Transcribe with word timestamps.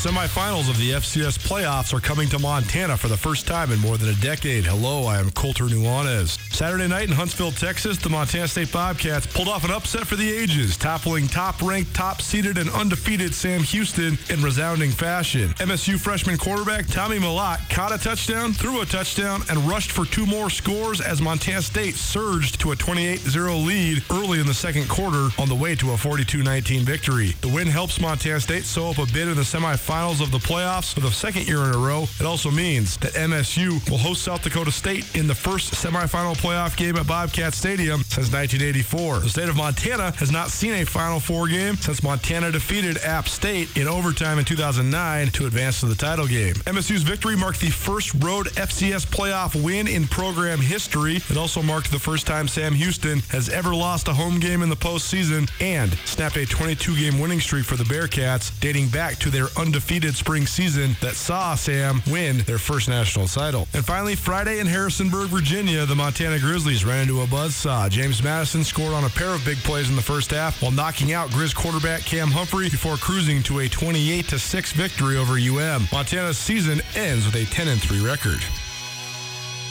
Semifinals 0.00 0.70
of 0.70 0.78
the 0.78 0.92
FCS 0.92 1.36
playoffs 1.46 1.92
are 1.92 2.00
coming 2.00 2.26
to 2.30 2.38
Montana 2.38 2.96
for 2.96 3.08
the 3.08 3.16
first 3.18 3.46
time 3.46 3.70
in 3.70 3.78
more 3.80 3.98
than 3.98 4.08
a 4.08 4.14
decade. 4.14 4.64
Hello, 4.64 5.04
I 5.04 5.18
am 5.18 5.30
Colter 5.32 5.64
Nuanez. 5.64 6.38
Saturday 6.54 6.88
night 6.88 7.10
in 7.10 7.14
Huntsville, 7.14 7.52
Texas, 7.52 7.98
the 7.98 8.08
Montana 8.08 8.48
State 8.48 8.72
Bobcats 8.72 9.26
pulled 9.26 9.48
off 9.48 9.62
an 9.62 9.70
upset 9.70 10.06
for 10.06 10.16
the 10.16 10.32
ages, 10.32 10.78
toppling 10.78 11.28
top-ranked, 11.28 11.94
top-seeded, 11.94 12.56
and 12.56 12.70
undefeated 12.70 13.34
Sam 13.34 13.62
Houston 13.62 14.16
in 14.30 14.42
resounding 14.42 14.90
fashion. 14.90 15.50
MSU 15.58 16.00
freshman 16.00 16.38
quarterback 16.38 16.86
Tommy 16.86 17.18
Mellott 17.18 17.68
caught 17.68 17.92
a 17.92 17.98
touchdown, 17.98 18.54
threw 18.54 18.80
a 18.80 18.86
touchdown, 18.86 19.42
and 19.50 19.58
rushed 19.68 19.92
for 19.92 20.06
two 20.06 20.24
more 20.24 20.48
scores 20.48 21.02
as 21.02 21.20
Montana 21.20 21.60
State 21.60 21.94
surged 21.94 22.58
to 22.60 22.72
a 22.72 22.74
28-0 22.74 23.66
lead 23.66 24.02
early 24.10 24.40
in 24.40 24.46
the 24.46 24.54
second 24.54 24.88
quarter 24.88 25.28
on 25.38 25.50
the 25.50 25.54
way 25.54 25.74
to 25.74 25.90
a 25.90 25.96
42-19 25.96 26.84
victory. 26.84 27.34
The 27.42 27.48
win 27.48 27.66
helps 27.66 28.00
Montana 28.00 28.40
State 28.40 28.64
sew 28.64 28.88
up 28.88 28.96
a 28.96 29.04
bid 29.04 29.28
in 29.28 29.36
the 29.36 29.42
semifinals 29.42 29.89
of 29.90 30.30
the 30.30 30.38
playoffs 30.38 30.94
for 30.94 31.00
the 31.00 31.10
second 31.10 31.48
year 31.48 31.64
in 31.64 31.74
a 31.74 31.76
row. 31.76 32.04
It 32.20 32.24
also 32.24 32.48
means 32.48 32.96
that 32.98 33.12
MSU 33.14 33.90
will 33.90 33.98
host 33.98 34.22
South 34.22 34.40
Dakota 34.40 34.70
State 34.70 35.16
in 35.16 35.26
the 35.26 35.34
first 35.34 35.72
semifinal 35.72 36.36
playoff 36.36 36.76
game 36.76 36.96
at 36.96 37.08
Bobcat 37.08 37.54
Stadium 37.54 38.02
since 38.04 38.32
1984. 38.32 39.18
The 39.18 39.28
state 39.28 39.48
of 39.48 39.56
Montana 39.56 40.12
has 40.12 40.30
not 40.30 40.50
seen 40.50 40.74
a 40.74 40.84
Final 40.86 41.18
Four 41.18 41.48
game 41.48 41.74
since 41.74 42.04
Montana 42.04 42.52
defeated 42.52 42.98
App 42.98 43.26
State 43.26 43.76
in 43.76 43.88
overtime 43.88 44.38
in 44.38 44.44
2009 44.44 45.28
to 45.32 45.46
advance 45.46 45.80
to 45.80 45.86
the 45.86 45.96
title 45.96 46.28
game. 46.28 46.54
MSU's 46.66 47.02
victory 47.02 47.36
marked 47.36 47.60
the 47.60 47.70
first 47.70 48.14
road 48.22 48.46
FCS 48.50 49.06
playoff 49.06 49.60
win 49.60 49.88
in 49.88 50.06
program 50.06 50.60
history. 50.60 51.16
It 51.16 51.36
also 51.36 51.62
marked 51.62 51.90
the 51.90 51.98
first 51.98 52.28
time 52.28 52.46
Sam 52.46 52.74
Houston 52.74 53.18
has 53.30 53.48
ever 53.48 53.74
lost 53.74 54.06
a 54.06 54.14
home 54.14 54.38
game 54.38 54.62
in 54.62 54.68
the 54.68 54.76
postseason 54.76 55.50
and 55.60 55.92
snapped 56.04 56.36
a 56.36 56.46
22 56.46 56.94
game 56.94 57.18
winning 57.18 57.40
streak 57.40 57.64
for 57.64 57.74
the 57.74 57.84
Bearcats 57.84 58.56
dating 58.60 58.86
back 58.88 59.18
to 59.18 59.30
their 59.30 59.48
undefeated 59.58 59.79
spring 59.80 60.46
season 60.46 60.96
that 61.00 61.14
saw 61.14 61.54
Sam 61.54 62.02
win 62.10 62.38
their 62.38 62.58
first 62.58 62.88
national 62.88 63.26
title. 63.26 63.66
And 63.74 63.84
finally, 63.84 64.14
Friday 64.14 64.60
in 64.60 64.66
Harrisonburg, 64.66 65.28
Virginia, 65.28 65.86
the 65.86 65.94
Montana 65.94 66.38
Grizzlies 66.38 66.84
ran 66.84 67.02
into 67.02 67.22
a 67.22 67.26
buzzsaw. 67.26 67.90
James 67.90 68.22
Madison 68.22 68.64
scored 68.64 68.92
on 68.92 69.04
a 69.04 69.08
pair 69.10 69.30
of 69.30 69.44
big 69.44 69.58
plays 69.58 69.88
in 69.88 69.96
the 69.96 70.02
first 70.02 70.30
half 70.30 70.62
while 70.62 70.70
knocking 70.70 71.12
out 71.12 71.30
Grizz 71.30 71.54
quarterback 71.54 72.02
Cam 72.02 72.28
Humphrey 72.28 72.68
before 72.68 72.96
cruising 72.96 73.42
to 73.44 73.60
a 73.60 73.68
28 73.68 74.26
6 74.26 74.72
victory 74.72 75.16
over 75.16 75.34
UM. 75.34 75.86
Montana's 75.92 76.38
season 76.38 76.80
ends 76.94 77.26
with 77.26 77.36
a 77.36 77.44
10 77.46 77.78
3 77.78 78.04
record. 78.04 78.40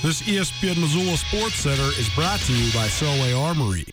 This 0.01 0.21
ESPN 0.21 0.79
Missoula 0.79 1.17
Sports 1.17 1.55
Center 1.55 1.89
is 1.99 2.09
brought 2.15 2.39
to 2.41 2.53
you 2.53 2.71
by 2.71 2.87
Selway 2.87 3.37
Armory. 3.37 3.85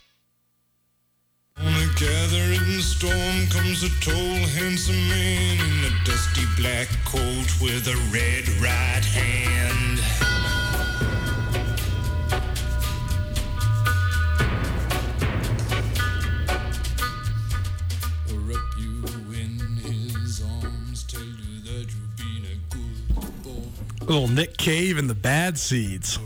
On 1.59 1.69
a 1.69 1.87
gathering 1.99 2.81
storm 2.83 3.47
comes 3.49 3.83
a 3.83 3.89
tall, 4.01 4.15
handsome 4.15 5.09
man 5.09 5.59
in 5.59 5.85
a 5.85 6.05
dusty 6.05 6.45
black 6.57 6.89
coat 7.07 7.49
with 7.63 7.89
a 7.89 7.97
red 8.13 8.47
right 8.61 9.05
hand. 9.05 10.01
Little 24.03 24.29
Nick 24.29 24.57
Cave 24.57 24.99
and 24.99 25.11
the 25.11 25.15
Bad 25.15 25.59
Seeds. 25.59 26.19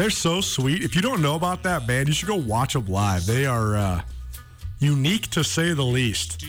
They're 0.00 0.08
so 0.08 0.40
sweet. 0.40 0.82
If 0.82 0.96
you 0.96 1.02
don't 1.02 1.20
know 1.20 1.34
about 1.34 1.62
that 1.64 1.86
band, 1.86 2.08
you 2.08 2.14
should 2.14 2.26
go 2.26 2.36
watch 2.36 2.72
them 2.72 2.86
live. 2.86 3.26
They 3.26 3.44
are 3.44 3.76
uh, 3.76 4.00
unique 4.78 5.26
to 5.32 5.44
say 5.44 5.74
the 5.74 5.84
least. 5.84 6.42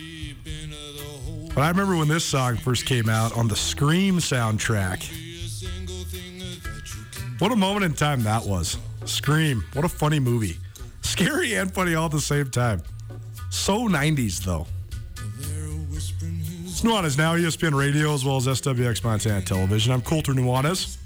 But 1.53 1.61
I 1.61 1.67
remember 1.67 1.97
when 1.97 2.07
this 2.07 2.23
song 2.23 2.55
first 2.55 2.85
came 2.85 3.09
out 3.09 3.35
on 3.35 3.49
the 3.49 3.57
Scream 3.57 4.19
soundtrack. 4.19 5.03
What 7.39 7.51
a 7.51 7.57
moment 7.57 7.83
in 7.83 7.93
time 7.93 8.23
that 8.23 8.45
was. 8.45 8.77
Scream. 9.03 9.65
What 9.73 9.83
a 9.83 9.89
funny 9.89 10.21
movie. 10.21 10.55
Scary 11.01 11.55
and 11.55 11.73
funny 11.73 11.93
all 11.93 12.05
at 12.05 12.11
the 12.11 12.21
same 12.21 12.49
time. 12.51 12.81
So 13.49 13.89
90s, 13.89 14.45
though. 14.45 14.65
It's 16.69 16.85
now, 16.85 17.35
ESPN 17.35 17.77
Radio, 17.77 18.13
as 18.13 18.23
well 18.23 18.37
as 18.37 18.47
SWX 18.47 19.03
Montana 19.03 19.41
Television. 19.41 19.91
I'm 19.91 20.01
Colter 20.01 20.31
Nuanez. 20.31 21.00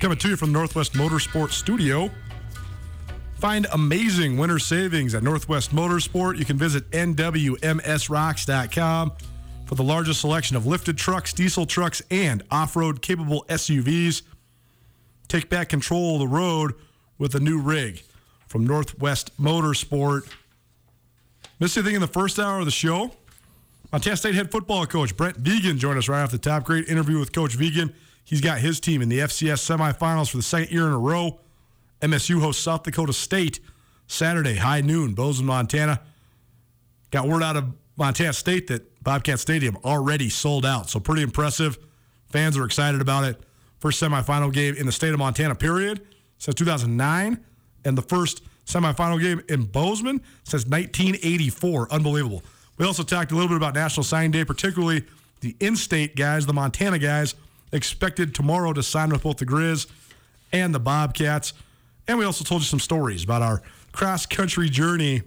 Coming 0.00 0.18
to 0.18 0.28
you 0.28 0.36
from 0.36 0.52
Northwest 0.52 0.92
Motorsport 0.92 1.50
Studio. 1.50 2.10
Find 3.36 3.66
amazing 3.72 4.36
winter 4.36 4.58
savings 4.58 5.14
at 5.14 5.22
Northwest 5.22 5.74
Motorsport. 5.74 6.38
You 6.38 6.44
can 6.44 6.58
visit 6.58 6.90
NWMSRocks.com 6.90 9.12
for 9.66 9.74
the 9.74 9.82
largest 9.82 10.20
selection 10.20 10.56
of 10.56 10.66
lifted 10.66 10.98
trucks, 10.98 11.32
diesel 11.32 11.66
trucks, 11.66 12.02
and 12.10 12.42
off 12.50 12.76
road 12.76 13.02
capable 13.02 13.44
SUVs. 13.48 14.22
Take 15.28 15.48
back 15.48 15.70
control 15.70 16.14
of 16.14 16.20
the 16.20 16.28
road 16.28 16.74
with 17.18 17.34
a 17.34 17.40
new 17.40 17.58
rig 17.58 18.02
from 18.46 18.66
Northwest 18.66 19.36
Motorsport. 19.40 20.28
Missed 21.60 21.78
anything 21.78 21.94
in 21.94 22.00
the 22.00 22.06
first 22.06 22.38
hour 22.38 22.58
of 22.58 22.66
the 22.66 22.70
show? 22.70 23.12
Montana 23.90 24.16
State 24.16 24.34
head 24.34 24.50
football 24.50 24.86
coach 24.86 25.16
Brent 25.16 25.42
Vigen 25.42 25.78
joined 25.78 25.98
us 25.98 26.08
right 26.08 26.22
off 26.22 26.30
the 26.30 26.38
top. 26.38 26.64
Great 26.64 26.88
interview 26.88 27.18
with 27.18 27.32
Coach 27.32 27.56
Vigen. 27.56 27.94
He's 28.24 28.40
got 28.40 28.58
his 28.58 28.80
team 28.80 29.02
in 29.02 29.08
the 29.08 29.20
FCS 29.20 29.76
semifinals 29.76 30.30
for 30.30 30.38
the 30.38 30.42
second 30.42 30.72
year 30.72 30.86
in 30.86 30.92
a 30.92 30.98
row. 30.98 31.40
MSU 32.00 32.40
hosts 32.40 32.62
South 32.62 32.82
Dakota 32.82 33.12
State 33.12 33.60
Saturday, 34.06 34.56
high 34.56 34.80
noon, 34.80 35.14
Bozeman, 35.14 35.46
Montana. 35.46 36.00
Got 37.10 37.28
word 37.28 37.42
out 37.42 37.56
of 37.56 37.72
Montana 37.96 38.32
State 38.32 38.66
that 38.68 39.02
Bobcat 39.02 39.38
Stadium 39.38 39.76
already 39.84 40.28
sold 40.28 40.66
out. 40.66 40.90
So 40.90 41.00
pretty 41.00 41.22
impressive. 41.22 41.78
Fans 42.26 42.56
are 42.56 42.64
excited 42.64 43.00
about 43.00 43.24
it. 43.24 43.40
First 43.78 44.02
semifinal 44.02 44.52
game 44.52 44.74
in 44.74 44.86
the 44.86 44.92
state 44.92 45.12
of 45.12 45.18
Montana, 45.18 45.54
period, 45.54 46.00
since 46.38 46.54
2009. 46.54 47.44
And 47.84 47.98
the 47.98 48.02
first 48.02 48.42
semifinal 48.64 49.20
game 49.20 49.42
in 49.48 49.64
Bozeman 49.64 50.20
since 50.42 50.64
1984. 50.66 51.92
Unbelievable. 51.92 52.42
We 52.78 52.86
also 52.86 53.02
talked 53.02 53.30
a 53.30 53.34
little 53.34 53.48
bit 53.48 53.56
about 53.56 53.74
National 53.74 54.02
Signing 54.04 54.30
Day, 54.30 54.44
particularly 54.44 55.04
the 55.40 55.54
in 55.60 55.76
state 55.76 56.16
guys, 56.16 56.46
the 56.46 56.52
Montana 56.52 56.98
guys, 56.98 57.34
expected 57.74 58.34
tomorrow 58.34 58.72
to 58.72 58.82
sign 58.82 59.10
with 59.10 59.22
both 59.22 59.36
the 59.36 59.46
Grizz 59.46 59.86
and 60.52 60.74
the 60.74 60.80
Bobcats. 60.80 61.52
And 62.08 62.18
we 62.18 62.24
also 62.24 62.44
told 62.44 62.62
you 62.62 62.66
some 62.66 62.80
stories 62.80 63.24
about 63.24 63.42
our 63.42 63.62
cross 63.92 64.24
country 64.24 64.70
journey, 64.70 65.22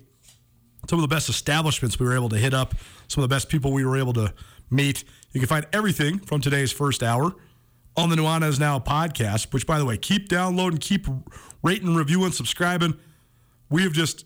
some 0.90 0.98
of 0.98 1.02
the 1.02 1.14
best 1.14 1.30
establishments 1.30 2.00
we 2.00 2.06
were 2.06 2.16
able 2.16 2.30
to 2.30 2.38
hit 2.38 2.54
up, 2.54 2.74
some 3.08 3.24
of 3.24 3.30
the 3.30 3.36
best 3.36 3.50
people 3.50 3.72
we 3.72 3.86
were 3.86 3.98
able 3.98 4.14
to 4.14 4.34
meet. 4.72 5.04
You 5.34 5.40
can 5.40 5.48
find 5.48 5.68
everything 5.74 6.20
from 6.20 6.42
today's 6.42 6.72
first 6.72 7.04
hour 7.04 7.36
on 7.96 8.10
the 8.10 8.16
Nuanez 8.16 8.60
Now 8.60 8.80
podcast, 8.80 9.54
which, 9.54 9.68
by 9.68 9.80
the 9.80 9.86
way, 9.86 9.98
keep 9.98 10.30
downloading, 10.30 10.80
keep 10.80 11.08
rating, 11.64 11.96
reviewing, 11.96 12.32
subscribing. 12.32 12.98
We 13.70 13.84
have 13.84 13.92
just 13.92 14.26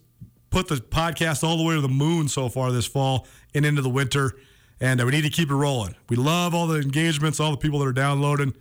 put 0.49 0.67
the 0.67 0.75
podcast 0.75 1.43
all 1.43 1.57
the 1.57 1.63
way 1.63 1.75
to 1.75 1.81
the 1.81 1.87
moon 1.87 2.27
so 2.27 2.49
far 2.49 2.71
this 2.71 2.85
fall 2.85 3.27
and 3.55 3.65
into 3.65 3.81
the 3.81 3.89
winter, 3.89 4.37
and 4.81 4.99
uh, 4.99 5.05
we 5.05 5.11
need 5.11 5.21
to 5.21 5.29
keep 5.29 5.49
it 5.49 5.55
rolling. 5.55 5.95
We 6.09 6.17
love 6.17 6.53
all 6.53 6.67
the 6.67 6.81
engagements, 6.81 7.39
all 7.39 7.51
the 7.51 7.57
people 7.57 7.79
that 7.79 7.85
are 7.85 7.93
downloading, 7.93 8.53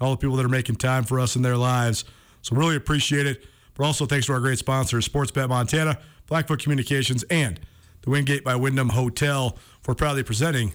all 0.00 0.12
the 0.12 0.16
people 0.16 0.36
that 0.36 0.46
are 0.46 0.50
making 0.50 0.76
time 0.76 1.04
for 1.04 1.20
us 1.20 1.36
in 1.36 1.42
their 1.42 1.56
lives. 1.56 2.04
So 2.42 2.56
really 2.56 2.76
appreciate 2.76 3.26
it. 3.26 3.44
But 3.74 3.84
also 3.84 4.06
thanks 4.06 4.26
to 4.26 4.32
our 4.32 4.40
great 4.40 4.58
sponsors, 4.58 5.08
Sportsbet 5.08 5.48
Montana, 5.48 5.98
Blackfoot 6.28 6.62
Communications, 6.62 7.24
and 7.24 7.58
the 8.02 8.10
Wingate 8.10 8.44
by 8.44 8.54
Wyndham 8.54 8.90
Hotel 8.90 9.58
for 9.82 9.94
proudly 9.94 10.22
presenting 10.22 10.74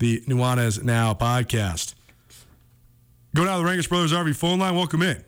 the 0.00 0.20
Nuanez 0.22 0.82
Now 0.82 1.14
podcast. 1.14 1.94
Go 3.36 3.44
down 3.44 3.58
to 3.58 3.62
the 3.62 3.68
Rankish 3.68 3.88
Brothers 3.88 4.12
RV 4.12 4.34
phone 4.34 4.58
line. 4.58 4.74
Welcome 4.74 5.02
in. 5.02 5.24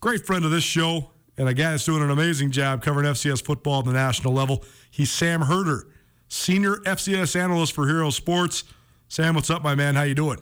Great 0.00 0.26
friend 0.26 0.44
of 0.44 0.50
this 0.50 0.64
show 0.64 1.10
and 1.38 1.48
a 1.48 1.54
guy 1.54 1.70
that's 1.70 1.84
doing 1.84 2.02
an 2.02 2.10
amazing 2.10 2.50
job 2.50 2.82
covering 2.82 3.06
FCS 3.06 3.42
football 3.42 3.78
at 3.78 3.86
the 3.86 3.92
national 3.92 4.34
level. 4.34 4.62
He's 4.90 5.10
Sam 5.10 5.42
Herder, 5.42 5.86
senior 6.28 6.76
FCS 6.78 7.38
analyst 7.38 7.72
for 7.72 7.86
Hero 7.86 8.10
Sports. 8.10 8.64
Sam, 9.08 9.34
what's 9.34 9.50
up, 9.50 9.62
my 9.62 9.74
man? 9.74 9.94
How 9.94 10.02
you 10.02 10.14
doing? 10.14 10.38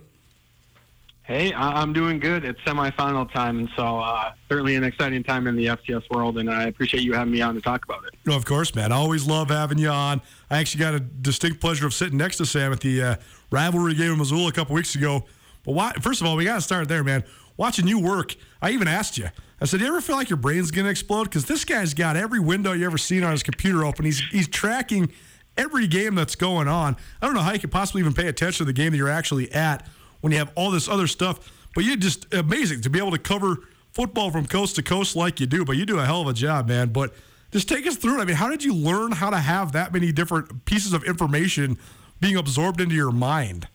Hey, 1.25 1.53
I'm 1.55 1.93
doing 1.93 2.19
good. 2.19 2.45
It's 2.45 2.61
semifinal 2.63 3.33
time, 3.33 3.61
and 3.61 3.69
so 3.77 4.01
uh, 4.01 4.33
certainly 4.49 4.75
an 4.75 4.83
exciting 4.83 5.23
time 5.23 5.47
in 5.47 5.55
the 5.55 5.67
FCS 5.67 6.11
world, 6.11 6.37
and 6.37 6.51
I 6.51 6.65
appreciate 6.65 7.05
you 7.05 7.13
having 7.13 7.33
me 7.33 7.41
on 7.41 7.55
to 7.55 7.61
talk 7.61 7.85
about 7.85 8.05
it. 8.05 8.15
No, 8.27 8.35
of 8.35 8.45
course, 8.45 8.75
man. 8.75 8.91
I 8.91 8.97
always 8.97 9.25
love 9.25 9.49
having 9.49 9.79
you 9.79 9.89
on. 9.89 10.21
I 10.51 10.59
actually 10.59 10.81
got 10.81 10.95
a 10.95 11.01
distinct 11.01 11.61
pleasure 11.61 11.87
of 11.87 11.95
sitting 11.95 12.19
next 12.19 12.39
to 12.39 12.47
Sam 12.47 12.73
at 12.73 12.81
the 12.81 13.03
uh, 13.03 13.15
rivalry 13.53 13.95
game 13.95 14.13
in 14.13 14.19
Missoula 14.19 14.49
a 14.49 14.53
couple 14.53 14.75
weeks 14.75 14.97
ago. 14.97 15.25
But 15.65 15.73
why, 15.73 15.93
first 16.01 16.21
of 16.21 16.27
all, 16.27 16.35
we 16.35 16.45
got 16.45 16.57
to 16.57 16.61
start 16.61 16.89
there, 16.89 17.05
man. 17.05 17.23
Watching 17.57 17.87
you 17.87 18.01
work, 18.01 18.35
I 18.61 18.71
even 18.71 18.89
asked 18.89 19.17
you. 19.17 19.29
I 19.61 19.67
said, 19.67 19.79
"Do 19.79 19.85
you 19.85 19.93
ever 19.93 20.01
feel 20.01 20.17
like 20.17 20.29
your 20.29 20.39
brain's 20.39 20.73
going 20.73 20.87
to 20.87 20.91
explode?" 20.91 21.25
Because 21.25 21.45
this 21.45 21.65
guy's 21.65 21.95
got 21.95 22.17
every 22.17 22.41
window 22.41 22.73
you 22.73 22.85
ever 22.85 22.99
seen 22.99 23.23
on 23.23 23.31
his 23.31 23.45
computer 23.45 23.85
open. 23.85 24.05
He's 24.05 24.21
he's 24.31 24.49
tracking 24.49 25.13
every 25.57 25.87
game 25.87 26.15
that's 26.15 26.35
going 26.35 26.69
on. 26.69 26.97
I 27.21 27.27
don't 27.27 27.35
know 27.35 27.43
how 27.43 27.53
you 27.53 27.59
could 27.59 27.73
possibly 27.73 28.01
even 28.01 28.15
pay 28.15 28.29
attention 28.29 28.59
to 28.59 28.65
the 28.65 28.73
game 28.73 28.93
that 28.93 28.99
you're 28.99 29.09
actually 29.09 29.51
at 29.53 29.87
when 30.21 30.33
you 30.33 30.39
have 30.39 30.53
all 30.55 30.71
this 30.71 30.89
other 30.89 31.07
stuff. 31.07 31.53
But 31.75 31.85
you're 31.85 31.97
just 31.97 32.33
amazing 32.35 32.83
to 32.83 32.91
be 32.91 32.99
able 32.99 33.13
to 33.13 33.19
cover 33.19 33.59
football 33.93 34.31
from 34.31 34.47
coast 34.47 34.77
to 34.77 34.83
coast 34.83 35.17
like 35.17 35.41
you 35.41 35.47
do. 35.47 35.65
But 35.65 35.77
you 35.77 35.87
do 35.87 35.99
a 35.99 36.05
hell 36.05 36.21
of 36.23 36.29
a 36.29 36.33
job, 36.33 36.69
man. 36.69 36.89
But 36.91 37.15
just 37.51 37.69
take 37.69 37.87
us 37.87 37.97
through 37.97 38.19
it. 38.19 38.23
I 38.23 38.25
mean, 38.25 38.37
how 38.37 38.49
did 38.49 38.65
you 38.65 38.75
learn 38.75 39.13
how 39.13 39.31
to 39.31 39.39
have 39.39 39.73
that 39.73 39.93
many 39.93 40.13
different 40.13 40.65
pieces 40.65 40.93
of 40.93 41.05
information 41.05 41.79
being 42.21 42.37
absorbed 42.37 42.81
into 42.81 42.95
your 42.95 43.13
mind? 43.13 43.69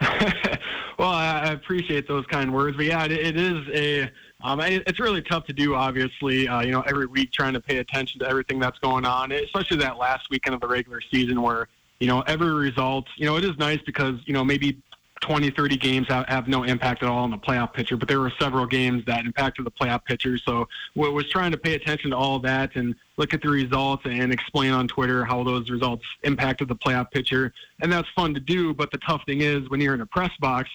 well, 0.98 1.10
I 1.10 1.52
appreciate 1.52 2.06
those 2.08 2.24
kind 2.26 2.52
words, 2.52 2.76
but 2.76 2.86
yeah, 2.86 3.04
it, 3.04 3.12
it 3.12 3.36
is 3.36 3.68
a. 3.72 4.10
Um, 4.42 4.60
it's 4.60 5.00
really 5.00 5.22
tough 5.22 5.46
to 5.46 5.54
do, 5.54 5.74
obviously. 5.74 6.46
Uh, 6.46 6.60
you 6.60 6.70
know, 6.70 6.82
every 6.82 7.06
week 7.06 7.32
trying 7.32 7.54
to 7.54 7.60
pay 7.60 7.78
attention 7.78 8.20
to 8.20 8.28
everything 8.28 8.58
that's 8.58 8.78
going 8.78 9.06
on, 9.06 9.32
especially 9.32 9.78
that 9.78 9.96
last 9.96 10.28
weekend 10.30 10.54
of 10.54 10.60
the 10.60 10.68
regular 10.68 11.00
season 11.00 11.40
where 11.40 11.68
you 12.00 12.06
know 12.06 12.20
every 12.26 12.52
result. 12.52 13.06
You 13.16 13.26
know, 13.26 13.36
it 13.36 13.44
is 13.44 13.56
nice 13.58 13.80
because 13.86 14.16
you 14.26 14.34
know 14.34 14.44
maybe 14.44 14.82
20, 15.24 15.50
30 15.50 15.76
games 15.78 16.06
have, 16.08 16.26
have 16.28 16.48
no 16.48 16.64
impact 16.64 17.02
at 17.02 17.08
all 17.08 17.24
on 17.24 17.30
the 17.30 17.38
playoff 17.38 17.72
picture, 17.72 17.96
but 17.96 18.06
there 18.06 18.20
were 18.20 18.32
several 18.38 18.66
games 18.66 19.02
that 19.06 19.24
impacted 19.24 19.64
the 19.64 19.70
playoff 19.70 20.04
picture. 20.04 20.36
So 20.36 20.68
we 20.94 21.08
was 21.08 21.28
trying 21.30 21.50
to 21.52 21.56
pay 21.56 21.74
attention 21.74 22.10
to 22.10 22.16
all 22.16 22.38
that 22.40 22.76
and 22.76 22.94
look 23.16 23.32
at 23.32 23.40
the 23.40 23.48
results 23.48 24.02
and 24.04 24.30
explain 24.30 24.72
on 24.72 24.86
Twitter 24.86 25.24
how 25.24 25.42
those 25.42 25.70
results 25.70 26.04
impacted 26.24 26.68
the 26.68 26.76
playoff 26.76 27.10
picture. 27.10 27.54
And 27.80 27.90
that's 27.90 28.08
fun 28.10 28.34
to 28.34 28.40
do. 28.40 28.74
But 28.74 28.90
the 28.90 28.98
tough 28.98 29.22
thing 29.24 29.40
is 29.40 29.68
when 29.70 29.80
you're 29.80 29.94
in 29.94 30.02
a 30.02 30.06
press 30.06 30.32
box, 30.40 30.68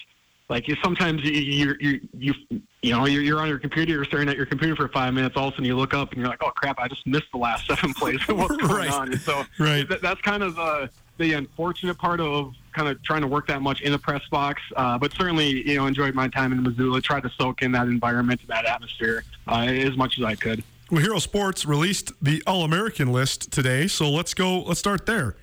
like 0.49 0.67
you, 0.67 0.75
sometimes 0.83 1.23
you, 1.23 1.31
you, 1.31 1.75
you, 1.79 2.01
you, 2.17 2.33
you 2.81 2.91
know, 2.91 3.05
you're, 3.05 3.21
you're 3.21 3.39
on 3.39 3.47
your 3.47 3.59
computer, 3.59 3.93
you're 3.93 4.05
staring 4.05 4.29
at 4.29 4.35
your 4.35 4.47
computer 4.47 4.75
for 4.75 4.87
five 4.87 5.13
minutes. 5.13 5.37
All 5.37 5.49
of 5.49 5.53
a 5.53 5.57
sudden 5.57 5.65
you 5.65 5.77
look 5.77 5.93
up 5.93 6.09
and 6.11 6.19
you're 6.19 6.27
like, 6.27 6.41
oh 6.43 6.49
crap, 6.49 6.79
I 6.79 6.87
just 6.87 7.05
missed 7.05 7.31
the 7.31 7.37
last 7.37 7.67
seven 7.67 7.93
plays. 7.93 8.19
What's 8.27 8.57
going 8.57 8.73
right. 8.73 8.91
on? 8.91 9.11
And 9.11 9.21
so 9.21 9.43
right. 9.59 9.87
th- 9.87 10.01
that's 10.01 10.21
kind 10.21 10.41
of 10.41 10.55
the, 10.55 10.89
the 11.19 11.33
unfortunate 11.33 11.99
part 11.99 12.19
of 12.19 12.55
kind 12.73 12.87
of 12.87 13.01
trying 13.03 13.21
to 13.21 13.27
work 13.27 13.47
that 13.47 13.61
much 13.61 13.81
in 13.81 13.91
the 13.91 13.99
press 13.99 14.21
box. 14.29 14.61
Uh, 14.75 14.97
but 14.97 15.11
certainly, 15.13 15.67
you 15.67 15.75
know, 15.77 15.85
enjoyed 15.85 16.15
my 16.15 16.27
time 16.27 16.51
in 16.51 16.63
Missoula, 16.63 17.01
tried 17.01 17.23
to 17.23 17.29
soak 17.29 17.61
in 17.61 17.71
that 17.73 17.87
environment 17.87 18.41
that 18.47 18.65
atmosphere 18.65 19.23
uh, 19.47 19.61
as 19.61 19.95
much 19.97 20.17
as 20.17 20.25
I 20.25 20.35
could. 20.35 20.63
Well, 20.91 21.01
Hero 21.01 21.19
Sports 21.19 21.65
released 21.65 22.11
the 22.21 22.41
All 22.47 22.63
American 22.63 23.11
list 23.11 23.51
today, 23.51 23.87
so 23.87 24.09
let's 24.09 24.33
go. 24.33 24.61
Let's 24.61 24.79
start 24.79 25.05
there. 25.05 25.35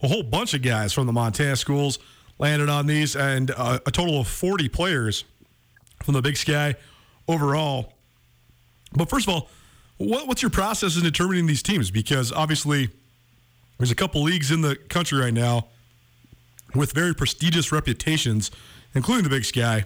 A 0.00 0.08
whole 0.08 0.22
bunch 0.22 0.54
of 0.54 0.62
guys 0.62 0.92
from 0.92 1.06
the 1.06 1.12
Montana 1.12 1.56
schools 1.56 1.98
landed 2.38 2.68
on 2.68 2.86
these, 2.86 3.16
and 3.16 3.50
uh, 3.50 3.80
a 3.84 3.90
total 3.90 4.20
of 4.20 4.28
40 4.28 4.68
players 4.68 5.24
from 6.04 6.14
the 6.14 6.22
Big 6.22 6.36
Sky 6.36 6.76
overall. 7.26 7.94
But 8.92 9.08
first 9.08 9.26
of 9.26 9.34
all, 9.34 9.48
what, 9.96 10.26
what's 10.26 10.42
your 10.42 10.50
process 10.50 10.96
in 10.96 11.02
determining 11.02 11.46
these 11.46 11.62
teams? 11.62 11.90
Because 11.90 12.32
obviously, 12.32 12.90
there's 13.78 13.90
a 13.90 13.96
couple 13.96 14.22
leagues 14.22 14.50
in 14.50 14.60
the 14.60 14.76
country 14.76 15.20
right 15.20 15.34
now 15.34 15.68
with 16.74 16.92
very 16.92 17.14
prestigious 17.14 17.72
reputations, 17.72 18.50
including 18.94 19.24
the 19.24 19.30
Big 19.30 19.44
Sky. 19.44 19.84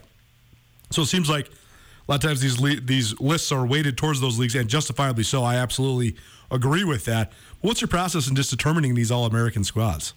So 0.90 1.02
it 1.02 1.06
seems 1.06 1.28
like 1.28 1.48
a 1.48 2.12
lot 2.12 2.16
of 2.16 2.28
times 2.28 2.40
these 2.40 2.60
le- 2.60 2.80
these 2.80 3.18
lists 3.20 3.50
are 3.50 3.66
weighted 3.66 3.96
towards 3.96 4.20
those 4.20 4.38
leagues, 4.38 4.54
and 4.54 4.68
justifiably 4.68 5.24
so. 5.24 5.42
I 5.42 5.56
absolutely 5.56 6.16
agree 6.50 6.84
with 6.84 7.04
that. 7.06 7.32
What's 7.60 7.80
your 7.80 7.88
process 7.88 8.28
in 8.28 8.36
just 8.36 8.50
determining 8.50 8.94
these 8.94 9.10
All 9.10 9.26
American 9.26 9.64
squads? 9.64 10.14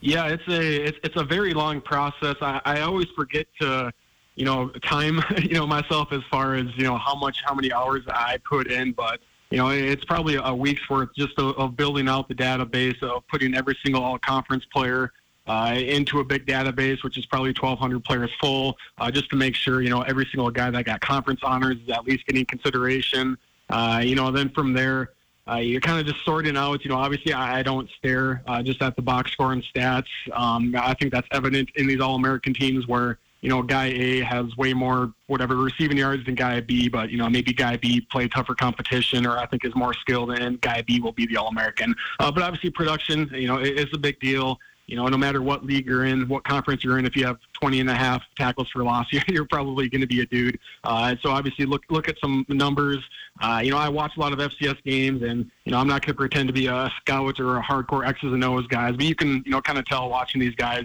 Yeah, 0.00 0.26
it's 0.26 0.46
a 0.48 0.84
it's, 0.84 0.98
it's 1.04 1.16
a 1.16 1.24
very 1.24 1.54
long 1.54 1.80
process. 1.80 2.36
I, 2.40 2.60
I 2.64 2.80
always 2.80 3.06
forget 3.14 3.46
to, 3.60 3.92
you 4.34 4.44
know, 4.44 4.68
time 4.82 5.22
you 5.42 5.54
know 5.54 5.66
myself 5.66 6.12
as 6.12 6.22
far 6.30 6.54
as 6.54 6.66
you 6.76 6.84
know 6.84 6.98
how 6.98 7.14
much 7.14 7.38
how 7.44 7.54
many 7.54 7.72
hours 7.72 8.02
I 8.08 8.38
put 8.48 8.70
in, 8.70 8.92
but 8.92 9.20
you 9.50 9.58
know 9.58 9.70
it's 9.70 10.04
probably 10.04 10.36
a 10.36 10.54
week's 10.54 10.88
worth 10.90 11.10
just 11.16 11.38
of, 11.38 11.56
of 11.56 11.76
building 11.76 12.08
out 12.08 12.28
the 12.28 12.34
database 12.34 13.00
of 13.02 13.26
putting 13.28 13.54
every 13.54 13.76
single 13.82 14.02
all 14.02 14.18
conference 14.18 14.64
player 14.72 15.12
uh, 15.46 15.74
into 15.76 16.20
a 16.20 16.24
big 16.24 16.44
database, 16.46 17.02
which 17.04 17.16
is 17.16 17.24
probably 17.26 17.50
1,200 17.50 18.02
players 18.04 18.30
full, 18.40 18.76
uh, 18.98 19.10
just 19.10 19.30
to 19.30 19.36
make 19.36 19.54
sure 19.54 19.80
you 19.80 19.90
know 19.90 20.02
every 20.02 20.26
single 20.26 20.50
guy 20.50 20.70
that 20.70 20.84
got 20.84 21.00
conference 21.00 21.40
honors 21.42 21.76
is 21.84 21.88
at 21.90 22.04
least 22.04 22.26
getting 22.26 22.44
consideration. 22.44 23.38
Uh, 23.68 24.00
you 24.02 24.14
know, 24.14 24.30
then 24.30 24.48
from 24.50 24.72
there, 24.72 25.10
uh, 25.48 25.56
you're 25.56 25.80
kind 25.80 26.00
of 26.00 26.06
just 26.06 26.24
sorting 26.24 26.56
out. 26.56 26.84
You 26.84 26.90
know, 26.90 26.96
obviously 26.96 27.32
I, 27.32 27.60
I 27.60 27.62
don't 27.62 27.88
stare 27.98 28.42
uh, 28.46 28.62
just 28.62 28.82
at 28.82 28.96
the 28.96 29.02
box 29.02 29.32
score 29.32 29.52
and 29.52 29.62
stats. 29.62 30.08
Um, 30.32 30.74
I 30.76 30.94
think 30.94 31.12
that's 31.12 31.28
evident 31.30 31.70
in 31.76 31.86
these 31.86 32.00
All-American 32.00 32.54
teams 32.54 32.86
where 32.86 33.18
you 33.46 33.50
know 33.52 33.62
guy 33.62 33.86
A 33.86 34.22
has 34.22 34.56
way 34.56 34.74
more 34.74 35.12
whatever 35.28 35.54
receiving 35.54 35.96
yards 35.96 36.24
than 36.26 36.34
guy 36.34 36.58
B, 36.58 36.88
but 36.88 37.10
you 37.10 37.16
know 37.16 37.30
maybe 37.30 37.52
guy 37.52 37.76
B 37.76 38.00
played 38.00 38.32
tougher 38.32 38.56
competition 38.56 39.24
or 39.24 39.38
I 39.38 39.46
think 39.46 39.64
is 39.64 39.72
more 39.76 39.94
skilled, 39.94 40.32
and 40.32 40.60
guy 40.60 40.82
B 40.82 40.98
will 40.98 41.12
be 41.12 41.26
the 41.26 41.36
All-American. 41.36 41.94
Uh, 42.18 42.32
but 42.32 42.42
obviously 42.42 42.70
production, 42.70 43.30
you 43.32 43.46
know, 43.46 43.58
is 43.58 43.86
a 43.94 43.98
big 43.98 44.18
deal. 44.18 44.58
you 44.88 44.96
know, 44.96 45.06
no 45.06 45.16
matter 45.16 45.42
what 45.42 45.64
league 45.64 45.86
you're 45.86 46.06
in, 46.06 46.26
what 46.26 46.42
conference 46.42 46.82
you're 46.82 46.98
in, 46.98 47.06
if 47.06 47.14
you 47.14 47.24
have 47.24 47.38
20 47.60 47.78
and 47.78 47.88
a 47.88 47.94
half 47.94 48.20
tackles 48.36 48.68
for 48.70 48.82
loss, 48.82 49.06
you're 49.28 49.46
probably 49.46 49.88
going 49.88 50.00
to 50.00 50.08
be 50.08 50.22
a 50.22 50.26
dude. 50.26 50.58
Uh, 50.82 51.14
so 51.22 51.30
obviously, 51.30 51.66
look 51.66 51.84
look 51.88 52.08
at 52.08 52.18
some 52.18 52.44
numbers. 52.48 52.98
Uh, 53.40 53.60
you 53.62 53.70
know, 53.70 53.78
I 53.78 53.88
watch 53.88 54.16
a 54.16 54.20
lot 54.20 54.32
of 54.32 54.40
FCS 54.40 54.82
games, 54.82 55.22
and 55.22 55.48
you 55.64 55.70
know, 55.70 55.78
I'm 55.78 55.86
not 55.86 56.02
going 56.02 56.14
to 56.14 56.18
pretend 56.18 56.48
to 56.48 56.52
be 56.52 56.66
a 56.66 56.90
scout 57.00 57.38
or 57.38 57.58
a 57.58 57.62
hardcore 57.62 58.04
X's 58.08 58.32
and 58.32 58.42
O's 58.42 58.66
guys, 58.66 58.96
but 58.96 59.04
you 59.04 59.14
can 59.14 59.44
you 59.46 59.52
know 59.52 59.60
kind 59.60 59.78
of 59.78 59.84
tell 59.84 60.08
watching 60.08 60.40
these 60.40 60.56
guys. 60.56 60.84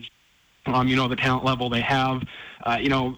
Um, 0.68 0.88
you 0.88 0.96
know 0.96 1.08
the 1.08 1.16
talent 1.16 1.44
level 1.44 1.70
they 1.70 1.82
have. 1.82 2.24
Uh, 2.64 2.78
you 2.80 2.90
know, 2.90 3.18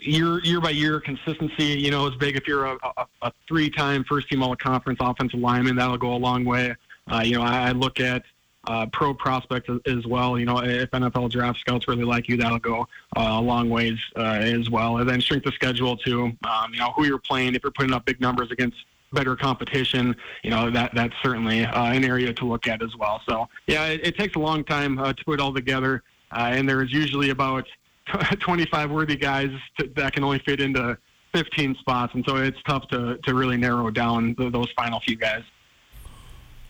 year 0.00 0.40
year 0.40 0.60
by 0.60 0.70
year 0.70 1.00
consistency, 1.00 1.64
you 1.64 1.90
know, 1.90 2.06
is 2.06 2.14
big. 2.16 2.36
If 2.36 2.46
you're 2.46 2.66
a, 2.66 2.76
a, 2.96 3.06
a 3.22 3.32
three-time 3.48 4.04
first-team 4.04 4.42
All-Conference 4.42 4.98
offensive 5.00 5.40
lineman, 5.40 5.76
that'll 5.76 5.98
go 5.98 6.14
a 6.14 6.16
long 6.16 6.44
way. 6.44 6.74
Uh, 7.10 7.22
you 7.24 7.36
know, 7.36 7.42
I, 7.42 7.68
I 7.68 7.72
look 7.72 8.00
at 8.00 8.22
uh, 8.66 8.86
pro 8.92 9.12
prospects 9.14 9.70
as 9.86 10.06
well. 10.06 10.38
You 10.38 10.46
know, 10.46 10.58
if 10.58 10.90
NFL 10.90 11.30
draft 11.30 11.60
scouts 11.60 11.88
really 11.88 12.04
like 12.04 12.28
you, 12.28 12.36
that'll 12.36 12.58
go 12.58 12.86
uh, 13.16 13.20
a 13.20 13.40
long 13.40 13.68
ways 13.68 13.98
uh, 14.16 14.38
as 14.40 14.70
well. 14.70 14.98
And 14.98 15.08
then 15.08 15.20
strength 15.20 15.46
of 15.46 15.54
schedule 15.54 15.96
too. 15.96 16.32
Um, 16.44 16.72
you 16.72 16.78
know, 16.78 16.92
who 16.96 17.04
you're 17.04 17.18
playing. 17.18 17.54
If 17.54 17.62
you're 17.62 17.72
putting 17.72 17.92
up 17.92 18.04
big 18.04 18.20
numbers 18.20 18.50
against 18.50 18.76
better 19.12 19.36
competition, 19.36 20.16
you 20.42 20.50
know 20.50 20.70
that 20.70 20.94
that's 20.94 21.14
certainly 21.22 21.64
uh, 21.64 21.92
an 21.92 22.04
area 22.04 22.32
to 22.32 22.46
look 22.46 22.66
at 22.66 22.82
as 22.82 22.96
well. 22.96 23.20
So 23.28 23.48
yeah, 23.66 23.86
it, 23.86 24.06
it 24.06 24.16
takes 24.16 24.36
a 24.36 24.38
long 24.38 24.64
time 24.64 24.98
uh, 24.98 25.12
to 25.12 25.24
put 25.24 25.34
it 25.34 25.40
all 25.40 25.52
together, 25.52 26.02
uh, 26.32 26.50
and 26.52 26.68
there's 26.68 26.92
usually 26.92 27.30
about 27.30 27.66
25 28.40 28.90
worthy 28.90 29.16
guys 29.16 29.50
to, 29.78 29.88
that 29.96 30.12
can 30.12 30.24
only 30.24 30.38
fit 30.40 30.60
into 30.60 30.96
15 31.34 31.76
spots, 31.76 32.14
and 32.14 32.24
so 32.26 32.36
it's 32.36 32.60
tough 32.66 32.86
to 32.88 33.16
to 33.18 33.34
really 33.34 33.56
narrow 33.56 33.90
down 33.90 34.34
the, 34.36 34.50
those 34.50 34.70
final 34.76 35.00
few 35.00 35.16
guys. 35.16 35.42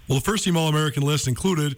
Well, 0.08 0.18
the 0.18 0.24
first 0.24 0.44
team 0.44 0.56
All 0.56 0.68
American 0.68 1.02
list 1.02 1.26
included 1.26 1.76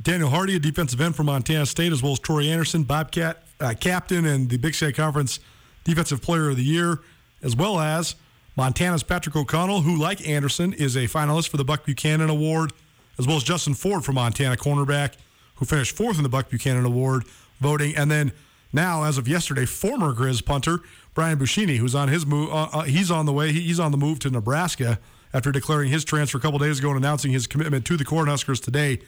Daniel 0.00 0.30
Hardy, 0.30 0.56
a 0.56 0.58
defensive 0.58 1.00
end 1.00 1.16
from 1.16 1.26
Montana 1.26 1.66
State, 1.66 1.92
as 1.92 2.02
well 2.02 2.12
as 2.12 2.18
Troy 2.18 2.44
Anderson, 2.44 2.84
Bobcat 2.84 3.44
uh, 3.60 3.74
captain 3.78 4.24
and 4.26 4.48
the 4.48 4.56
Big 4.56 4.74
Sky 4.74 4.92
Conference 4.92 5.40
Defensive 5.84 6.22
Player 6.22 6.50
of 6.50 6.56
the 6.56 6.62
Year, 6.62 7.00
as 7.42 7.56
well 7.56 7.80
as 7.80 8.14
Montana's 8.56 9.02
Patrick 9.02 9.36
O'Connell, 9.36 9.82
who, 9.82 9.96
like 9.96 10.26
Anderson, 10.26 10.72
is 10.72 10.96
a 10.96 11.04
finalist 11.04 11.48
for 11.48 11.56
the 11.56 11.64
Buck 11.64 11.84
Buchanan 11.84 12.30
Award, 12.30 12.72
as 13.18 13.26
well 13.26 13.36
as 13.36 13.42
Justin 13.42 13.74
Ford 13.74 14.04
from 14.04 14.16
Montana, 14.16 14.56
cornerback, 14.56 15.14
who 15.60 15.66
finished 15.66 15.96
fourth 15.96 16.16
in 16.16 16.24
the 16.24 16.28
Buck 16.28 16.50
Buchanan 16.50 16.84
Award 16.84 17.24
voting, 17.60 17.94
and 17.96 18.10
then 18.10 18.32
now, 18.72 19.04
as 19.04 19.18
of 19.18 19.28
yesterday, 19.28 19.66
former 19.66 20.12
Grizz 20.12 20.44
punter 20.44 20.80
Brian 21.14 21.38
Buschini, 21.38 21.76
who's 21.76 21.94
on 21.94 22.08
his 22.08 22.24
move, 22.24 22.50
uh, 22.50 22.68
uh, 22.72 22.82
he's 22.82 23.10
on 23.10 23.26
the 23.26 23.32
way, 23.32 23.52
he's 23.52 23.80
on 23.80 23.90
the 23.92 23.98
move 23.98 24.18
to 24.20 24.30
Nebraska 24.30 24.98
after 25.32 25.52
declaring 25.52 25.90
his 25.90 26.04
transfer 26.04 26.38
a 26.38 26.40
couple 26.40 26.58
days 26.58 26.78
ago 26.78 26.88
and 26.88 26.96
announcing 26.96 27.32
his 27.32 27.46
commitment 27.46 27.84
to 27.86 27.96
the 27.96 28.04
Cornhuskers 28.04 28.62
today. 28.62 29.00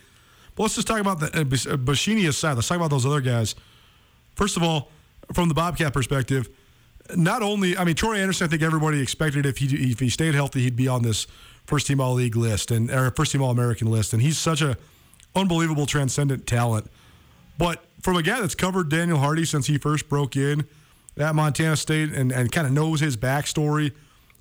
But 0.55 0.65
let's 0.65 0.75
just 0.75 0.87
talk 0.87 1.01
about 1.01 1.21
the 1.21 1.27
uh, 1.27 1.41
uh 1.41 1.77
Buschini 1.77 2.29
aside. 2.29 2.55
Let's 2.55 2.69
talk 2.69 2.77
about 2.77 2.91
those 2.91 3.07
other 3.07 3.21
guys. 3.21 3.55
First 4.35 4.57
of 4.57 4.63
all, 4.63 4.91
from 5.33 5.49
the 5.49 5.55
Bobcat 5.55 5.93
perspective, 5.93 6.49
not 7.15 7.43
only 7.43 7.77
I 7.77 7.85
mean 7.85 7.95
Troy 7.95 8.17
Anderson, 8.17 8.47
I 8.47 8.51
think 8.51 8.63
everybody 8.63 9.01
expected 9.01 9.47
if 9.47 9.59
he 9.59 9.93
if 9.93 10.01
he 10.01 10.09
stayed 10.09 10.35
healthy, 10.35 10.63
he'd 10.63 10.77
be 10.77 10.89
on 10.89 11.03
this 11.03 11.27
first 11.67 11.87
team 11.87 12.01
All 12.01 12.15
League 12.15 12.37
list 12.37 12.71
and 12.71 12.91
or 12.91 13.11
first 13.13 13.33
team 13.33 13.43
All 13.43 13.51
American 13.51 13.91
list, 13.91 14.13
and 14.13 14.23
he's 14.23 14.39
such 14.39 14.61
a 14.61 14.77
unbelievable 15.35 15.87
transcendent 15.87 16.47
talent. 16.47 16.91
But 17.59 17.85
from 18.01 18.17
a 18.17 18.23
guy 18.23 18.41
that's 18.41 18.55
covered 18.55 18.89
Daniel 18.89 19.19
Hardy 19.19 19.45
since 19.45 19.67
he 19.67 19.79
first 19.79 20.09
broke 20.09 20.37
in 20.37 20.67
at 21.17 21.35
Montana 21.35 21.77
State 21.77 22.13
and, 22.13 22.33
and 22.33 22.51
kind 22.51 22.67
of 22.67 22.73
knows 22.73 23.01
his 23.01 23.17
backstory, 23.17 23.93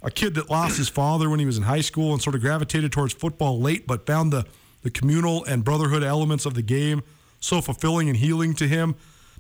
a 0.02 0.10
kid 0.10 0.34
that 0.36 0.50
lost 0.50 0.78
his 0.78 0.90
father 0.90 1.30
when 1.30 1.40
he 1.40 1.46
was 1.46 1.58
in 1.58 1.64
high 1.64 1.82
school 1.82 2.14
and 2.14 2.22
sort 2.22 2.36
of 2.36 2.42
gravitated 2.42 2.92
towards 2.92 3.14
football 3.14 3.60
late, 3.60 3.86
but 3.86 4.06
found 4.06 4.34
the, 4.34 4.46
the 4.82 4.90
communal 4.90 5.44
and 5.46 5.64
brotherhood 5.64 6.04
elements 6.04 6.46
of 6.46 6.54
the 6.54 6.62
game 6.62 7.04
so 7.40 7.62
fulfilling 7.62 8.08
and 8.08 8.18
healing 8.18 8.54
to 8.56 8.68
him. 8.68 8.96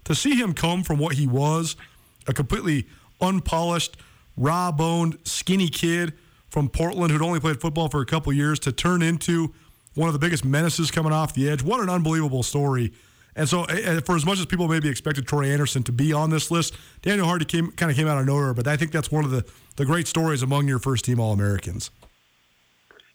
To 0.05 0.15
see 0.15 0.35
him 0.35 0.53
come 0.53 0.83
from 0.83 0.97
what 0.99 1.15
he 1.15 1.27
was, 1.27 1.75
a 2.27 2.33
completely 2.33 2.87
unpolished, 3.21 3.97
raw 4.35 4.71
boned, 4.71 5.17
skinny 5.23 5.69
kid 5.69 6.13
from 6.49 6.67
Portland 6.67 7.11
who'd 7.11 7.21
only 7.21 7.39
played 7.39 7.61
football 7.61 7.87
for 7.87 8.01
a 8.01 8.05
couple 8.05 8.33
years 8.33 8.59
to 8.59 8.71
turn 8.71 9.01
into 9.01 9.53
one 9.95 10.07
of 10.07 10.13
the 10.13 10.19
biggest 10.19 10.45
menaces 10.45 10.91
coming 10.91 11.11
off 11.11 11.33
the 11.33 11.49
edge. 11.49 11.63
What 11.63 11.81
an 11.81 11.89
unbelievable 11.89 12.43
story. 12.43 12.93
And 13.35 13.47
so, 13.47 13.63
for 14.05 14.15
as 14.15 14.25
much 14.25 14.39
as 14.39 14.45
people 14.45 14.67
maybe 14.67 14.89
expected 14.89 15.25
Troy 15.25 15.45
Anderson 15.45 15.83
to 15.83 15.91
be 15.91 16.11
on 16.11 16.29
this 16.29 16.51
list, 16.51 16.75
Daniel 17.01 17.25
Hardy 17.25 17.45
came 17.45 17.71
kind 17.71 17.89
of 17.89 17.95
came 17.95 18.07
out 18.07 18.17
of 18.17 18.25
nowhere. 18.25 18.53
But 18.53 18.67
I 18.67 18.75
think 18.75 18.91
that's 18.91 19.09
one 19.09 19.23
of 19.23 19.31
the, 19.31 19.45
the 19.77 19.85
great 19.85 20.07
stories 20.07 20.43
among 20.43 20.67
your 20.67 20.79
first 20.79 21.05
team 21.05 21.19
All 21.19 21.31
Americans. 21.31 21.91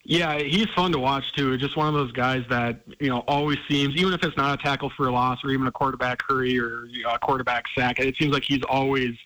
Yeah, 0.08 0.38
he's 0.38 0.68
fun 0.74 0.92
to 0.92 0.98
watch 0.98 1.24
too. 1.36 1.56
Just 1.58 1.76
one 1.76 1.88
of 1.88 1.94
those 1.94 2.12
guys 2.12 2.44
that 2.48 2.80
you 3.00 3.10
know 3.10 3.24
always 3.26 3.58
seems, 3.68 3.94
even 3.96 4.14
if 4.14 4.22
it's 4.22 4.36
not 4.36 4.58
a 4.58 4.62
tackle 4.62 4.90
for 4.96 5.08
a 5.08 5.12
loss 5.12 5.42
or 5.44 5.50
even 5.50 5.66
a 5.66 5.72
quarterback 5.72 6.20
hurry 6.26 6.58
or 6.58 6.86
you 6.86 7.02
know, 7.02 7.10
a 7.10 7.18
quarterback 7.18 7.64
sack, 7.76 7.98
it 7.98 8.16
seems 8.16 8.32
like 8.32 8.44
he's 8.44 8.62
always 8.68 9.16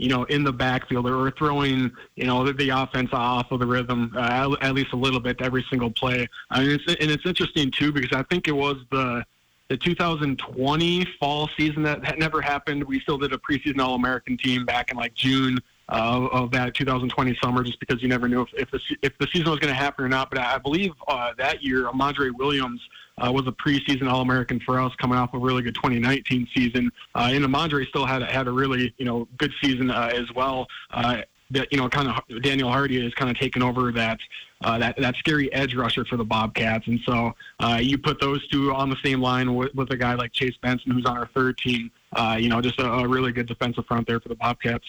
you 0.00 0.08
know 0.08 0.24
in 0.24 0.42
the 0.42 0.52
backfield 0.52 1.06
or 1.06 1.30
throwing 1.32 1.90
you 2.16 2.24
know 2.24 2.44
the, 2.44 2.52
the 2.54 2.70
offense 2.70 3.10
off 3.12 3.52
of 3.52 3.60
the 3.60 3.66
rhythm 3.66 4.12
uh, 4.16 4.56
at 4.62 4.74
least 4.74 4.92
a 4.92 4.96
little 4.96 5.20
bit 5.20 5.40
every 5.42 5.64
single 5.68 5.90
play. 5.90 6.26
I 6.50 6.60
mean, 6.60 6.70
it's, 6.70 6.86
and 6.86 7.10
it's 7.10 7.26
interesting 7.26 7.70
too 7.70 7.92
because 7.92 8.12
I 8.12 8.22
think 8.24 8.48
it 8.48 8.52
was 8.52 8.78
the 8.90 9.24
the 9.68 9.76
2020 9.76 11.06
fall 11.20 11.48
season 11.56 11.84
that, 11.84 12.02
that 12.02 12.18
never 12.18 12.40
happened. 12.40 12.82
We 12.82 12.98
still 12.98 13.18
did 13.18 13.32
a 13.32 13.38
preseason 13.38 13.78
All 13.78 13.94
American 13.94 14.36
team 14.36 14.64
back 14.64 14.90
in 14.90 14.96
like 14.96 15.14
June 15.14 15.60
uh, 15.88 16.28
of 16.32 16.50
that 16.50 16.74
2020 16.74 17.38
summer, 17.42 17.62
just 17.62 17.78
because 17.78 18.02
you 18.02 18.08
never 18.08 18.26
knew 18.26 18.42
if, 18.42 18.48
if 18.54 18.70
the 18.70 18.80
if 19.02 19.16
the 19.18 19.28
season 19.32 19.50
was 19.50 19.60
going 19.60 19.72
to 19.72 19.78
happen 19.78 20.04
or 20.04 20.08
not. 20.08 20.30
But 20.30 20.40
I 20.40 20.58
believe 20.58 20.92
uh, 21.06 21.34
that 21.36 21.62
year, 21.62 21.84
Amandre 21.84 22.32
Williams 22.36 22.80
uh, 23.20 23.30
was 23.30 23.46
a 23.46 23.52
preseason 23.52 24.10
All 24.10 24.22
American 24.22 24.60
for 24.60 24.80
us, 24.80 24.92
coming 24.96 25.18
off 25.18 25.34
a 25.34 25.38
really 25.38 25.62
good 25.62 25.74
2019 25.74 26.48
season. 26.54 26.90
Uh, 27.14 27.30
and 27.32 27.44
Amandre 27.44 27.86
still 27.86 28.06
had 28.06 28.22
had 28.22 28.48
a 28.48 28.52
really 28.52 28.94
you 28.98 29.04
know 29.04 29.28
good 29.38 29.52
season 29.62 29.90
uh, 29.90 30.10
as 30.12 30.32
well. 30.34 30.66
Uh, 30.90 31.18
that 31.52 31.68
you 31.72 31.78
know, 31.78 31.88
kind 31.88 32.08
of 32.08 32.42
Daniel 32.42 32.70
Hardy 32.70 33.04
is 33.04 33.12
kind 33.14 33.30
of 33.30 33.38
taken 33.38 33.62
over 33.62 33.92
that 33.92 34.18
uh, 34.62 34.78
that 34.78 34.96
that 34.98 35.16
scary 35.16 35.52
edge 35.52 35.74
rusher 35.74 36.04
for 36.04 36.16
the 36.16 36.24
Bobcats, 36.24 36.86
and 36.86 37.00
so 37.04 37.32
uh, 37.60 37.78
you 37.80 37.98
put 37.98 38.20
those 38.20 38.46
two 38.48 38.72
on 38.72 38.88
the 38.88 38.96
same 39.04 39.20
line 39.20 39.54
with, 39.54 39.74
with 39.74 39.90
a 39.90 39.96
guy 39.96 40.14
like 40.14 40.32
Chase 40.32 40.56
Benson, 40.62 40.92
who's 40.92 41.06
on 41.06 41.16
our 41.16 41.28
third 41.34 41.58
team. 41.58 41.90
Uh, 42.12 42.36
you 42.38 42.48
know, 42.48 42.60
just 42.60 42.78
a, 42.80 42.90
a, 42.90 43.06
really 43.08 43.32
good 43.32 43.46
defensive 43.46 43.86
front 43.86 44.06
there 44.06 44.18
for 44.18 44.28
the 44.28 44.34
Bobcats. 44.34 44.84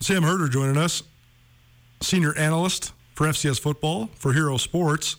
Sam 0.00 0.22
Herder 0.22 0.48
joining 0.48 0.78
us, 0.78 1.02
senior 2.00 2.36
analyst 2.38 2.92
for 3.14 3.26
FCS 3.26 3.60
football 3.60 4.08
for 4.14 4.32
Hero 4.32 4.56
Sports. 4.56 5.16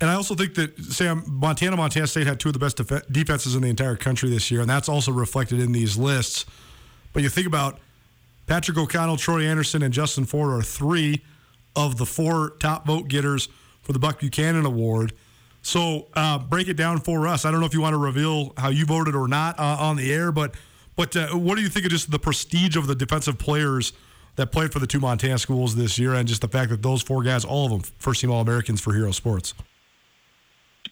And 0.00 0.08
I 0.08 0.14
also 0.14 0.34
think 0.34 0.54
that 0.54 0.78
Sam 0.78 1.22
Montana 1.26 1.76
Montana 1.76 2.06
State 2.06 2.26
had 2.26 2.40
two 2.40 2.48
of 2.48 2.52
the 2.54 2.58
best 2.58 2.78
def- 2.78 3.06
defenses 3.10 3.54
in 3.54 3.62
the 3.62 3.68
entire 3.68 3.96
country 3.96 4.30
this 4.30 4.50
year, 4.50 4.60
and 4.60 4.70
that's 4.70 4.88
also 4.88 5.12
reflected 5.12 5.60
in 5.60 5.72
these 5.72 5.96
lists. 5.96 6.46
But 7.12 7.22
you 7.22 7.28
think 7.28 7.46
about 7.46 7.78
Patrick 8.46 8.78
O'Connell, 8.78 9.16
Troy 9.16 9.44
Anderson, 9.44 9.82
and 9.82 9.92
Justin 9.92 10.24
Ford 10.24 10.52
are 10.52 10.62
three 10.62 11.22
of 11.76 11.98
the 11.98 12.06
four 12.06 12.50
top 12.60 12.86
vote 12.86 13.08
getters 13.08 13.48
for 13.82 13.92
the 13.92 13.98
Buck 13.98 14.20
Buchanan 14.20 14.66
Award. 14.66 15.12
So 15.62 16.08
uh, 16.14 16.38
break 16.38 16.68
it 16.68 16.74
down 16.74 17.00
for 17.00 17.28
us. 17.28 17.44
I 17.44 17.50
don't 17.50 17.60
know 17.60 17.66
if 17.66 17.74
you 17.74 17.80
want 17.80 17.92
to 17.92 17.98
reveal 17.98 18.54
how 18.56 18.70
you 18.70 18.86
voted 18.86 19.14
or 19.14 19.28
not 19.28 19.58
uh, 19.58 19.76
on 19.78 19.96
the 19.96 20.12
air, 20.12 20.32
but 20.32 20.54
but 20.96 21.14
uh, 21.16 21.28
what 21.28 21.56
do 21.56 21.62
you 21.62 21.68
think 21.68 21.86
of 21.86 21.92
just 21.92 22.10
the 22.10 22.18
prestige 22.18 22.76
of 22.76 22.86
the 22.86 22.94
defensive 22.94 23.38
players 23.38 23.92
that 24.36 24.52
played 24.52 24.72
for 24.72 24.78
the 24.78 24.86
two 24.86 25.00
Montana 25.00 25.38
schools 25.38 25.76
this 25.76 25.98
year, 25.98 26.14
and 26.14 26.26
just 26.26 26.40
the 26.40 26.48
fact 26.48 26.70
that 26.70 26.82
those 26.82 27.02
four 27.02 27.22
guys, 27.22 27.44
all 27.44 27.66
of 27.66 27.70
them, 27.70 27.80
first 27.98 28.20
team 28.20 28.30
All 28.30 28.40
Americans 28.40 28.80
for 28.80 28.94
Hero 28.94 29.10
Sports? 29.10 29.54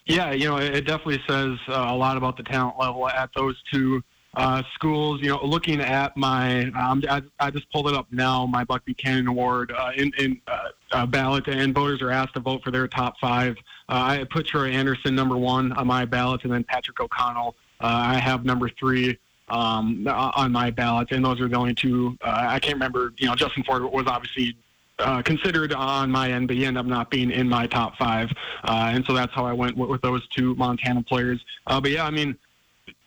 Yeah, 0.07 0.33
you 0.33 0.49
know, 0.49 0.57
it 0.57 0.87
definitely 0.87 1.23
says 1.29 1.59
uh, 1.69 1.87
a 1.89 1.95
lot 1.95 2.17
about 2.17 2.39
the 2.39 2.43
talent 2.43 2.79
level 2.79 3.09
at 3.09 3.29
those 3.37 3.63
two 3.71 4.03
uh, 4.35 4.63
schools. 4.73 5.21
You 5.21 5.29
know, 5.29 5.45
looking 5.45 5.81
at 5.81 6.17
my, 6.17 6.65
um, 6.71 7.03
I, 7.11 7.23
I, 7.39 7.51
just 7.51 7.71
pulled 7.71 7.89
it 7.89 7.95
up 7.95 8.07
now, 8.11 8.47
my 8.47 8.65
Buck 8.65 8.85
Buchanan 8.87 9.27
Award 9.27 9.73
uh, 9.77 9.91
in, 9.97 10.11
in 10.19 10.41
uh, 10.47 10.69
uh 10.93 11.07
ballot, 11.07 11.47
and 11.49 11.75
voters 11.75 12.01
are 12.01 12.11
asked 12.11 12.35
to 12.35 12.41
vote 12.41 12.63
for 12.65 12.71
their 12.71 12.89
top 12.89 13.15
five. 13.21 13.57
Uh, 13.89 14.21
I 14.21 14.27
put 14.31 14.47
Troy 14.47 14.71
Anderson 14.71 15.15
number 15.15 15.37
one 15.37 15.73
on 15.73 15.87
my 15.87 16.05
ballot, 16.07 16.45
and 16.45 16.53
then 16.53 16.65
Patrick 16.65 17.01
O'Connell. 17.01 17.55
Uh, 17.81 17.87
I 17.87 18.19
have 18.19 18.45
number 18.45 18.71
three 18.79 19.19
um, 19.49 20.07
on 20.09 20.53
my 20.53 20.71
ballot, 20.71 21.13
and 21.13 21.25
those 21.25 21.41
are 21.41 21.49
the 21.49 21.57
only 21.57 21.75
two. 21.75 22.17
I 22.23 22.59
can't 22.59 22.75
remember. 22.75 23.13
You 23.19 23.29
know, 23.29 23.35
Justin 23.35 23.63
Ford 23.65 23.83
was 23.83 24.07
obviously 24.07 24.57
uh, 24.99 25.23
considered 25.23 25.73
on 25.73 26.11
my 26.11 26.33
end, 26.33 26.49
but 26.49 26.57
he 26.57 26.65
ended 26.65 26.81
up 26.81 26.87
not 26.87 27.11
being 27.11 27.31
in 27.31 27.49
my 27.49 27.67
top 27.67 27.97
five. 27.97 28.31
Uh, 28.65 28.91
and 28.93 29.05
so 29.07 29.13
that's 29.15 29.33
how 29.35 29.45
I 29.45 29.53
went 29.53 29.77
with, 29.77 29.91
with 29.91 30.03
those 30.03 30.27
two 30.29 30.55
Montana 30.57 31.03
players. 31.03 31.41
Uh, 31.67 31.81
but 31.81 31.91
yeah, 31.91 32.05
I 32.05 32.11
mean, 32.11 32.37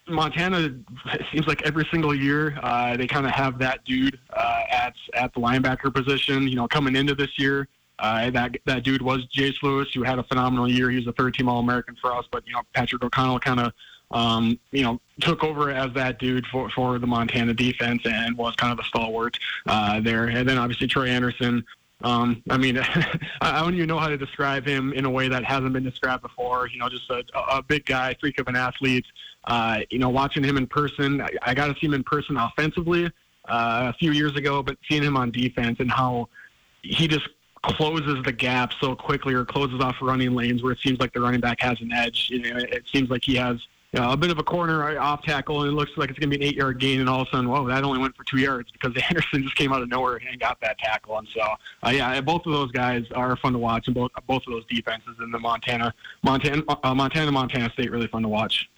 Montana 0.08 0.74
seems 1.32 1.48
like 1.48 1.62
every 1.64 1.88
single 1.92 2.14
year 2.14 2.58
uh, 2.62 2.98
they 2.98 3.08
kind 3.08 3.26
of 3.26 3.32
have 3.32 3.58
that 3.60 3.84
dude 3.86 4.20
uh, 4.34 4.64
at 4.70 4.94
at 5.14 5.34
the 5.34 5.40
linebacker 5.40 5.94
position. 5.94 6.48
You 6.48 6.56
know, 6.56 6.68
coming 6.68 6.96
into 6.96 7.16
this 7.16 7.38
year, 7.38 7.68
uh, 8.00 8.30
that 8.32 8.58
that 8.66 8.84
dude 8.84 9.02
was 9.02 9.26
Jace 9.28 9.62
Lewis, 9.62 9.88
who 9.94 10.04
had 10.04 10.20
a 10.20 10.24
phenomenal 10.24 10.70
year. 10.70 10.90
He 10.90 10.98
was 10.98 11.08
a 11.08 11.14
third 11.14 11.34
team 11.34 11.48
All 11.48 11.60
American 11.60 11.96
for 12.02 12.14
us, 12.14 12.26
but 12.32 12.46
you 12.48 12.54
know 12.54 12.62
Patrick 12.74 13.04
O'Connell 13.04 13.40
kind 13.40 13.60
of 13.60 13.74
um, 14.12 14.60
you 14.72 14.84
know 14.84 15.00
took 15.22 15.44
over 15.44 15.72
as 15.72 15.94
that 15.94 16.20
dude 16.20 16.46
for 16.48 16.70
for 16.72 17.00
the 17.00 17.08
Montana 17.08 17.54
defense 17.54 18.02
and 18.06 18.36
was 18.38 18.56
kind 18.56 18.72
of 18.72 18.78
the 18.78 18.84
stalwart 18.84 19.38
uh, 19.68 20.02
there. 20.02 20.28
And 20.28 20.48
then 20.48 20.58
obviously 20.58 20.88
Troy 20.88 21.08
Anderson. 21.08 21.64
Um, 22.04 22.44
I 22.50 22.58
mean, 22.58 22.78
I 23.42 23.62
don't 23.62 23.76
even 23.76 23.88
know 23.88 24.00
how 24.00 24.08
to 24.08 24.18
describe 24.18 24.66
him 24.66 24.94
in 24.94 25.06
a 25.06 25.10
way 25.10 25.28
that 25.28 25.44
hasn't 25.44 25.74
been 25.74 25.84
described 25.84 26.24
before. 26.24 26.68
You 26.68 26.80
know, 26.80 26.90
just 26.90 27.10
a, 27.10 27.24
a 27.36 27.62
big 27.62 27.86
guy, 27.86 28.16
freak 28.20 28.40
of 28.40 28.48
an 28.48 28.56
athlete. 28.56 29.06
Uh, 29.46 29.80
you 29.90 30.00
know, 30.00 30.10
watching 30.10 30.44
him 30.44 30.58
in 30.58 30.68
person, 30.68 31.22
I, 31.22 31.30
I 31.42 31.54
got 31.54 31.68
to 31.68 31.74
see 31.80 31.88
him 31.88 31.94
in 31.94 32.04
person 32.04 32.38
offensively 32.38 33.06
uh, 33.06 33.92
a 33.92 33.94
few 33.94 34.12
years 34.12 34.36
ago, 34.36 34.62
but 34.62 34.78
seeing 34.88 35.04
him 35.04 35.18
on 35.18 35.32
defense 35.32 35.80
and 35.80 35.92
how 35.92 36.30
he 36.84 37.08
just 37.08 37.28
closes 37.64 38.24
the 38.24 38.32
gap 38.32 38.72
so 38.80 38.96
quickly 38.96 39.34
or 39.34 39.46
closes 39.46 39.80
off 39.82 39.96
running 40.02 40.34
lanes 40.34 40.64
where 40.64 40.72
it 40.72 40.80
seems 40.80 41.00
like 41.00 41.14
the 41.14 41.22
running 41.22 41.40
back 41.40 41.60
has 41.60 41.80
an 41.82 41.92
edge. 41.92 42.28
You 42.32 42.40
know, 42.40 42.58
it 42.58 42.84
seems 42.92 43.10
like 43.10 43.24
he 43.24 43.36
has 43.36 43.58
a 43.94 44.18
bit 44.18 44.32
of 44.32 44.40
a 44.40 44.44
corner 44.44 44.98
off 45.00 45.24
tackle, 45.24 45.64
and 45.64 45.72
it 45.72 45.76
looks 45.76 45.92
like 45.98 46.10
it's 46.10 46.18
going 46.18 46.30
to 46.30 46.38
be 46.38 46.44
an 46.44 46.50
eight-yard 46.50 46.80
gain, 46.80 47.02
and 47.02 47.10
all 47.10 47.22
of 47.22 47.28
a 47.28 47.32
sudden, 47.32 47.50
whoa, 47.50 47.68
that 47.68 47.84
only 47.84 48.00
went 48.00 48.16
for 48.16 48.24
two 48.24 48.38
yards 48.38 48.72
because 48.72 48.96
Anderson 49.10 49.44
just 49.44 49.56
came 49.56 49.74
out 49.74 49.82
of 49.82 49.90
nowhere 49.90 50.22
and 50.28 50.40
got 50.40 50.60
that 50.62 50.78
tackle. 50.80 51.18
And 51.18 51.28
so, 51.36 51.42
uh, 51.42 51.90
yeah, 51.90 52.22
both 52.22 52.46
of 52.46 52.54
those 52.54 52.72
guys 52.72 53.04
are 53.14 53.36
fun 53.38 53.54
to 53.54 53.60
watch, 53.60 53.88
and 53.88 53.96
both 53.96 54.12
both 54.28 54.44
of 54.48 54.54
those 54.54 54.66
defenses 54.68 55.16
in 55.22 55.32
the 55.32 55.40
Montana, 55.40 55.94
Montana, 56.24 56.64
uh, 56.84 56.96
Montana, 56.96 57.32
Montana 57.32 57.70
State 57.72 57.92
really 57.92 58.08
fun 58.08 58.22
to 58.22 58.30
watch. 58.30 58.70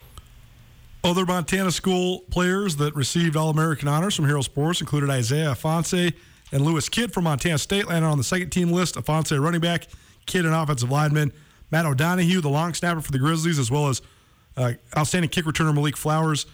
Other 1.03 1.25
Montana 1.25 1.71
school 1.71 2.21
players 2.31 2.77
that 2.77 2.95
received 2.95 3.35
All 3.35 3.49
American 3.49 3.89
honors 3.89 4.15
from 4.15 4.25
Hero 4.25 4.41
Sports 4.41 4.79
included 4.79 5.09
Isaiah 5.09 5.51
Ifanse 5.51 6.13
and 6.53 6.63
Lewis 6.63 6.87
Kidd 6.87 7.13
from 7.13 7.25
Montana 7.25 7.57
State, 7.57 7.87
landed 7.87 8.07
on 8.07 8.17
the 8.17 8.23
second 8.23 8.51
team 8.51 8.71
list. 8.71 8.95
Ifanse, 8.95 9.39
running 9.39 9.59
back, 9.59 9.87
Kidd, 10.25 10.45
an 10.45 10.53
offensive 10.53 10.89
lineman. 10.89 11.33
Matt 11.71 11.85
O'Donohue, 11.85 12.39
the 12.39 12.49
long 12.49 12.73
snapper 12.73 13.01
for 13.01 13.11
the 13.11 13.19
Grizzlies, 13.19 13.59
as 13.59 13.69
well 13.69 13.89
as 13.89 14.01
uh, 14.57 14.73
outstanding 14.97 15.29
kick 15.29 15.45
returner 15.45 15.73
Malik 15.73 15.97
Flowers 15.97 16.45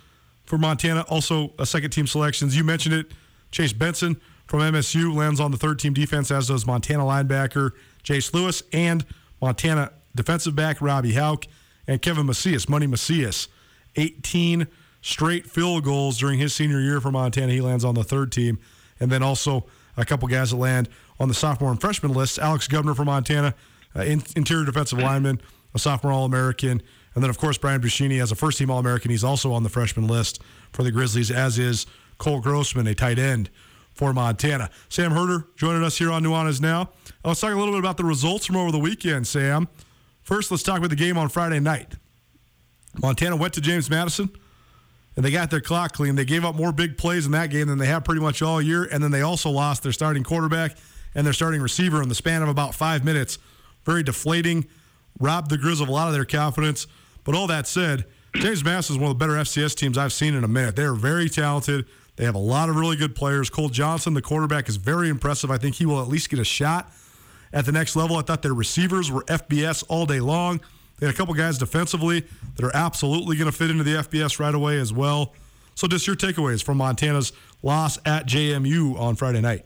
for 0.46 0.58
Montana, 0.58 1.02
also 1.10 1.54
a 1.60 1.66
second 1.66 1.92
team 1.92 2.08
selections. 2.08 2.56
You 2.58 2.64
mentioned 2.64 2.96
it. 2.96 3.12
Chase 3.52 3.74
Benson 3.74 4.20
from 4.46 4.60
MSU 4.60 5.14
lands 5.16 5.40
on 5.40 5.52
the 5.52 5.58
third 5.58 5.80
team 5.80 5.94
defense, 5.94 6.32
as 6.32 6.48
does 6.48 6.66
Montana 6.66 7.04
linebacker 7.04 7.72
Jace 8.04 8.34
Lewis 8.34 8.64
and 8.74 9.06
Montana 9.42 9.92
defensive 10.16 10.56
back 10.56 10.82
Robbie 10.82 11.14
Hauck 11.14 11.46
and 11.88 12.02
Kevin 12.02 12.26
Macias, 12.26 12.68
Money 12.68 12.88
Macias. 12.88 13.48
18 13.96 14.68
straight 15.02 15.46
field 15.50 15.84
goals 15.84 16.18
during 16.18 16.40
his 16.40 16.54
senior 16.54 16.80
year 16.80 17.02
for 17.02 17.12
Montana. 17.12 17.52
He 17.52 17.62
lands 17.62 17.84
on 17.84 17.96
the 17.96 18.04
third 18.04 18.32
team. 18.32 18.60
And 19.00 19.12
then 19.12 19.24
also 19.24 19.66
a 19.98 20.06
couple 20.06 20.28
guys 20.28 20.52
that 20.52 20.58
land 20.58 20.90
on 21.20 21.28
the 21.28 21.34
sophomore 21.34 21.72
and 21.72 21.80
freshman 21.80 22.14
lists. 22.14 22.38
Alex 22.38 22.68
Gubner 22.68 22.96
from 22.96 23.06
Montana, 23.06 23.56
uh, 23.96 24.02
in, 24.02 24.24
interior 24.36 24.66
defensive 24.66 25.00
lineman, 25.00 25.42
a 25.74 25.80
sophomore 25.80 26.14
All 26.14 26.26
American. 26.26 26.82
And 27.16 27.24
then, 27.24 27.30
of 27.30 27.38
course, 27.38 27.58
Brian 27.58 27.82
Buschini 27.82 28.22
as 28.22 28.32
a 28.32 28.36
first 28.36 28.58
team 28.58 28.70
All 28.70 28.80
American. 28.80 29.12
He's 29.12 29.24
also 29.24 29.52
on 29.52 29.64
the 29.64 29.70
freshman 29.70 30.08
list 30.08 30.42
for 30.72 30.84
the 30.84 30.92
Grizzlies, 30.92 31.32
as 31.32 31.58
is 31.58 31.86
Cole 32.18 32.40
Grossman, 32.40 32.88
a 32.88 32.96
tight 32.96 33.20
end 33.20 33.50
for 33.94 34.14
Montana. 34.14 34.70
Sam 34.88 35.12
Herder 35.12 35.48
joining 35.56 35.84
us 35.84 35.98
here 35.98 36.12
on 36.12 36.24
Nuanez 36.24 36.62
Now. 36.62 36.92
Let's 37.26 37.42
talk 37.42 37.54
a 37.54 37.58
little 37.58 37.74
bit 37.74 37.80
about 37.80 37.98
the 37.98 38.06
results 38.06 38.46
from 38.46 38.56
over 38.56 38.72
the 38.72 38.80
weekend, 38.80 39.28
Sam. 39.28 39.68
First, 40.22 40.52
let's 40.52 40.64
talk 40.64 40.78
about 40.78 40.90
the 40.90 40.96
game 40.96 41.18
on 41.18 41.28
Friday 41.30 41.60
night. 41.60 41.96
Montana 43.02 43.36
went 43.36 43.54
to 43.56 43.62
James 43.62 43.90
Madison 43.90 44.30
and 45.16 45.26
they 45.26 45.32
got 45.32 45.52
their 45.52 45.60
clock 45.60 45.94
clean. 45.94 46.16
They 46.16 46.24
gave 46.24 46.46
up 46.46 46.56
more 46.56 46.72
big 46.72 46.98
plays 46.98 47.26
in 47.26 47.32
that 47.34 47.50
game 47.50 47.68
than 47.68 47.78
they 47.78 47.88
have 47.88 48.04
pretty 48.04 48.22
much 48.22 48.42
all 48.42 48.62
year. 48.62 48.86
And 48.86 49.04
then 49.04 49.12
they 49.12 49.22
also 49.22 49.50
lost 49.50 49.84
their 49.84 49.92
starting 49.92 50.24
quarterback 50.24 50.78
and 51.14 51.26
their 51.26 51.34
starting 51.34 51.62
receiver 51.62 52.02
in 52.02 52.10
the 52.10 52.16
span 52.16 52.42
of 52.42 52.48
about 52.48 52.74
five 52.76 53.04
minutes. 53.04 53.38
Very 53.84 54.04
deflating, 54.04 54.66
robbed 55.20 55.50
the 55.50 55.58
Grizz 55.58 55.82
of 55.82 55.88
a 55.88 55.92
lot 55.92 56.08
of 56.08 56.14
their 56.14 56.26
confidence. 56.26 56.88
But 57.24 57.36
all 57.36 57.48
that 57.48 57.68
said, 57.68 58.06
James 58.36 58.64
Madison 58.64 58.96
is 58.96 59.00
one 59.00 59.12
of 59.12 59.18
the 59.18 59.26
better 59.26 59.40
FCS 59.40 59.76
teams 59.76 59.98
I've 59.98 60.14
seen 60.14 60.34
in 60.34 60.44
a 60.44 60.48
minute. 60.48 60.76
They 60.76 60.84
are 60.84 60.94
very 60.94 61.30
talented. 61.30 61.86
They 62.16 62.26
have 62.26 62.36
a 62.36 62.40
lot 62.40 62.70
of 62.70 62.76
really 62.76 62.96
good 62.96 63.16
players. 63.16 63.50
Cole 63.50 63.70
Johnson, 63.70 64.14
the 64.14 64.22
quarterback, 64.22 64.68
is 64.68 64.76
very 64.76 65.10
impressive. 65.10 65.50
I 65.50 65.58
think 65.58 65.76
he 65.76 65.86
will 65.86 66.02
at 66.02 66.08
least 66.08 66.30
get 66.30 66.40
a 66.40 66.44
shot 66.44 66.92
at 67.54 67.66
the 67.66 67.72
next 67.72 67.96
level. 67.96 68.18
I 68.18 68.22
thought 68.22 68.42
their 68.42 68.54
receivers 68.54 69.12
were 69.12 69.24
FBS 69.24 69.84
all 69.88 70.06
day 70.06 70.20
long. 70.20 70.60
They 71.00 71.06
had 71.06 71.16
a 71.16 71.18
couple 71.18 71.34
guys 71.34 71.58
defensively 71.58 72.26
that 72.56 72.66
are 72.66 72.76
absolutely 72.76 73.38
going 73.38 73.50
to 73.50 73.58
fit 73.58 73.70
into 73.70 73.84
the 73.84 73.96
FBS 73.96 74.38
right 74.40 74.54
away 74.54 74.80
as 74.80 74.92
well. 74.92 75.34
So, 75.76 75.88
just 75.88 76.06
your 76.08 76.18
takeaways 76.18 76.62
from 76.62 76.78
Montana's 76.78 77.32
loss 77.64 77.98
at 78.06 78.28
JMU 78.28 79.00
on 79.00 79.16
Friday 79.16 79.40
night. 79.40 79.64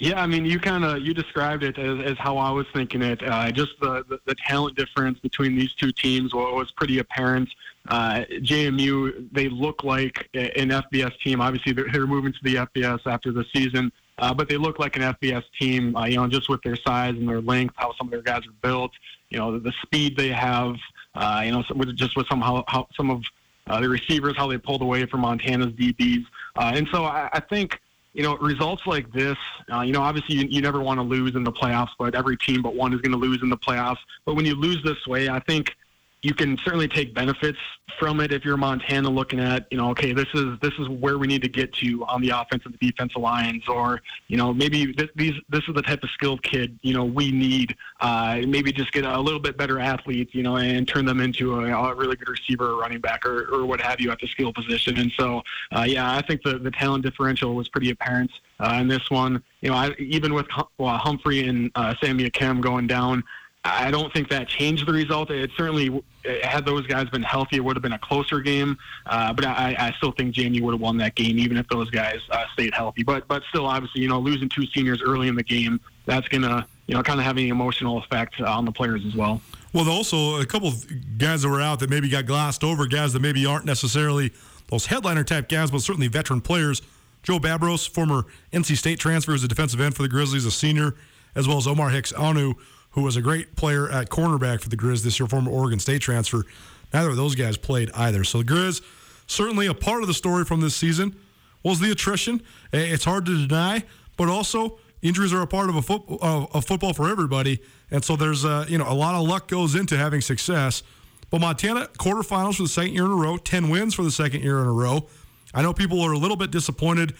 Yeah, 0.00 0.22
I 0.22 0.26
mean, 0.26 0.46
you 0.46 0.58
kind 0.58 0.82
of 0.82 1.00
you 1.02 1.12
described 1.12 1.62
it 1.62 1.78
as, 1.78 2.00
as 2.00 2.16
how 2.18 2.38
I 2.38 2.50
was 2.50 2.66
thinking 2.72 3.02
it. 3.02 3.22
Uh, 3.22 3.50
just 3.52 3.72
the, 3.80 4.02
the, 4.08 4.18
the 4.24 4.34
talent 4.34 4.74
difference 4.74 5.18
between 5.18 5.56
these 5.56 5.74
two 5.74 5.92
teams 5.92 6.34
was 6.34 6.70
pretty 6.72 7.00
apparent. 7.00 7.50
Uh, 7.86 8.24
JMU 8.30 9.28
they 9.30 9.50
look 9.50 9.84
like 9.84 10.26
an 10.32 10.70
FBS 10.70 11.12
team. 11.20 11.42
Obviously, 11.42 11.72
they're, 11.72 11.92
they're 11.92 12.06
moving 12.06 12.32
to 12.32 12.38
the 12.42 12.54
FBS 12.54 13.00
after 13.06 13.30
the 13.30 13.44
season, 13.54 13.92
uh, 14.18 14.32
but 14.32 14.48
they 14.48 14.56
look 14.56 14.78
like 14.78 14.96
an 14.96 15.02
FBS 15.02 15.44
team. 15.60 15.94
Uh, 15.94 16.06
you 16.06 16.16
know, 16.16 16.26
just 16.26 16.48
with 16.48 16.62
their 16.62 16.76
size 16.76 17.14
and 17.14 17.28
their 17.28 17.42
length, 17.42 17.74
how 17.76 17.92
some 17.98 18.06
of 18.06 18.10
their 18.10 18.22
guys 18.22 18.46
are 18.46 18.54
built 18.62 18.92
you 19.30 19.38
know, 19.38 19.52
the, 19.52 19.60
the 19.60 19.72
speed 19.82 20.16
they 20.16 20.28
have, 20.28 20.76
uh, 21.14 21.42
you 21.44 21.52
know, 21.52 21.62
with, 21.74 21.96
just 21.96 22.16
with 22.16 22.26
some 22.28 22.40
how, 22.40 22.64
how 22.68 22.86
some 22.96 23.10
of 23.10 23.22
uh, 23.68 23.80
the 23.80 23.88
receivers, 23.88 24.36
how 24.36 24.48
they 24.48 24.58
pulled 24.58 24.82
away 24.82 25.06
from 25.06 25.20
Montana's 25.20 25.72
DBs. 25.74 26.24
And 26.56 26.88
so 26.92 27.04
I, 27.04 27.30
I 27.32 27.40
think, 27.40 27.80
you 28.12 28.22
know, 28.22 28.36
results 28.38 28.82
like 28.86 29.10
this, 29.12 29.36
uh, 29.72 29.82
you 29.82 29.92
know, 29.92 30.02
obviously 30.02 30.34
you, 30.34 30.46
you 30.48 30.60
never 30.60 30.80
want 30.80 30.98
to 30.98 31.02
lose 31.02 31.36
in 31.36 31.44
the 31.44 31.52
playoffs, 31.52 31.90
but 31.98 32.14
every 32.14 32.36
team 32.36 32.60
but 32.62 32.74
one 32.74 32.92
is 32.92 33.00
going 33.00 33.12
to 33.12 33.18
lose 33.18 33.40
in 33.42 33.48
the 33.48 33.56
playoffs. 33.56 33.98
But 34.24 34.34
when 34.34 34.44
you 34.44 34.54
lose 34.56 34.82
this 34.82 35.06
way, 35.06 35.28
I 35.28 35.38
think 35.40 35.76
you 36.22 36.34
can 36.34 36.58
certainly 36.58 36.88
take 36.88 37.14
benefits 37.14 37.58
from 37.98 38.20
it 38.20 38.32
if 38.32 38.44
you're 38.44 38.56
Montana 38.56 39.08
looking 39.08 39.40
at, 39.40 39.66
you 39.70 39.78
know, 39.78 39.90
okay, 39.90 40.12
this 40.12 40.28
is 40.34 40.58
this 40.60 40.72
is 40.78 40.88
where 40.88 41.18
we 41.18 41.26
need 41.26 41.42
to 41.42 41.48
get 41.48 41.72
to 41.74 42.04
on 42.06 42.20
the 42.20 42.30
offensive 42.30 42.66
and 42.66 42.78
the 42.80 42.90
defensive 42.90 43.20
lines, 43.20 43.66
or 43.68 44.02
you 44.28 44.36
know, 44.36 44.52
maybe 44.52 44.92
this, 44.92 45.08
these 45.16 45.34
this 45.48 45.62
is 45.66 45.74
the 45.74 45.82
type 45.82 46.02
of 46.02 46.10
skilled 46.10 46.42
kid 46.42 46.78
you 46.82 46.94
know 46.94 47.04
we 47.04 47.30
need. 47.30 47.76
Uh, 48.00 48.42
maybe 48.46 48.72
just 48.72 48.92
get 48.92 49.04
a 49.04 49.20
little 49.20 49.40
bit 49.40 49.56
better 49.56 49.78
athletes, 49.78 50.34
you 50.34 50.42
know, 50.42 50.56
and 50.56 50.86
turn 50.86 51.04
them 51.04 51.20
into 51.20 51.60
a, 51.60 51.72
a 51.72 51.94
really 51.94 52.16
good 52.16 52.28
receiver, 52.28 52.72
or 52.72 52.76
running 52.76 53.00
back, 53.00 53.24
or, 53.24 53.46
or 53.52 53.66
what 53.66 53.80
have 53.80 54.00
you 54.00 54.10
at 54.10 54.18
the 54.20 54.26
skill 54.26 54.52
position. 54.52 54.98
And 54.98 55.12
so, 55.18 55.42
uh, 55.72 55.84
yeah, 55.86 56.14
I 56.16 56.22
think 56.22 56.42
the 56.42 56.58
the 56.58 56.70
talent 56.70 57.04
differential 57.04 57.54
was 57.54 57.68
pretty 57.68 57.90
apparent 57.90 58.30
uh, 58.58 58.78
in 58.80 58.88
this 58.88 59.10
one. 59.10 59.42
You 59.62 59.70
know, 59.70 59.76
I, 59.76 59.90
even 59.98 60.34
with 60.34 60.46
well, 60.78 60.96
Humphrey 60.98 61.48
and 61.48 61.70
uh, 61.74 61.94
Sammy 62.02 62.28
Akem 62.28 62.60
going 62.60 62.86
down. 62.86 63.22
I 63.62 63.90
don't 63.90 64.10
think 64.12 64.30
that 64.30 64.48
changed 64.48 64.86
the 64.86 64.92
result. 64.92 65.30
It 65.30 65.50
certainly, 65.54 66.02
had 66.42 66.64
those 66.64 66.86
guys 66.86 67.10
been 67.10 67.22
healthy, 67.22 67.56
it 67.56 67.60
would 67.60 67.76
have 67.76 67.82
been 67.82 67.92
a 67.92 67.98
closer 67.98 68.40
game. 68.40 68.78
Uh, 69.04 69.34
but 69.34 69.44
I, 69.44 69.76
I, 69.78 69.92
still 69.98 70.12
think 70.12 70.34
Jamie 70.34 70.62
would 70.62 70.72
have 70.72 70.80
won 70.80 70.96
that 70.98 71.14
game, 71.14 71.38
even 71.38 71.58
if 71.58 71.68
those 71.68 71.90
guys 71.90 72.20
uh, 72.30 72.44
stayed 72.54 72.72
healthy. 72.72 73.02
But 73.02 73.28
but 73.28 73.42
still, 73.50 73.66
obviously, 73.66 74.00
you 74.00 74.08
know, 74.08 74.18
losing 74.18 74.48
two 74.48 74.64
seniors 74.66 75.02
early 75.02 75.28
in 75.28 75.34
the 75.34 75.42
game, 75.42 75.78
that's 76.06 76.26
gonna 76.28 76.66
you 76.86 76.94
know 76.94 77.02
kind 77.02 77.20
of 77.20 77.26
have 77.26 77.36
an 77.36 77.44
emotional 77.44 77.98
effect 77.98 78.40
on 78.40 78.64
the 78.64 78.72
players 78.72 79.02
as 79.06 79.14
well. 79.14 79.42
Well, 79.74 79.88
also 79.90 80.40
a 80.40 80.46
couple 80.46 80.68
of 80.68 81.18
guys 81.18 81.42
that 81.42 81.50
were 81.50 81.60
out 81.60 81.80
that 81.80 81.90
maybe 81.90 82.08
got 82.08 82.24
glossed 82.24 82.64
over, 82.64 82.86
guys 82.86 83.12
that 83.12 83.20
maybe 83.20 83.44
aren't 83.44 83.66
necessarily 83.66 84.32
those 84.68 84.86
headliner 84.86 85.24
type 85.24 85.50
guys, 85.50 85.70
but 85.70 85.80
certainly 85.80 86.08
veteran 86.08 86.40
players. 86.40 86.80
Joe 87.22 87.38
Babros, 87.38 87.86
former 87.86 88.24
NC 88.52 88.78
State 88.78 88.98
transfer, 88.98 89.34
as 89.34 89.44
a 89.44 89.48
defensive 89.48 89.80
end 89.80 89.94
for 89.94 90.02
the 90.02 90.08
Grizzlies, 90.08 90.46
a 90.46 90.50
senior, 90.50 90.94
as 91.34 91.46
well 91.46 91.58
as 91.58 91.66
Omar 91.66 91.90
Hicks 91.90 92.12
Onu 92.12 92.54
who 92.92 93.02
was 93.02 93.16
a 93.16 93.22
great 93.22 93.56
player 93.56 93.88
at 93.88 94.08
cornerback 94.08 94.60
for 94.60 94.68
the 94.68 94.76
Grizz 94.76 95.02
this 95.02 95.18
year, 95.20 95.26
former 95.26 95.50
Oregon 95.50 95.78
State 95.78 96.02
transfer. 96.02 96.44
Neither 96.92 97.10
of 97.10 97.16
those 97.16 97.34
guys 97.34 97.56
played 97.56 97.90
either. 97.94 98.24
So 98.24 98.38
the 98.38 98.52
Grizz, 98.52 98.82
certainly 99.26 99.66
a 99.66 99.74
part 99.74 100.02
of 100.02 100.08
the 100.08 100.14
story 100.14 100.44
from 100.44 100.60
this 100.60 100.74
season 100.74 101.16
was 101.62 101.80
the 101.80 101.90
attrition. 101.90 102.42
It's 102.72 103.04
hard 103.04 103.26
to 103.26 103.46
deny, 103.46 103.84
but 104.16 104.28
also 104.28 104.78
injuries 105.02 105.32
are 105.32 105.42
a 105.42 105.46
part 105.46 105.68
of 105.68 105.76
a 105.76 105.82
foot, 105.82 106.02
of, 106.20 106.64
football 106.64 106.92
for 106.92 107.08
everybody, 107.08 107.60
and 107.90 108.04
so 108.04 108.16
there's 108.16 108.44
a, 108.44 108.66
you 108.68 108.78
know 108.78 108.88
a 108.88 108.94
lot 108.94 109.14
of 109.14 109.26
luck 109.26 109.48
goes 109.48 109.74
into 109.74 109.96
having 109.96 110.20
success. 110.20 110.82
But 111.30 111.40
Montana 111.40 111.88
quarterfinals 111.98 112.56
for 112.56 112.64
the 112.64 112.68
second 112.68 112.94
year 112.94 113.04
in 113.04 113.12
a 113.12 113.16
row, 113.16 113.36
ten 113.36 113.68
wins 113.68 113.94
for 113.94 114.02
the 114.02 114.10
second 114.10 114.42
year 114.42 114.60
in 114.60 114.66
a 114.66 114.72
row. 114.72 115.06
I 115.54 115.62
know 115.62 115.72
people 115.72 116.00
are 116.00 116.12
a 116.12 116.18
little 116.18 116.36
bit 116.36 116.50
disappointed 116.50 117.14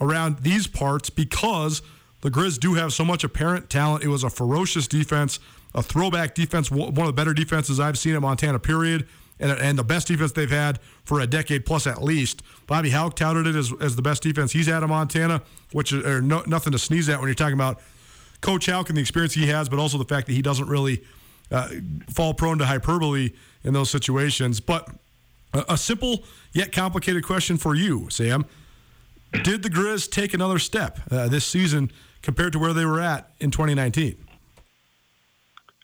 around 0.00 0.40
these 0.40 0.66
parts 0.66 1.10
because 1.10 1.82
the 2.22 2.30
Grizz 2.30 2.58
do 2.58 2.74
have 2.74 2.92
so 2.92 3.04
much 3.04 3.24
apparent 3.24 3.70
talent. 3.70 4.04
It 4.04 4.08
was 4.08 4.24
a 4.24 4.30
ferocious 4.30 4.88
defense, 4.88 5.38
a 5.74 5.82
throwback 5.82 6.34
defense, 6.34 6.70
one 6.70 6.88
of 6.88 7.06
the 7.06 7.12
better 7.12 7.34
defenses 7.34 7.78
I've 7.78 7.98
seen 7.98 8.14
at 8.14 8.22
Montana, 8.22 8.58
period, 8.58 9.06
and, 9.38 9.50
and 9.52 9.78
the 9.78 9.84
best 9.84 10.08
defense 10.08 10.32
they've 10.32 10.50
had 10.50 10.80
for 11.04 11.20
a 11.20 11.26
decade 11.26 11.66
plus 11.66 11.86
at 11.86 12.02
least. 12.02 12.42
Bobby 12.66 12.90
Hauck 12.90 13.16
touted 13.16 13.46
it 13.46 13.54
as, 13.54 13.72
as 13.80 13.96
the 13.96 14.02
best 14.02 14.22
defense 14.22 14.52
he's 14.52 14.66
had 14.66 14.82
at 14.82 14.88
Montana, 14.88 15.42
which 15.72 15.92
is 15.92 16.04
no, 16.22 16.42
nothing 16.46 16.72
to 16.72 16.78
sneeze 16.78 17.08
at 17.08 17.18
when 17.18 17.28
you're 17.28 17.34
talking 17.34 17.54
about 17.54 17.80
Coach 18.40 18.66
Hauck 18.66 18.88
and 18.88 18.96
the 18.96 19.00
experience 19.00 19.34
he 19.34 19.46
has, 19.46 19.68
but 19.68 19.78
also 19.78 19.98
the 19.98 20.04
fact 20.04 20.26
that 20.26 20.32
he 20.32 20.42
doesn't 20.42 20.68
really 20.68 21.02
uh, 21.50 21.68
fall 22.08 22.34
prone 22.34 22.58
to 22.58 22.66
hyperbole 22.66 23.30
in 23.62 23.72
those 23.72 23.90
situations. 23.90 24.60
But 24.60 24.88
a, 25.52 25.64
a 25.70 25.78
simple 25.78 26.24
yet 26.52 26.72
complicated 26.72 27.24
question 27.24 27.56
for 27.56 27.74
you, 27.74 28.08
Sam. 28.10 28.46
Did 29.42 29.62
the 29.62 29.70
Grizz 29.70 30.10
take 30.10 30.34
another 30.34 30.58
step 30.58 31.00
uh, 31.10 31.28
this 31.28 31.44
season 31.44 31.90
compared 32.22 32.52
to 32.52 32.58
where 32.58 32.72
they 32.72 32.84
were 32.84 33.00
at 33.00 33.30
in 33.38 33.50
2019? 33.50 34.16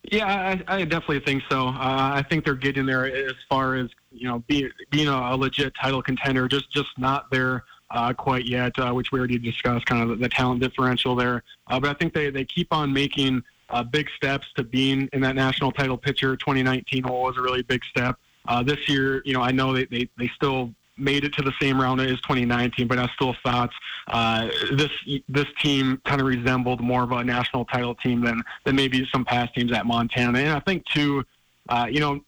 Yeah, 0.05 0.26
I, 0.26 0.76
I 0.76 0.85
definitely 0.85 1.20
think 1.20 1.44
so. 1.48 1.68
Uh, 1.68 1.72
I 1.76 2.24
think 2.28 2.44
they're 2.44 2.55
getting 2.55 2.87
there 2.87 3.07
as 3.07 3.35
far 3.48 3.76
as 3.76 3.88
you 4.11 4.28
know, 4.28 4.42
be, 4.48 4.68
being 4.90 5.09
a, 5.09 5.16
a 5.16 5.37
legit 5.37 5.72
title 5.81 6.02
contender. 6.02 6.48
Just 6.48 6.70
just 6.72 6.88
not 6.98 7.31
there 7.31 7.64
uh, 7.92 8.12
quite 8.12 8.46
yet, 8.46 8.76
uh, 8.78 8.92
which 8.92 9.12
we 9.12 9.18
already 9.18 9.38
discussed, 9.38 9.87
kind 9.87 10.02
of 10.02 10.09
the, 10.09 10.16
the 10.16 10.28
talent 10.28 10.61
differential 10.61 11.14
there. 11.14 11.42
Uh, 11.68 11.78
but 11.78 11.90
I 11.90 11.94
think 11.94 12.14
they, 12.14 12.31
they 12.31 12.44
keep 12.44 12.72
on 12.72 12.92
making 12.92 13.42
uh, 13.70 13.83
big 13.83 14.09
steps 14.16 14.46
to 14.57 14.64
being 14.64 15.09
in 15.12 15.20
that 15.20 15.37
national 15.37 15.72
title 15.72 15.96
picture. 15.96 16.37
2019 16.37 17.05
was 17.05 17.37
a 17.37 17.42
really 17.42 17.62
big 17.62 17.85
step. 17.85 18.18
Uh, 18.46 18.62
this 18.62 18.88
year, 18.88 19.22
you 19.24 19.33
know, 19.33 19.42
I 19.42 19.52
know 19.52 19.72
they, 19.72 19.85
they, 19.85 20.09
they 20.18 20.28
still 20.35 20.74
made 20.96 21.24
it 21.24 21.33
to 21.35 21.42
the 21.42 21.52
same 21.61 21.81
round 21.81 22.00
as 22.00 22.20
2019, 22.20 22.87
but 22.87 22.98
I 22.98 23.09
still 23.14 23.35
thought 23.44 23.70
uh, 24.09 24.48
this 24.72 24.90
this 25.28 25.46
team 25.61 26.00
kind 26.05 26.20
of 26.20 26.26
resembled 26.26 26.81
more 26.81 27.02
of 27.02 27.12
a 27.12 27.24
national 27.24 27.64
title 27.64 27.94
team 27.94 28.24
than 28.24 28.42
than 28.64 28.76
maybe 28.76 29.07
some 29.12 29.24
past 29.24 29.55
teams 29.55 29.72
at 29.72 29.87
Montana. 29.87 30.38
And 30.38 30.50
I 30.50 30.61
think 30.61 30.85
too, 30.87 31.24
uh, 31.68 31.87
you 31.90 32.00
know, 32.00 32.20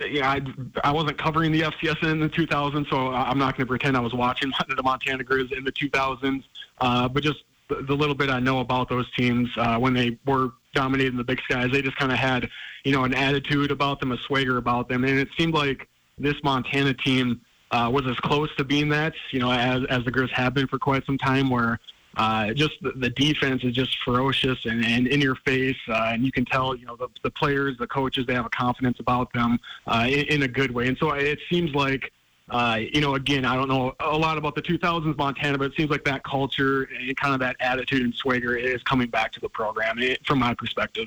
I, 0.00 0.40
I 0.84 0.90
wasn't 0.92 1.18
covering 1.18 1.52
the 1.52 1.62
FCS 1.62 2.02
in 2.04 2.20
the 2.20 2.28
2000s, 2.28 2.88
so 2.90 3.12
I'm 3.12 3.38
not 3.38 3.56
going 3.56 3.66
to 3.66 3.68
pretend 3.68 3.96
I 3.96 4.00
was 4.00 4.14
watching 4.14 4.52
the 4.76 4.82
Montana 4.82 5.24
Grizz 5.24 5.56
in 5.56 5.64
the 5.64 5.72
2000s. 5.72 6.42
Uh, 6.80 7.08
but 7.08 7.22
just 7.22 7.44
the, 7.68 7.82
the, 7.82 7.94
little 7.94 8.14
bit 8.14 8.30
I 8.30 8.40
know 8.40 8.60
about 8.60 8.88
those 8.88 9.10
teams 9.12 9.48
uh, 9.56 9.78
when 9.78 9.94
they 9.94 10.18
were 10.26 10.52
dominating 10.74 11.16
the 11.16 11.24
Big 11.24 11.40
Skies, 11.42 11.70
they 11.70 11.82
just 11.82 11.96
kind 11.96 12.10
of 12.10 12.18
had, 12.18 12.48
you 12.84 12.92
know, 12.92 13.04
an 13.04 13.14
attitude 13.14 13.70
about 13.70 14.00
them, 14.00 14.12
a 14.12 14.18
swagger 14.18 14.56
about 14.56 14.88
them, 14.88 15.04
and 15.04 15.18
it 15.18 15.28
seemed 15.36 15.54
like 15.54 15.88
this 16.18 16.34
Montana 16.42 16.94
team 16.94 17.40
uh, 17.72 17.90
was 17.92 18.06
as 18.06 18.16
close 18.18 18.54
to 18.56 18.64
being 18.64 18.88
that, 18.90 19.14
you 19.32 19.40
know, 19.40 19.50
as 19.50 19.82
as 19.88 20.04
the 20.04 20.12
Grizz 20.12 20.30
have 20.30 20.54
been 20.54 20.68
for 20.68 20.78
quite 20.78 21.04
some 21.06 21.18
time, 21.18 21.48
where 21.50 21.80
uh, 22.16 22.52
just 22.52 22.74
the, 22.82 22.92
the, 22.92 23.08
defense 23.10 23.64
is 23.64 23.72
just 23.72 23.96
ferocious 24.04 24.58
and, 24.66 24.84
and 24.84 25.06
in 25.06 25.20
your 25.20 25.34
face, 25.46 25.76
uh, 25.88 26.10
and 26.12 26.24
you 26.24 26.30
can 26.30 26.44
tell, 26.44 26.76
you 26.76 26.84
know, 26.84 26.94
the, 26.94 27.08
the 27.22 27.30
players, 27.30 27.76
the 27.78 27.86
coaches, 27.86 28.26
they 28.26 28.34
have 28.34 28.44
a 28.44 28.50
confidence 28.50 29.00
about 29.00 29.32
them 29.32 29.58
uh, 29.86 30.04
in, 30.06 30.26
in, 30.26 30.42
a 30.42 30.48
good 30.48 30.70
way. 30.70 30.88
And 30.88 30.98
so 30.98 31.12
it 31.12 31.38
seems 31.50 31.74
like, 31.74 32.12
uh, 32.50 32.80
you 32.92 33.00
know, 33.00 33.14
again, 33.14 33.46
I 33.46 33.54
don't 33.54 33.68
know 33.68 33.94
a 34.00 34.16
lot 34.16 34.36
about 34.36 34.54
the 34.54 34.60
2000s 34.60 35.16
Montana, 35.16 35.56
but 35.56 35.68
it 35.68 35.72
seems 35.74 35.88
like 35.88 36.04
that 36.04 36.22
culture 36.22 36.82
and 36.82 37.16
kind 37.16 37.32
of 37.32 37.40
that 37.40 37.56
attitude 37.60 38.02
and 38.02 38.14
swagger 38.14 38.56
is 38.56 38.82
coming 38.82 39.08
back 39.08 39.32
to 39.32 39.40
the 39.40 39.48
program 39.48 39.98
it, 39.98 40.24
from 40.26 40.38
my 40.38 40.52
perspective. 40.52 41.06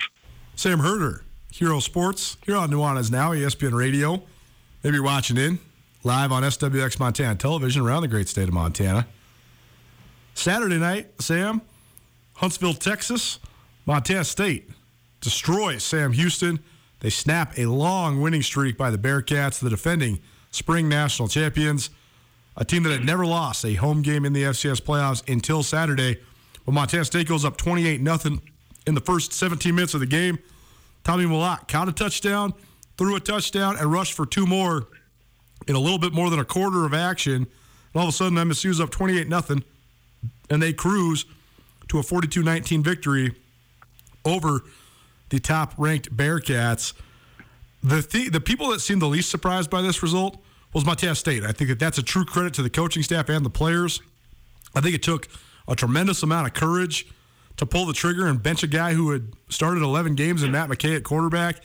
Sam 0.55 0.79
Herder, 0.79 1.23
Hero 1.51 1.79
Sports, 1.79 2.37
here 2.47 2.55
on 2.55 2.71
Nuanez 2.71 3.11
Now, 3.11 3.31
ESPN 3.31 3.73
Radio. 3.73 4.23
Maybe 4.81 4.95
you're 4.95 5.03
watching 5.03 5.37
in 5.37 5.59
live 6.05 6.31
on 6.31 6.43
SWX 6.43 6.99
Montana 6.99 7.35
television 7.35 7.81
around 7.81 8.03
the 8.03 8.07
great 8.07 8.29
state 8.29 8.47
of 8.47 8.53
Montana. 8.53 9.07
Saturday 10.35 10.77
night, 10.77 11.19
Sam, 11.19 11.63
Huntsville, 12.33 12.75
Texas, 12.75 13.39
Montana 13.87 14.23
State 14.23 14.69
destroys 15.19 15.83
Sam 15.83 16.11
Houston. 16.13 16.59
They 16.99 17.09
snap 17.09 17.57
a 17.57 17.65
long 17.65 18.21
winning 18.21 18.43
streak 18.43 18.77
by 18.77 18.91
the 18.91 18.99
Bearcats, 18.99 19.59
the 19.59 19.69
defending 19.69 20.19
spring 20.51 20.87
national 20.87 21.27
champions, 21.27 21.89
a 22.55 22.63
team 22.63 22.83
that 22.83 22.91
had 22.91 23.03
never 23.03 23.25
lost 23.25 23.65
a 23.65 23.73
home 23.73 24.03
game 24.03 24.25
in 24.25 24.33
the 24.33 24.43
FCS 24.43 24.81
playoffs 24.81 25.27
until 25.27 25.63
Saturday. 25.63 26.19
When 26.65 26.75
Montana 26.75 27.05
State 27.05 27.27
goes 27.27 27.43
up 27.43 27.57
28 27.57 28.05
0 28.05 28.39
in 28.85 28.93
the 28.93 29.01
first 29.01 29.33
17 29.33 29.73
minutes 29.73 29.95
of 29.95 30.01
the 30.01 30.05
game, 30.05 30.37
Tommy 31.03 31.25
Mellott 31.25 31.67
caught 31.67 31.89
a 31.89 31.91
touchdown, 31.91 32.53
threw 32.95 33.15
a 33.15 33.19
touchdown, 33.19 33.75
and 33.77 33.91
rushed 33.91 34.13
for 34.13 34.27
two 34.27 34.45
more 34.45 34.87
in 35.67 35.75
a 35.75 35.79
little 35.79 35.99
bit 35.99 36.13
more 36.13 36.29
than 36.29 36.39
a 36.39 36.45
quarter 36.45 36.85
of 36.85 36.93
action. 36.93 37.33
And 37.33 37.47
all 37.95 38.03
of 38.03 38.09
a 38.09 38.11
sudden, 38.11 38.37
MSU's 38.37 38.79
up 38.79 38.89
28 38.89 39.27
0 39.29 39.61
and 40.49 40.61
they 40.61 40.73
cruise 40.73 41.25
to 41.89 41.99
a 41.99 42.03
42 42.03 42.43
19 42.43 42.83
victory 42.83 43.35
over 44.23 44.63
the 45.29 45.39
top 45.39 45.73
ranked 45.77 46.15
Bearcats. 46.15 46.93
The, 47.83 48.01
th- 48.01 48.31
the 48.31 48.41
people 48.41 48.69
that 48.69 48.79
seemed 48.79 49.01
the 49.01 49.07
least 49.07 49.29
surprised 49.29 49.69
by 49.69 49.81
this 49.81 50.01
result 50.01 50.37
was 50.73 50.85
Montana 50.85 51.15
State. 51.15 51.43
I 51.43 51.51
think 51.51 51.69
that 51.69 51.79
that's 51.79 51.97
a 51.97 52.03
true 52.03 52.25
credit 52.25 52.53
to 52.55 52.63
the 52.63 52.69
coaching 52.69 53.03
staff 53.03 53.29
and 53.29 53.45
the 53.45 53.49
players. 53.49 54.01
I 54.75 54.81
think 54.81 54.95
it 54.95 55.03
took 55.03 55.27
a 55.67 55.75
tremendous 55.75 56.21
amount 56.23 56.47
of 56.47 56.53
courage 56.53 57.07
to 57.57 57.65
pull 57.65 57.85
the 57.85 57.93
trigger 57.93 58.27
and 58.27 58.41
bench 58.41 58.63
a 58.63 58.67
guy 58.67 58.93
who 58.93 59.11
had 59.11 59.31
started 59.49 59.81
11 59.81 60.15
games 60.15 60.43
and 60.43 60.51
Matt 60.51 60.69
McKay 60.69 60.95
at 60.95 61.03
quarterback. 61.03 61.61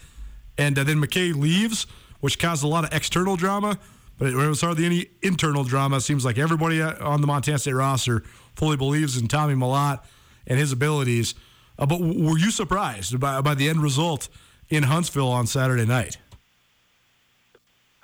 And 0.57 0.79
uh, 0.79 0.85
then 0.85 1.01
McKay 1.01 1.35
leaves, 1.35 1.87
which 2.21 2.39
caused 2.39 2.65
a 2.65 2.67
lot 2.67 2.85
of 2.85 2.93
external 2.93 3.37
drama. 3.37 3.79
But 4.19 4.29
it, 4.29 4.35
it 4.35 4.49
was 4.49 4.61
hardly 4.61 4.85
any 4.85 5.07
internal 5.23 5.65
drama. 5.65 5.97
It 5.97 6.03
seems 6.03 6.25
like 6.25 6.39
everybody 6.39 6.81
on 6.83 7.21
the 7.21 7.27
Montana 7.27 7.59
State 7.59 7.73
roster 7.73 8.23
fully 8.55 8.77
believes 8.77 9.17
in 9.17 9.29
Tommy 9.29 9.55
Mellott 9.55 10.01
and 10.47 10.59
his 10.59 10.73
abilities. 10.73 11.35
Uh, 11.79 11.87
but 11.87 12.01
were 12.01 12.39
you 12.39 12.51
surprised 12.51 13.19
by, 13.19 13.41
by 13.41 13.55
the 13.55 13.69
end 13.69 13.83
result 13.83 14.29
in 14.69 14.85
Huntsville 14.85 15.31
on 15.31 15.47
Saturday 15.47 15.87
night? 15.87 16.19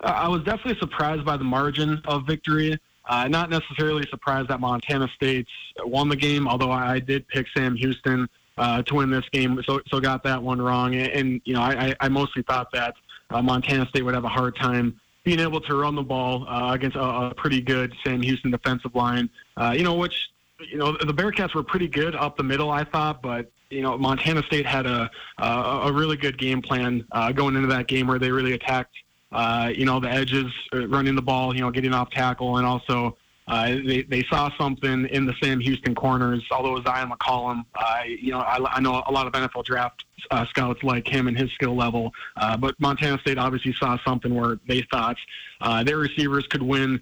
Uh, 0.03 0.07
I 0.07 0.29
was 0.29 0.43
definitely 0.45 0.79
surprised 0.79 1.25
by 1.25 1.37
the 1.37 1.45
margin 1.45 2.01
of 2.07 2.27
victory. 2.27 2.79
Uh, 3.09 3.29
not 3.29 3.51
necessarily 3.51 4.05
surprised 4.11 4.49
that 4.49 4.61
Montana 4.61 5.09
State 5.15 5.47
won 5.85 6.09
the 6.09 6.17
game, 6.17 6.49
although 6.49 6.73
I 6.73 6.99
did 6.99 7.29
pick 7.29 7.47
Sam 7.57 7.77
Houston 7.77 8.29
uh, 8.59 8.83
to 8.83 8.95
win 8.95 9.11
this 9.11 9.29
game, 9.31 9.61
so 9.67 9.81
so 9.89 10.01
got 10.01 10.23
that 10.25 10.43
one 10.43 10.61
wrong. 10.61 10.95
And, 10.95 11.09
and 11.09 11.41
you 11.45 11.55
know, 11.55 11.61
I, 11.61 11.95
I 12.01 12.09
mostly 12.09 12.43
thought 12.43 12.73
that 12.73 12.95
uh, 13.31 13.43
Montana 13.43 13.87
State 13.89 14.03
would 14.03 14.15
have 14.15 14.25
a 14.25 14.29
hard 14.29 14.57
time 14.57 15.01
being 15.25 15.41
able 15.41 15.61
to 15.61 15.75
run 15.75 15.97
the 15.97 16.03
ball 16.03 16.47
uh, 16.49 16.73
against 16.73 16.97
a, 16.97 17.03
a, 17.03 17.35
pretty 17.35 17.61
good 17.61 17.93
Sam 18.05 18.23
Houston 18.23 18.53
defensive 18.53 18.95
line. 18.95 19.29
Uh, 19.57 19.75
you 19.77 19.83
know, 19.83 19.95
which 19.95 20.29
you 20.61 20.79
know, 20.79 20.93
the 20.93 21.13
Bearcats 21.13 21.55
were 21.55 21.65
pretty 21.65 21.89
good 21.89 22.15
up 22.15 22.37
the 22.37 22.45
middle, 22.45 22.71
I 22.71 22.85
thought, 22.85 23.23
but 23.23 23.51
you 23.69 23.83
know, 23.83 23.99
Montana 23.99 24.43
State 24.45 24.67
had 24.67 24.87
a 24.87 25.11
a, 25.39 25.47
a 25.85 25.93
really 25.93 26.17
good 26.17 26.39
game 26.39 26.63
plan 26.63 27.05
uh, 27.13 27.33
going 27.33 27.57
into 27.57 27.69
that 27.69 27.89
game 27.89 28.07
where 28.07 28.19
they 28.19 28.31
really 28.31 28.53
attacked, 28.53 28.95
uh, 29.33 29.73
you 29.75 29.85
know, 29.85 29.99
the 29.99 30.09
edges, 30.09 30.53
uh, 30.73 30.87
running 30.87 31.17
the 31.17 31.23
ball, 31.23 31.55
you 31.55 31.61
know, 31.61 31.71
getting 31.71 31.93
off 31.93 32.11
tackle, 32.11 32.59
and 32.59 32.67
also 32.67 33.17
uh, 33.49 33.67
they 33.85 34.03
they 34.03 34.25
saw 34.25 34.51
something 34.59 35.07
in 35.07 35.27
the 35.27 35.35
Sam 35.43 35.61
Houston 35.61 35.95
corners. 35.95 36.45
Although 36.51 36.83
Zion 36.83 37.11
McCollum, 37.11 37.65
uh, 37.75 38.03
you 38.07 38.33
know, 38.33 38.41
I, 38.41 38.59
I 38.71 38.81
know 38.81 39.03
a 39.07 39.13
lot 39.13 39.27
of 39.27 39.33
NFL 39.33 39.65
draft 39.65 40.05
uh, 40.31 40.45
scouts 40.47 40.83
like 40.83 41.07
him 41.07 41.29
and 41.29 41.39
his 41.39 41.51
skill 41.53 41.77
level, 41.77 42.13
uh, 42.37 42.57
but 42.57 42.79
Montana 42.81 43.19
State 43.19 43.39
obviously 43.39 43.73
saw 43.75 43.99
something 44.05 44.35
where 44.35 44.59
they 44.67 44.83
thought 44.91 45.17
uh, 45.61 45.85
their 45.85 45.99
receivers 45.99 46.47
could 46.49 46.63
win 46.63 47.01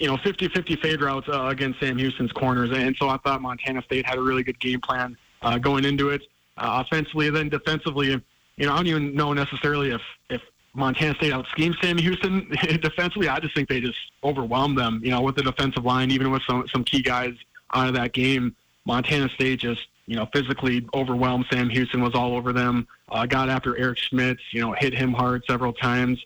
you 0.00 0.06
know, 0.06 0.16
50-50 0.16 0.80
fade 0.80 1.02
routes 1.02 1.28
uh, 1.28 1.44
against 1.44 1.78
Sam 1.78 1.98
Houston's 1.98 2.32
corners. 2.32 2.70
And 2.72 2.96
so 2.96 3.10
I 3.10 3.18
thought 3.18 3.42
Montana 3.42 3.82
State 3.82 4.06
had 4.06 4.16
a 4.16 4.22
really 4.22 4.42
good 4.42 4.58
game 4.58 4.80
plan 4.80 5.16
uh, 5.42 5.58
going 5.58 5.84
into 5.84 6.08
it. 6.08 6.22
Uh, 6.56 6.82
offensively, 6.84 7.28
then 7.30 7.50
defensively, 7.50 8.08
you 8.08 8.66
know, 8.66 8.72
I 8.72 8.76
don't 8.76 8.86
even 8.86 9.14
know 9.14 9.32
necessarily 9.34 9.90
if, 9.90 10.00
if 10.30 10.40
Montana 10.74 11.14
State 11.16 11.32
out 11.32 11.46
schemed 11.48 11.76
Sam 11.82 11.98
Houston 11.98 12.48
defensively. 12.80 13.28
I 13.28 13.40
just 13.40 13.54
think 13.54 13.68
they 13.68 13.80
just 13.80 13.98
overwhelmed 14.22 14.78
them, 14.78 15.00
you 15.02 15.10
know, 15.10 15.20
with 15.20 15.36
the 15.36 15.42
defensive 15.42 15.84
line, 15.84 16.10
even 16.10 16.30
with 16.30 16.42
some, 16.48 16.66
some 16.68 16.84
key 16.84 17.02
guys 17.02 17.34
out 17.74 17.88
of 17.88 17.94
that 17.94 18.12
game. 18.12 18.54
Montana 18.84 19.28
State 19.30 19.60
just, 19.60 19.86
you 20.06 20.16
know, 20.16 20.26
physically 20.32 20.86
overwhelmed 20.94 21.46
Sam 21.50 21.68
Houston, 21.68 22.02
was 22.02 22.14
all 22.14 22.34
over 22.34 22.52
them, 22.52 22.86
uh, 23.10 23.26
got 23.26 23.48
after 23.48 23.76
Eric 23.76 23.98
Schmid, 23.98 24.38
you 24.52 24.60
know, 24.60 24.72
hit 24.72 24.94
him 24.94 25.12
hard 25.12 25.44
several 25.46 25.72
times 25.72 26.24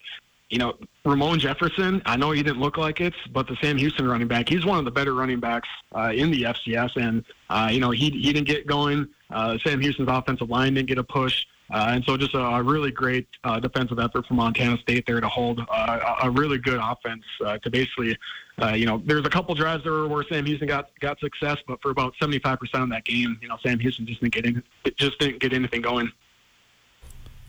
you 0.55 0.59
know, 0.59 0.75
Ramon 1.05 1.41
Jefferson, 1.41 2.01
I 2.07 2.17
know 2.17 2.31
he 2.31 2.43
didn't 2.43 2.61
look 2.61 2.77
like 2.77 3.01
it, 3.01 3.15
but 3.33 3.49
the 3.49 3.57
Sam 3.61 3.77
Houston 3.77 4.07
running 4.07 4.29
back, 4.29 4.49
he's 4.49 4.65
one 4.65 4.79
of 4.79 4.85
the 4.85 4.91
better 4.93 5.13
running 5.13 5.41
backs 5.41 5.69
uh, 5.93 6.13
in 6.15 6.31
the 6.31 6.43
FCS. 6.43 6.97
And, 6.97 7.25
uh, 7.51 7.71
you 7.73 7.81
know, 7.81 7.91
he, 7.91 8.11
he 8.11 8.33
didn't 8.33 8.47
get 8.47 8.67
going. 8.67 9.09
Uh, 9.31 9.59
Sam 9.65 9.81
Houston's 9.81 10.09
offensive 10.09 10.49
line 10.49 10.75
didn't 10.75 10.89
get 10.89 10.99
a 10.99 11.03
push. 11.03 11.45
Uh, 11.75 11.87
and 11.89 12.05
so 12.05 12.17
just 12.17 12.33
a, 12.35 12.39
a 12.39 12.63
really 12.63 12.93
great 12.93 13.27
uh, 13.43 13.59
defensive 13.59 13.99
effort 13.99 14.25
from 14.27 14.37
Montana 14.37 14.79
State 14.79 15.05
there 15.09 15.21
to 15.21 15.29
hold 15.29 15.61
uh, 15.69 16.15
a 16.23 16.31
really 16.31 16.57
good 16.57 16.79
offense 16.81 17.25
uh, 17.45 17.59
to 17.59 17.69
basically, 17.69 18.17
uh, 18.63 18.69
you 18.69 18.87
know, 18.87 19.03
there's 19.05 19.27
a 19.27 19.29
couple 19.29 19.53
drives 19.57 19.83
there 19.83 20.07
where 20.07 20.25
Sam 20.31 20.47
Houston 20.47 20.69
got 20.69 20.89
got 21.01 21.19
success, 21.19 21.59
but 21.67 21.83
for 21.83 21.91
about 21.91 22.15
75% 22.23 22.61
of 22.75 22.91
that 22.91 23.05
game, 23.05 23.37
you 23.43 23.49
know, 23.49 23.57
Sam 23.61 23.81
Houston 23.81 24.07
just 24.07 24.21
didn't 24.21 24.35
get 24.35 24.47
in, 24.47 24.63
just 24.97 25.19
didn't 25.19 25.41
get 25.41 25.53
anything 25.53 25.83
going. 25.83 26.13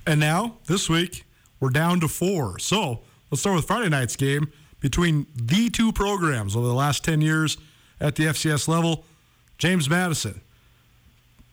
And 0.07 0.19
now 0.19 0.57
this 0.65 0.89
week, 0.89 1.27
we're 1.59 1.69
down 1.69 1.99
to 1.99 2.07
four. 2.07 2.57
So 2.57 3.01
let's 3.29 3.41
start 3.41 3.57
with 3.57 3.65
Friday 3.65 3.89
night's 3.89 4.15
game 4.15 4.51
between 4.79 5.27
the 5.35 5.69
two 5.69 5.91
programs 5.91 6.55
over 6.55 6.65
the 6.65 6.73
last 6.73 7.03
10 7.03 7.21
years 7.21 7.59
at 8.01 8.15
the 8.15 8.23
FCS 8.23 8.67
level. 8.67 9.05
James 9.59 9.87
Madison 9.87 10.41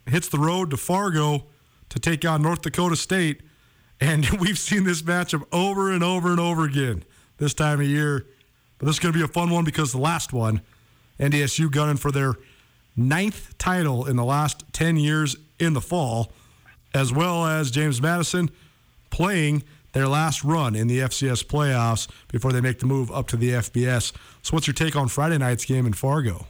hits 0.06 0.28
the 0.28 0.38
road 0.38 0.70
to 0.70 0.78
Fargo 0.78 1.48
to 1.92 2.00
take 2.00 2.24
on 2.24 2.40
North 2.40 2.62
Dakota 2.62 2.96
State. 2.96 3.42
And 4.00 4.28
we've 4.40 4.58
seen 4.58 4.84
this 4.84 5.02
matchup 5.02 5.44
over 5.52 5.92
and 5.92 6.02
over 6.02 6.30
and 6.30 6.40
over 6.40 6.64
again 6.64 7.04
this 7.36 7.54
time 7.54 7.80
of 7.80 7.86
year. 7.86 8.26
But 8.78 8.86
this 8.86 8.96
is 8.96 9.00
going 9.00 9.12
to 9.12 9.18
be 9.18 9.24
a 9.24 9.28
fun 9.28 9.50
one 9.50 9.64
because 9.64 9.92
the 9.92 9.98
last 9.98 10.32
one, 10.32 10.62
NDSU 11.20 11.70
gunning 11.70 11.98
for 11.98 12.10
their 12.10 12.34
ninth 12.96 13.56
title 13.58 14.06
in 14.06 14.16
the 14.16 14.24
last 14.24 14.64
10 14.72 14.96
years 14.96 15.36
in 15.58 15.74
the 15.74 15.80
fall, 15.80 16.32
as 16.94 17.12
well 17.12 17.46
as 17.46 17.70
James 17.70 18.00
Madison 18.00 18.50
playing 19.10 19.62
their 19.92 20.08
last 20.08 20.42
run 20.42 20.74
in 20.74 20.88
the 20.88 21.00
FCS 21.00 21.44
playoffs 21.44 22.08
before 22.28 22.52
they 22.52 22.62
make 22.62 22.78
the 22.78 22.86
move 22.86 23.12
up 23.12 23.28
to 23.28 23.36
the 23.36 23.50
FBS. 23.50 24.12
So, 24.40 24.54
what's 24.54 24.66
your 24.66 24.74
take 24.74 24.96
on 24.96 25.08
Friday 25.08 25.36
night's 25.36 25.66
game 25.66 25.84
in 25.84 25.92
Fargo? 25.92 26.46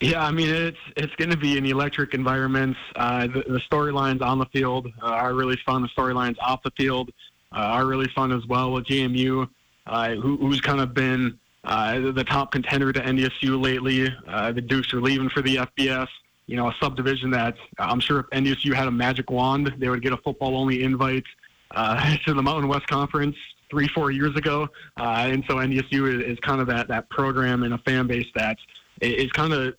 Yeah, 0.00 0.24
I 0.24 0.30
mean 0.30 0.48
it's 0.48 0.78
it's 0.96 1.14
going 1.16 1.30
to 1.30 1.36
be 1.36 1.58
an 1.58 1.66
electric 1.66 2.14
environment. 2.14 2.74
Uh, 2.96 3.26
the, 3.26 3.44
the 3.46 3.60
storylines 3.70 4.22
on 4.22 4.38
the 4.38 4.46
field 4.46 4.86
uh, 5.02 5.06
are 5.06 5.34
really 5.34 5.58
fun. 5.66 5.82
The 5.82 5.88
storylines 5.88 6.36
off 6.40 6.62
the 6.62 6.70
field 6.70 7.10
uh, 7.52 7.58
are 7.58 7.86
really 7.86 8.08
fun 8.14 8.32
as 8.32 8.46
well. 8.46 8.72
With 8.72 8.86
JMU, 8.86 9.46
uh, 9.86 10.14
who, 10.14 10.38
who's 10.38 10.62
kind 10.62 10.80
of 10.80 10.94
been 10.94 11.38
uh, 11.64 12.12
the 12.12 12.24
top 12.24 12.50
contender 12.50 12.94
to 12.94 13.00
NDSU 13.00 13.62
lately. 13.62 14.08
Uh, 14.26 14.52
the 14.52 14.62
Dukes 14.62 14.94
are 14.94 15.02
leaving 15.02 15.28
for 15.28 15.42
the 15.42 15.56
FBS. 15.56 16.08
You 16.46 16.56
know, 16.56 16.68
a 16.68 16.74
subdivision 16.80 17.30
that 17.32 17.56
I'm 17.78 18.00
sure 18.00 18.20
if 18.20 18.26
NDSU 18.30 18.72
had 18.72 18.88
a 18.88 18.90
magic 18.90 19.30
wand, 19.30 19.74
they 19.76 19.90
would 19.90 20.02
get 20.02 20.14
a 20.14 20.16
football-only 20.16 20.82
invite 20.82 21.24
to 21.74 22.34
the 22.34 22.42
Mountain 22.42 22.68
West 22.68 22.86
Conference 22.86 23.36
three, 23.70 23.86
four 23.88 24.10
years 24.10 24.34
ago. 24.34 24.66
And 24.96 25.44
so 25.46 25.56
NDSU 25.56 26.20
is, 26.20 26.32
is 26.32 26.40
kind 26.40 26.62
of 26.62 26.66
that 26.68 26.88
that 26.88 27.08
program 27.10 27.62
and 27.64 27.74
a 27.74 27.78
fan 27.78 28.06
base 28.06 28.26
that 28.34 28.56
is 29.00 29.30
kind 29.32 29.52
of 29.52 29.74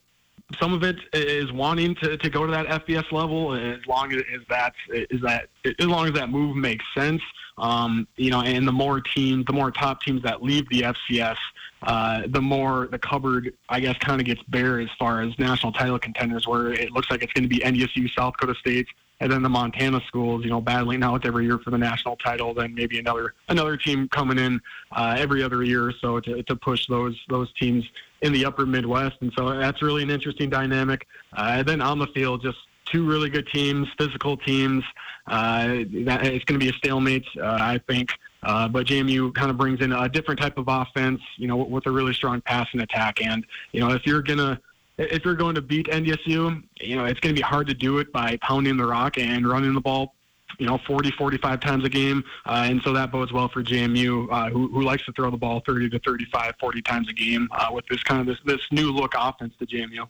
some 0.59 0.73
of 0.73 0.83
it 0.83 0.97
is 1.13 1.51
wanting 1.51 1.95
to, 1.95 2.17
to 2.17 2.29
go 2.29 2.45
to 2.45 2.51
that 2.51 2.67
FBS 2.85 3.11
level 3.11 3.53
as 3.53 3.85
long 3.87 4.11
as 4.13 4.23
that 4.49 4.73
is 4.89 5.21
that 5.21 5.49
as 5.79 5.87
long 5.87 6.07
as 6.07 6.13
that 6.13 6.29
move 6.29 6.55
makes 6.55 6.85
sense. 6.95 7.21
Um, 7.57 8.07
you 8.15 8.31
know, 8.31 8.41
and 8.41 8.67
the 8.67 8.71
more 8.71 9.01
teams, 9.01 9.45
the 9.45 9.53
more 9.53 9.71
top 9.71 10.01
teams 10.01 10.23
that 10.23 10.41
leave 10.41 10.67
the 10.69 10.81
FCS, 10.81 11.37
uh, 11.83 12.23
the 12.27 12.41
more 12.41 12.87
the 12.91 12.97
cupboard, 12.97 13.53
I 13.69 13.79
guess, 13.79 13.97
kind 13.97 14.19
of 14.19 14.25
gets 14.25 14.41
bare 14.43 14.79
as 14.79 14.89
far 14.97 15.21
as 15.21 15.37
national 15.37 15.73
title 15.73 15.99
contenders. 15.99 16.47
Where 16.47 16.73
it 16.73 16.91
looks 16.91 17.11
like 17.11 17.21
it's 17.21 17.33
going 17.33 17.43
to 17.43 17.49
be 17.49 17.59
NDSU, 17.59 18.09
South 18.13 18.33
Dakota 18.39 18.57
State, 18.59 18.87
and 19.21 19.31
then 19.31 19.43
the 19.43 19.49
Montana 19.49 20.01
schools, 20.07 20.43
you 20.43 20.49
know, 20.49 20.59
battling 20.59 21.03
out 21.03 21.25
every 21.25 21.45
year 21.45 21.59
for 21.59 21.69
the 21.69 21.77
national 21.77 22.17
title. 22.17 22.53
Then 22.53 22.73
maybe 22.73 22.99
another 22.99 23.35
another 23.47 23.77
team 23.77 24.09
coming 24.09 24.39
in 24.39 24.59
uh, 24.91 25.15
every 25.17 25.43
other 25.43 25.63
year 25.63 25.93
so 26.01 26.19
to, 26.19 26.43
to 26.43 26.55
push 26.55 26.87
those 26.87 27.17
those 27.29 27.53
teams 27.53 27.85
in 28.21 28.33
the 28.33 28.43
upper 28.43 28.65
Midwest. 28.65 29.17
And 29.21 29.31
so 29.37 29.57
that's 29.57 29.81
really 29.81 30.03
an 30.03 30.09
interesting 30.09 30.49
dynamic. 30.49 31.07
Uh, 31.33 31.53
and 31.57 31.67
then 31.67 31.81
on 31.81 31.99
the 31.99 32.07
field, 32.07 32.41
just 32.41 32.57
two 32.85 33.07
really 33.07 33.29
good 33.29 33.47
teams, 33.47 33.87
physical 33.97 34.35
teams. 34.37 34.83
Uh, 35.27 35.83
that, 36.03 36.25
it's 36.25 36.43
going 36.45 36.59
to 36.59 36.65
be 36.65 36.69
a 36.69 36.73
stalemate, 36.73 37.25
uh, 37.39 37.57
I 37.61 37.79
think. 37.87 38.09
Uh, 38.43 38.67
but 38.67 38.87
JMU 38.87 39.33
kind 39.35 39.51
of 39.51 39.57
brings 39.57 39.81
in 39.81 39.93
a 39.93 40.09
different 40.09 40.39
type 40.39 40.57
of 40.57 40.65
offense, 40.67 41.21
you 41.37 41.47
know, 41.47 41.57
with 41.57 41.85
a 41.85 41.91
really 41.91 42.13
strong 42.13 42.41
passing 42.41 42.81
attack. 42.81 43.21
And 43.21 43.45
you 43.71 43.79
know, 43.81 43.91
if 43.91 44.05
you're 44.07 44.23
gonna 44.23 44.59
if 45.09 45.25
you're 45.25 45.35
going 45.35 45.55
to 45.55 45.61
beat 45.61 45.87
NDSU, 45.87 46.63
you 46.79 46.95
know, 46.95 47.05
it's 47.05 47.19
going 47.19 47.35
to 47.35 47.39
be 47.39 47.41
hard 47.41 47.67
to 47.67 47.73
do 47.73 47.99
it 47.99 48.11
by 48.11 48.37
pounding 48.41 48.77
the 48.77 48.85
rock 48.85 49.17
and 49.17 49.47
running 49.47 49.73
the 49.73 49.81
ball 49.81 50.13
you 50.59 50.67
know, 50.67 50.77
40, 50.85 51.11
45 51.11 51.59
times 51.59 51.85
a 51.85 51.89
game. 51.89 52.23
Uh, 52.45 52.65
and 52.67 52.81
so 52.83 52.93
that 52.93 53.11
bodes 53.11 53.33
well 53.33 53.49
for 53.49 53.63
JMU, 53.63 54.27
uh, 54.31 54.49
who, 54.49 54.67
who 54.67 54.83
likes 54.83 55.03
to 55.05 55.11
throw 55.13 55.31
the 55.31 55.37
ball 55.37 55.63
30 55.65 55.89
to 55.89 55.99
35, 55.99 56.53
40 56.59 56.81
times 56.83 57.09
a 57.09 57.13
game 57.13 57.47
uh, 57.51 57.69
with 57.71 57.85
this 57.87 58.03
kind 58.03 58.21
of 58.21 58.27
this, 58.27 58.37
this 58.45 58.61
new 58.71 58.91
look 58.91 59.13
offense 59.17 59.53
to 59.57 59.65
JMU. 59.65 60.07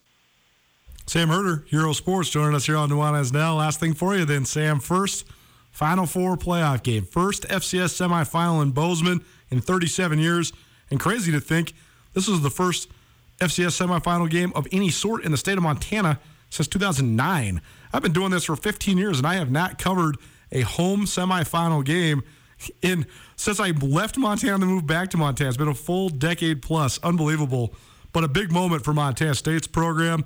Sam 1.08 1.30
Herder, 1.30 1.66
Hero 1.68 1.94
Sports, 1.94 2.30
joining 2.30 2.56
us 2.56 2.66
here 2.66 2.76
on 2.76 2.90
Nuanez 2.90 3.34
Now. 3.34 3.56
Last 3.56 3.80
thing 3.80 3.94
for 3.94 4.16
you 4.16 4.26
then, 4.26 4.46
Sam. 4.46 4.80
First 4.80 5.26
Final 5.72 6.06
Four 6.06 6.38
playoff 6.38 6.84
game. 6.84 7.06
First 7.06 7.44
FCS 7.44 7.96
semifinal 7.96 8.62
in 8.62 8.72
Bozeman 8.72 9.24
in 9.50 9.62
37 9.62 10.20
years. 10.20 10.54
And 10.90 11.00
crazy 11.00 11.32
to 11.32 11.40
think 11.40 11.74
this 12.14 12.28
was 12.28 12.42
the 12.42 12.50
first 12.50 12.90
FCS 13.42 13.86
semifinal 13.86 14.30
game 14.30 14.54
of 14.56 14.68
any 14.72 14.90
sort 14.90 15.26
in 15.26 15.32
the 15.32 15.38
state 15.38 15.58
of 15.58 15.64
Montana 15.64 16.20
since 16.52 16.68
2009. 16.68 17.62
I've 17.92 18.02
been 18.04 18.14
doing 18.14 18.30
this 18.30 18.46
for 18.46 18.56
15 18.56 18.98
years, 18.98 19.18
and 19.18 19.26
I 19.26 19.34
have 19.36 19.50
not 19.50 19.80
covered 19.80 20.18
a 20.52 20.62
home 20.62 21.06
semifinal 21.06 21.84
game 21.84 22.22
in 22.84 23.08
since 23.36 23.60
I 23.60 23.72
left 23.72 24.18
Montana 24.18 24.60
to 24.60 24.66
move 24.66 24.86
back 24.86 25.10
to 25.10 25.18
Montana. 25.18 25.50
It's 25.50 25.58
been 25.58 25.68
a 25.68 25.74
full 25.74 26.10
decade 26.10 26.62
plus. 26.62 27.00
Unbelievable. 27.00 27.74
But 28.14 28.24
a 28.24 28.28
big 28.28 28.52
moment 28.52 28.84
for 28.84 28.94
Montana 28.94 29.34
State's 29.34 29.68
program, 29.68 30.26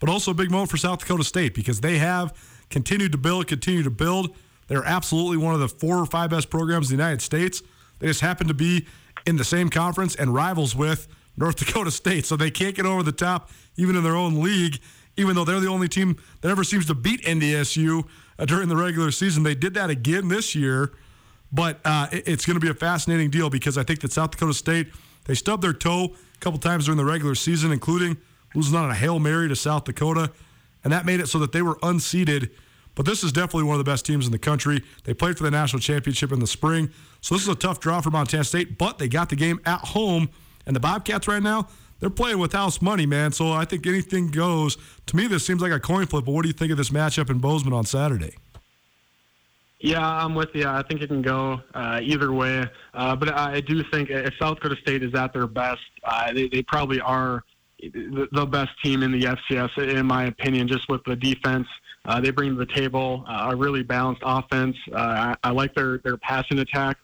but 0.00 0.08
also 0.08 0.32
a 0.32 0.34
big 0.34 0.50
moment 0.50 0.70
for 0.70 0.76
South 0.76 0.98
Dakota 0.98 1.22
State 1.22 1.54
because 1.54 1.80
they 1.80 1.98
have 1.98 2.36
continued 2.70 3.12
to 3.12 3.18
build, 3.18 3.46
continue 3.46 3.84
to 3.84 3.90
build. 3.90 4.34
They're 4.66 4.84
absolutely 4.84 5.36
one 5.36 5.54
of 5.54 5.60
the 5.60 5.68
four 5.68 5.98
or 5.98 6.06
five 6.06 6.30
best 6.30 6.50
programs 6.50 6.90
in 6.90 6.96
the 6.96 7.02
United 7.02 7.22
States. 7.22 7.62
They 8.00 8.08
just 8.08 8.22
happen 8.22 8.48
to 8.48 8.54
be 8.54 8.86
in 9.24 9.36
the 9.36 9.44
same 9.44 9.68
conference 9.68 10.16
and 10.16 10.34
rivals 10.34 10.74
with 10.74 11.06
North 11.36 11.56
Dakota 11.56 11.90
State. 11.90 12.26
So 12.26 12.36
they 12.36 12.50
can't 12.50 12.74
get 12.74 12.86
over 12.86 13.02
the 13.02 13.12
top 13.12 13.50
even 13.76 13.96
in 13.96 14.02
their 14.02 14.16
own 14.16 14.42
league, 14.42 14.78
even 15.16 15.34
though 15.34 15.44
they're 15.44 15.60
the 15.60 15.68
only 15.68 15.88
team 15.88 16.16
that 16.40 16.50
ever 16.50 16.64
seems 16.64 16.86
to 16.86 16.94
beat 16.94 17.22
NDSU 17.22 18.06
uh, 18.38 18.44
during 18.44 18.68
the 18.68 18.76
regular 18.76 19.10
season. 19.10 19.42
They 19.42 19.54
did 19.54 19.74
that 19.74 19.90
again 19.90 20.28
this 20.28 20.54
year, 20.54 20.92
but 21.52 21.80
uh, 21.84 22.08
it's 22.12 22.46
going 22.46 22.58
to 22.58 22.64
be 22.64 22.70
a 22.70 22.74
fascinating 22.74 23.30
deal 23.30 23.50
because 23.50 23.78
I 23.78 23.82
think 23.82 24.00
that 24.00 24.12
South 24.12 24.30
Dakota 24.30 24.54
State 24.54 24.88
they 25.26 25.34
stubbed 25.34 25.62
their 25.62 25.72
toe 25.72 26.04
a 26.04 26.38
couple 26.40 26.58
times 26.58 26.86
during 26.86 26.98
the 26.98 27.04
regular 27.04 27.34
season, 27.34 27.72
including 27.72 28.16
losing 28.54 28.76
on 28.76 28.90
a 28.90 28.94
hail 28.94 29.18
mary 29.18 29.48
to 29.48 29.56
South 29.56 29.84
Dakota, 29.84 30.32
and 30.84 30.92
that 30.92 31.04
made 31.04 31.20
it 31.20 31.28
so 31.28 31.38
that 31.40 31.52
they 31.52 31.62
were 31.62 31.76
unseeded. 31.76 32.50
But 32.94 33.04
this 33.04 33.22
is 33.22 33.32
definitely 33.32 33.64
one 33.64 33.78
of 33.78 33.84
the 33.84 33.90
best 33.90 34.06
teams 34.06 34.24
in 34.24 34.32
the 34.32 34.38
country. 34.38 34.82
They 35.04 35.12
played 35.12 35.36
for 35.36 35.44
the 35.44 35.50
national 35.50 35.80
championship 35.80 36.32
in 36.32 36.38
the 36.38 36.46
spring, 36.46 36.90
so 37.20 37.34
this 37.34 37.42
is 37.42 37.48
a 37.48 37.54
tough 37.54 37.80
draw 37.80 38.00
for 38.00 38.10
Montana 38.10 38.44
State. 38.44 38.78
But 38.78 38.98
they 38.98 39.08
got 39.08 39.28
the 39.28 39.36
game 39.36 39.60
at 39.66 39.80
home, 39.80 40.30
and 40.66 40.74
the 40.74 40.80
Bobcats 40.80 41.28
right 41.28 41.42
now 41.42 41.68
they're 42.00 42.10
playing 42.10 42.38
with 42.38 42.52
house 42.52 42.82
money, 42.82 43.06
man. 43.06 43.32
So 43.32 43.52
I 43.52 43.64
think 43.64 43.86
anything 43.86 44.30
goes. 44.30 44.76
To 45.06 45.16
me, 45.16 45.26
this 45.26 45.46
seems 45.46 45.62
like 45.62 45.72
a 45.72 45.80
coin 45.80 46.06
flip. 46.06 46.26
But 46.26 46.32
what 46.32 46.42
do 46.42 46.48
you 46.48 46.52
think 46.52 46.70
of 46.70 46.78
this 46.78 46.90
matchup 46.90 47.30
in 47.30 47.38
Bozeman 47.38 47.72
on 47.72 47.84
Saturday? 47.84 48.34
Yeah, 49.78 50.06
I'm 50.06 50.34
with 50.34 50.50
you. 50.54 50.66
I 50.66 50.82
think 50.82 51.02
it 51.02 51.08
can 51.08 51.22
go 51.22 51.60
uh, 51.74 52.00
either 52.02 52.32
way. 52.32 52.64
Uh, 52.94 53.14
but 53.16 53.34
I 53.34 53.60
do 53.60 53.82
think 53.92 54.10
if 54.10 54.34
South 54.38 54.56
Dakota 54.56 54.76
State 54.80 55.02
is 55.02 55.14
at 55.14 55.32
their 55.32 55.46
best, 55.46 55.80
uh, 56.04 56.32
they, 56.32 56.48
they 56.48 56.62
probably 56.62 57.00
are 57.00 57.44
the 57.80 58.48
best 58.50 58.70
team 58.82 59.02
in 59.02 59.12
the 59.12 59.20
FCS, 59.20 59.78
in 59.78 60.06
my 60.06 60.24
opinion, 60.24 60.66
just 60.66 60.88
with 60.88 61.02
the 61.04 61.14
defense. 61.14 61.66
Uh, 62.06 62.20
they 62.20 62.30
bring 62.30 62.50
to 62.50 62.56
the 62.56 62.72
table 62.72 63.24
uh, 63.28 63.48
a 63.50 63.56
really 63.56 63.82
balanced 63.82 64.22
offense. 64.24 64.76
Uh, 64.92 64.96
I, 64.96 65.34
I 65.44 65.50
like 65.50 65.74
their, 65.74 65.98
their 65.98 66.16
passing 66.16 66.58
attack. 66.58 66.96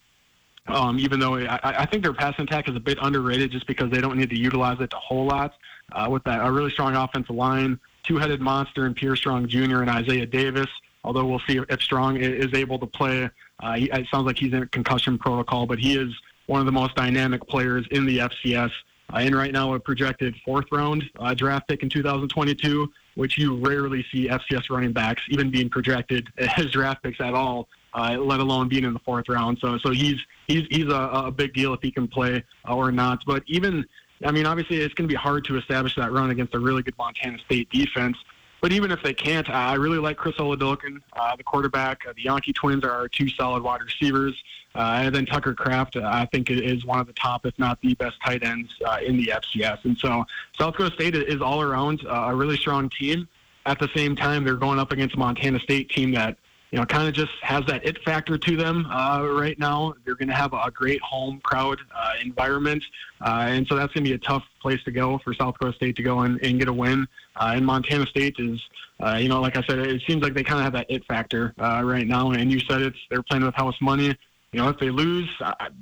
Um, 0.67 0.99
even 0.99 1.19
though 1.19 1.37
I, 1.37 1.59
I 1.63 1.87
think 1.87 2.05
their 2.05 2.13
passing 2.13 2.45
attack 2.45 2.69
is 2.69 2.77
a 2.77 2.81
bit 2.81 2.99
underrated 3.03 3.51
just 3.51 3.67
because 3.67 3.91
they 3.91 4.01
don't 4.01 4.17
need 4.17 4.31
to 4.31 4.39
utilize 4.39 4.81
it 4.81 4.93
a 4.93 4.97
whole 4.97 5.27
lot. 5.27 5.55
Uh, 5.91 6.09
with 6.11 6.23
that, 6.25 6.45
a 6.45 6.51
really 6.51 6.71
strong 6.71 6.95
offensive 6.95 7.35
line, 7.35 7.79
two-headed 8.05 8.41
monster 8.41 8.87
in 8.87 8.95
Pierre 8.95 9.17
Strong 9.17 9.49
Jr. 9.49 9.81
and 9.81 9.91
Isaiah 9.91 10.27
Davis. 10.27 10.69
Although 11.05 11.27
we'll 11.27 11.43
see 11.49 11.61
if 11.69 11.83
Strong 11.83 12.19
is 12.19 12.55
able 12.55 12.79
to 12.79 12.87
play. 12.87 13.29
Uh, 13.61 13.75
he, 13.75 13.91
it 13.91 14.07
sounds 14.09 14.25
like 14.25 14.39
he's 14.39 14.53
in 14.53 14.67
concussion 14.69 15.19
protocol, 15.19 15.67
but 15.67 15.79
he 15.79 15.99
is 15.99 16.15
one 16.47 16.61
of 16.61 16.67
the 16.67 16.73
most 16.73 16.95
dynamic 16.95 17.47
players 17.49 17.87
in 17.91 18.07
the 18.07 18.19
FCS. 18.19 18.71
Uh, 19.13 19.17
and 19.17 19.35
right 19.35 19.53
now, 19.53 19.75
a 19.75 19.81
projected 19.81 20.37
fourth 20.45 20.67
round 20.71 21.03
uh, 21.19 21.35
draft 21.35 21.67
pick 21.67 21.83
in 21.83 21.89
2022, 21.89 22.91
which 23.17 23.37
you 23.37 23.57
rarely 23.57 24.07
see 24.13 24.29
FCS 24.29 24.71
running 24.71 24.93
backs 24.93 25.23
even 25.29 25.51
being 25.51 25.69
projected 25.69 26.29
as 26.39 26.71
draft 26.71 27.03
picks 27.03 27.21
at 27.21 27.35
all 27.35 27.69
uh, 27.95 28.17
let 28.19 28.41
alone 28.41 28.69
being 28.69 28.85
in 28.85 28.93
the 28.93 29.01
fourth 29.01 29.29
round. 29.29 29.59
So 29.61 29.79
so 29.79 29.91
he's 29.91 30.21
he's 30.47 30.67
he's 30.71 30.87
a, 30.87 31.11
a 31.27 31.31
big 31.31 31.55
deal 31.55 31.75
if 31.75 31.81
he 31.83 31.91
can 31.91 32.09
play 32.09 32.43
uh, 32.69 32.77
or 32.77 32.93
not. 32.93 33.23
But 33.27 33.43
even 33.47 33.85
I 34.25 34.31
mean, 34.31 34.47
obviously 34.47 34.79
it's 34.79 34.95
going 34.95 35.09
to 35.09 35.13
be 35.13 35.19
hard 35.19 35.45
to 35.47 35.57
establish 35.57 35.97
that 35.97 36.13
run 36.13 36.31
against 36.31 36.55
a 36.55 36.59
really 36.59 36.83
good 36.83 36.97
Montana 36.99 37.39
State 37.39 37.71
defense. 37.71 38.17
But 38.61 38.71
even 38.71 38.93
if 38.93 39.03
they 39.03 39.13
can't, 39.13 39.51
I 39.51 39.75
really 39.75 39.99
like 39.99 40.17
Chris 40.17 40.37
Oladokun, 40.37 41.03
uh, 41.15 41.35
the 41.35 41.43
quarterback. 41.43 42.07
Uh, 42.07 42.13
the 42.15 42.23
Janke 42.23 42.55
twins 42.55 42.85
are 42.85 43.09
two 43.09 43.29
solid 43.29 43.61
wide 43.61 43.83
receivers. 43.83 44.41
Uh, 44.75 45.01
and 45.03 45.15
then 45.15 45.27
Tucker 45.27 45.53
Kraft, 45.53 45.97
uh, 45.97 46.03
I 46.05 46.27
think, 46.27 46.49
is 46.49 46.85
one 46.85 47.01
of 47.01 47.09
the 47.09 47.13
top, 47.13 47.45
if 47.45 47.59
not 47.59 47.81
the 47.83 47.95
best 47.95 48.17
tight 48.25 48.45
ends 48.45 48.73
uh, 48.87 48.99
in 49.05 49.17
the 49.17 49.33
FCS. 49.35 49.85
And 49.85 49.99
so 49.99 50.25
South 50.57 50.75
Dakota 50.75 50.95
State 50.95 51.17
is 51.17 51.43
all 51.43 51.61
around 51.61 52.07
uh, 52.07 52.29
a 52.29 52.35
really 52.35 52.57
strong 52.57 52.89
team. 52.89 53.29
At 53.67 53.81
the 53.81 53.89
same 53.95 54.15
time, 54.15 54.45
they're 54.45 54.55
going 54.55 54.79
up 54.79 54.93
against 54.93 55.17
a 55.17 55.19
Montana 55.19 55.59
State 55.59 55.91
team 55.91 56.13
that 56.13 56.37
you 56.73 56.79
know, 56.79 56.87
kind 56.87 57.07
of 57.07 57.13
just 57.13 57.33
has 57.43 57.65
that 57.67 57.87
it 57.87 58.03
factor 58.03 58.39
to 58.39 58.57
them 58.57 58.87
uh, 58.87 59.23
right 59.29 59.59
now. 59.59 59.93
They're 60.05 60.15
going 60.15 60.31
to 60.31 60.35
have 60.35 60.55
a 60.55 60.71
great 60.71 61.03
home 61.03 61.39
crowd 61.45 61.79
uh, 61.95 62.15
environment, 62.23 62.83
uh, 63.21 63.45
and 63.49 63.67
so 63.67 63.77
that's 63.77 63.93
going 63.93 64.05
to 64.05 64.11
be 64.11 64.15
a 64.15 64.19
tough 64.19 64.43
place 64.61 64.83
to 64.85 64.91
go 64.91 65.19
for 65.19 65.35
South 65.35 65.55
Dakota 65.55 65.77
State 65.77 65.97
to 65.97 66.03
go 66.03 66.21
and, 66.21 66.43
and 66.43 66.59
get 66.59 66.69
a 66.69 66.73
win. 66.73 67.07
Uh, 67.37 67.53
and 67.57 67.67
Montana 67.67 68.07
State 68.07 68.37
is, 68.39 68.59
uh, 69.01 69.19
you 69.21 69.29
know, 69.29 69.39
like 69.39 69.59
I 69.59 69.63
said, 69.65 69.81
it 69.81 70.01
seems 70.07 70.23
like 70.23 70.33
they 70.33 70.43
kind 70.43 70.61
of 70.61 70.65
have 70.65 70.73
that 70.73 70.87
it 70.89 71.05
factor 71.05 71.53
uh, 71.59 71.83
right 71.85 72.07
now. 72.07 72.31
And 72.31 72.51
you 72.51 72.59
said 72.61 72.81
it's 72.81 72.99
they're 73.11 73.23
playing 73.23 73.45
with 73.45 73.55
house 73.55 73.77
money. 73.83 74.17
You 74.53 74.61
know, 74.61 74.69
if 74.69 74.79
they 74.79 74.91
lose, 74.91 75.31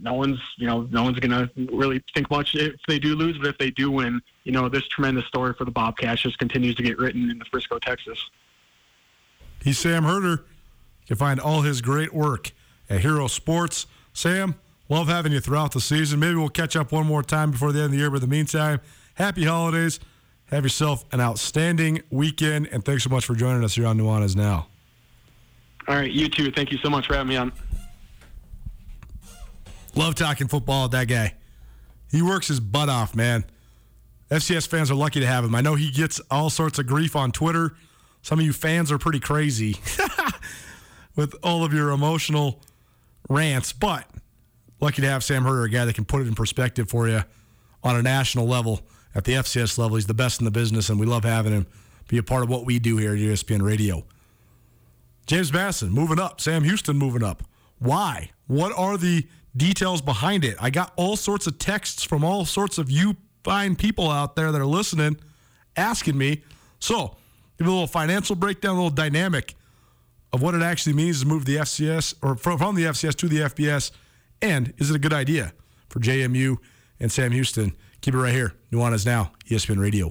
no 0.00 0.14
one's, 0.14 0.38
you 0.56 0.66
know, 0.66 0.88
no 0.92 1.02
one's 1.02 1.18
going 1.18 1.32
to 1.32 1.50
really 1.76 2.02
think 2.14 2.30
much 2.30 2.54
if 2.54 2.74
they 2.86 3.00
do 3.00 3.16
lose. 3.16 3.36
But 3.36 3.48
if 3.48 3.58
they 3.58 3.70
do 3.70 3.90
win, 3.90 4.20
you 4.44 4.52
know, 4.52 4.68
this 4.68 4.86
tremendous 4.88 5.26
story 5.26 5.54
for 5.54 5.64
the 5.64 5.72
Bobcats 5.72 6.22
just 6.22 6.38
continues 6.38 6.76
to 6.76 6.84
get 6.84 6.98
written 6.98 7.30
in 7.30 7.38
the 7.40 7.44
Frisco, 7.46 7.80
Texas. 7.80 8.30
He's 9.60 9.76
Sam 9.76 10.04
Herder. 10.04 10.44
You 11.10 11.16
find 11.16 11.40
all 11.40 11.62
his 11.62 11.82
great 11.82 12.14
work 12.14 12.52
at 12.88 13.00
Hero 13.00 13.26
Sports. 13.26 13.86
Sam, 14.12 14.54
love 14.88 15.08
having 15.08 15.32
you 15.32 15.40
throughout 15.40 15.72
the 15.72 15.80
season. 15.80 16.20
Maybe 16.20 16.36
we'll 16.36 16.48
catch 16.48 16.76
up 16.76 16.92
one 16.92 17.04
more 17.04 17.24
time 17.24 17.50
before 17.50 17.72
the 17.72 17.80
end 17.80 17.86
of 17.86 17.90
the 17.90 17.98
year. 17.98 18.10
But 18.10 18.22
in 18.22 18.30
the 18.30 18.34
meantime, 18.34 18.80
happy 19.14 19.44
holidays. 19.44 19.98
Have 20.46 20.62
yourself 20.62 21.04
an 21.12 21.20
outstanding 21.20 22.02
weekend. 22.10 22.68
And 22.68 22.84
thanks 22.84 23.02
so 23.02 23.10
much 23.10 23.26
for 23.26 23.34
joining 23.34 23.64
us 23.64 23.74
here 23.74 23.86
on 23.86 23.98
Nuanez 23.98 24.36
Now. 24.36 24.68
All 25.88 25.96
right, 25.96 26.10
you 26.10 26.28
too. 26.28 26.52
Thank 26.52 26.70
you 26.70 26.78
so 26.78 26.88
much 26.88 27.08
for 27.08 27.14
having 27.14 27.28
me 27.28 27.36
on. 27.36 27.52
Love 29.96 30.14
talking 30.14 30.46
football 30.46 30.84
with 30.84 30.92
that 30.92 31.08
guy. 31.08 31.34
He 32.12 32.22
works 32.22 32.46
his 32.46 32.60
butt 32.60 32.88
off, 32.88 33.16
man. 33.16 33.44
FCS 34.30 34.68
fans 34.68 34.92
are 34.92 34.94
lucky 34.94 35.18
to 35.18 35.26
have 35.26 35.44
him. 35.44 35.56
I 35.56 35.60
know 35.60 35.74
he 35.74 35.90
gets 35.90 36.20
all 36.30 36.50
sorts 36.50 36.78
of 36.78 36.86
grief 36.86 37.16
on 37.16 37.32
Twitter. 37.32 37.74
Some 38.22 38.38
of 38.38 38.44
you 38.44 38.52
fans 38.52 38.92
are 38.92 38.98
pretty 38.98 39.18
crazy. 39.18 39.76
with 41.20 41.34
all 41.42 41.66
of 41.66 41.74
your 41.74 41.90
emotional 41.90 42.62
rants, 43.28 43.74
but 43.74 44.06
lucky 44.80 45.02
to 45.02 45.08
have 45.08 45.22
Sam 45.22 45.42
Herder, 45.42 45.64
a 45.64 45.68
guy 45.68 45.84
that 45.84 45.94
can 45.94 46.06
put 46.06 46.22
it 46.22 46.26
in 46.26 46.34
perspective 46.34 46.88
for 46.88 47.08
you 47.08 47.22
on 47.84 47.94
a 47.94 48.00
national 48.00 48.46
level 48.46 48.80
at 49.14 49.24
the 49.24 49.34
FCS 49.34 49.76
level. 49.76 49.96
He's 49.96 50.06
the 50.06 50.14
best 50.14 50.40
in 50.40 50.46
the 50.46 50.50
business, 50.50 50.88
and 50.88 50.98
we 50.98 51.04
love 51.04 51.24
having 51.24 51.52
him 51.52 51.66
be 52.08 52.16
a 52.16 52.22
part 52.22 52.42
of 52.42 52.48
what 52.48 52.64
we 52.64 52.78
do 52.78 52.96
here 52.96 53.12
at 53.12 53.18
ESPN 53.18 53.60
Radio. 53.60 54.06
James 55.26 55.52
Madison 55.52 55.90
moving 55.90 56.18
up, 56.18 56.40
Sam 56.40 56.64
Houston 56.64 56.96
moving 56.96 57.22
up. 57.22 57.42
Why? 57.78 58.30
What 58.46 58.72
are 58.74 58.96
the 58.96 59.26
details 59.54 60.00
behind 60.00 60.42
it? 60.42 60.56
I 60.58 60.70
got 60.70 60.90
all 60.96 61.16
sorts 61.16 61.46
of 61.46 61.58
texts 61.58 62.02
from 62.02 62.24
all 62.24 62.46
sorts 62.46 62.78
of 62.78 62.90
you 62.90 63.14
fine 63.44 63.76
people 63.76 64.10
out 64.10 64.36
there 64.36 64.50
that 64.52 64.60
are 64.60 64.66
listening 64.66 65.18
asking 65.76 66.16
me. 66.16 66.44
So, 66.78 67.18
give 67.58 67.66
a 67.66 67.70
little 67.70 67.86
financial 67.86 68.36
breakdown, 68.36 68.70
a 68.70 68.74
little 68.76 68.88
dynamic 68.88 69.54
of 70.32 70.42
what 70.42 70.54
it 70.54 70.62
actually 70.62 70.92
means 70.92 71.20
to 71.22 71.26
move 71.26 71.44
the 71.44 71.56
FCS 71.56 72.14
or 72.22 72.36
from, 72.36 72.74
the 72.74 72.84
FCS 72.84 73.14
to 73.16 73.28
the 73.28 73.38
FBS. 73.38 73.90
And 74.42 74.72
is 74.78 74.90
it 74.90 74.96
a 74.96 74.98
good 74.98 75.12
idea 75.12 75.52
for 75.88 76.00
JMU 76.00 76.56
and 76.98 77.10
Sam 77.10 77.32
Houston? 77.32 77.74
Keep 78.00 78.14
it 78.14 78.18
right 78.18 78.32
here. 78.32 78.54
Nuanez 78.72 79.04
Now, 79.04 79.32
ESPN 79.48 79.78
Radio. 79.80 80.10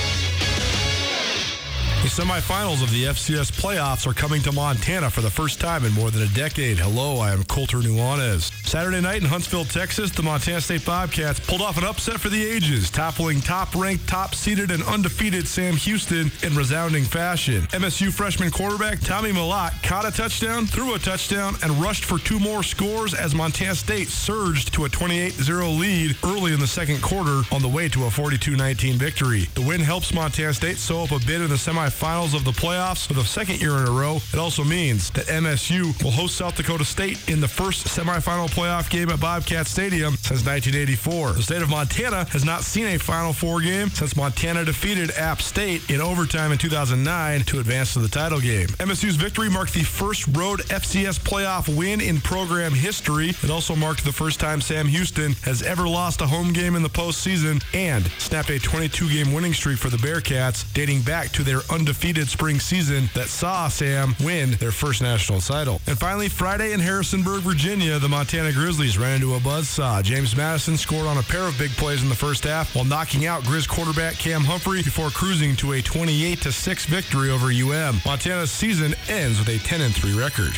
Semifinals 2.11 2.83
of 2.83 2.91
the 2.91 3.05
FCS 3.05 3.53
playoffs 3.53 4.05
are 4.05 4.13
coming 4.13 4.41
to 4.41 4.51
Montana 4.51 5.09
for 5.09 5.21
the 5.21 5.29
first 5.29 5.61
time 5.61 5.85
in 5.85 5.93
more 5.93 6.11
than 6.11 6.23
a 6.23 6.27
decade. 6.33 6.77
Hello, 6.77 7.19
I 7.19 7.31
am 7.31 7.45
Colter 7.45 7.77
Nuanez. 7.77 8.51
Saturday 8.67 8.99
night 8.99 9.21
in 9.21 9.29
Huntsville, 9.29 9.63
Texas, 9.63 10.11
the 10.11 10.21
Montana 10.21 10.59
State 10.59 10.85
Bobcats 10.85 11.39
pulled 11.39 11.61
off 11.61 11.77
an 11.77 11.85
upset 11.85 12.19
for 12.19 12.27
the 12.27 12.45
ages, 12.45 12.89
toppling 12.89 13.39
top-ranked, 13.39 14.09
top-seeded, 14.09 14.71
and 14.71 14.83
undefeated 14.83 15.47
Sam 15.47 15.77
Houston 15.77 16.29
in 16.43 16.53
resounding 16.53 17.05
fashion. 17.05 17.61
MSU 17.67 18.11
freshman 18.11 18.51
quarterback 18.51 18.99
Tommy 18.99 19.31
Mellott 19.31 19.81
caught 19.81 20.05
a 20.05 20.11
touchdown, 20.11 20.65
threw 20.65 20.95
a 20.95 20.99
touchdown, 20.99 21.55
and 21.63 21.71
rushed 21.81 22.03
for 22.03 22.19
two 22.19 22.39
more 22.39 22.61
scores 22.61 23.13
as 23.13 23.33
Montana 23.33 23.73
State 23.73 24.09
surged 24.09 24.73
to 24.73 24.83
a 24.83 24.89
28-0 24.89 25.79
lead 25.79 26.17
early 26.25 26.53
in 26.53 26.59
the 26.59 26.67
second 26.67 27.01
quarter 27.01 27.43
on 27.53 27.61
the 27.61 27.69
way 27.69 27.87
to 27.87 28.03
a 28.03 28.09
42-19 28.09 28.95
victory. 28.95 29.47
The 29.53 29.61
win 29.61 29.79
helps 29.79 30.13
Montana 30.13 30.53
State 30.53 30.77
sew 30.77 31.03
up 31.03 31.11
a 31.11 31.19
bid 31.19 31.39
in 31.39 31.47
the 31.47 31.55
semifinals 31.55 32.00
finals 32.01 32.33
of 32.33 32.43
the 32.43 32.51
playoffs 32.51 33.05
for 33.05 33.13
the 33.13 33.23
second 33.23 33.61
year 33.61 33.77
in 33.77 33.87
a 33.87 33.91
row. 33.91 34.15
It 34.33 34.39
also 34.39 34.63
means 34.63 35.11
that 35.11 35.27
MSU 35.27 36.03
will 36.03 36.09
host 36.09 36.35
South 36.35 36.55
Dakota 36.55 36.83
State 36.83 37.29
in 37.29 37.39
the 37.39 37.47
first 37.47 37.85
semifinal 37.85 38.49
playoff 38.49 38.89
game 38.89 39.11
at 39.11 39.19
Bobcat 39.19 39.67
Stadium 39.67 40.15
since 40.15 40.43
1984. 40.43 41.33
The 41.33 41.43
state 41.43 41.61
of 41.61 41.69
Montana 41.69 42.25
has 42.31 42.43
not 42.43 42.63
seen 42.63 42.87
a 42.87 42.97
Final 42.97 43.33
Four 43.33 43.61
game 43.61 43.89
since 43.89 44.15
Montana 44.15 44.65
defeated 44.65 45.11
App 45.11 45.43
State 45.43 45.91
in 45.91 46.01
overtime 46.01 46.51
in 46.51 46.57
2009 46.57 47.41
to 47.41 47.59
advance 47.59 47.93
to 47.93 47.99
the 47.99 48.07
title 48.09 48.39
game. 48.39 48.69
MSU's 48.79 49.15
victory 49.15 49.51
marked 49.51 49.75
the 49.75 49.83
first 49.83 50.25
road 50.35 50.61
FCS 50.69 51.19
playoff 51.19 51.69
win 51.77 52.01
in 52.01 52.19
program 52.19 52.71
history. 52.71 53.29
It 53.29 53.51
also 53.51 53.75
marked 53.75 54.03
the 54.03 54.11
first 54.11 54.39
time 54.39 54.59
Sam 54.59 54.87
Houston 54.87 55.33
has 55.43 55.61
ever 55.61 55.87
lost 55.87 56.21
a 56.21 56.25
home 56.25 56.51
game 56.51 56.75
in 56.75 56.81
the 56.81 56.89
postseason 56.89 57.63
and 57.75 58.07
snapped 58.17 58.49
a 58.49 58.57
22 58.57 59.07
game 59.07 59.33
winning 59.33 59.53
streak 59.53 59.77
for 59.77 59.89
the 59.89 59.97
Bearcats 59.97 60.65
dating 60.73 61.03
back 61.03 61.29
to 61.33 61.43
their 61.43 61.59
undefeated 61.81 62.29
spring 62.29 62.59
season 62.59 63.09
that 63.15 63.27
saw 63.27 63.67
Sam 63.67 64.13
win 64.23 64.51
their 64.59 64.71
first 64.71 65.01
national 65.01 65.41
title. 65.41 65.81
And 65.87 65.97
finally, 65.97 66.29
Friday 66.29 66.73
in 66.73 66.79
Harrisonburg, 66.79 67.41
Virginia, 67.41 67.97
the 67.97 68.07
Montana 68.07 68.51
Grizzlies 68.51 68.99
ran 68.99 69.15
into 69.15 69.33
a 69.33 69.39
buzzsaw. 69.39 70.03
James 70.03 70.37
Madison 70.37 70.77
scored 70.77 71.07
on 71.07 71.17
a 71.17 71.23
pair 71.23 71.41
of 71.41 71.57
big 71.57 71.71
plays 71.71 72.03
in 72.03 72.09
the 72.09 72.13
first 72.13 72.43
half 72.43 72.75
while 72.75 72.85
knocking 72.85 73.25
out 73.25 73.41
Grizz 73.41 73.67
quarterback 73.67 74.13
Cam 74.13 74.41
Humphrey 74.41 74.83
before 74.83 75.09
cruising 75.09 75.55
to 75.55 75.71
a 75.71 75.81
28 75.81 76.43
6 76.43 76.85
victory 76.85 77.31
over 77.31 77.47
UM. 77.47 77.99
Montana's 78.05 78.51
season 78.51 78.93
ends 79.09 79.39
with 79.39 79.49
a 79.49 79.57
10 79.57 79.89
3 79.89 80.13
record. 80.13 80.53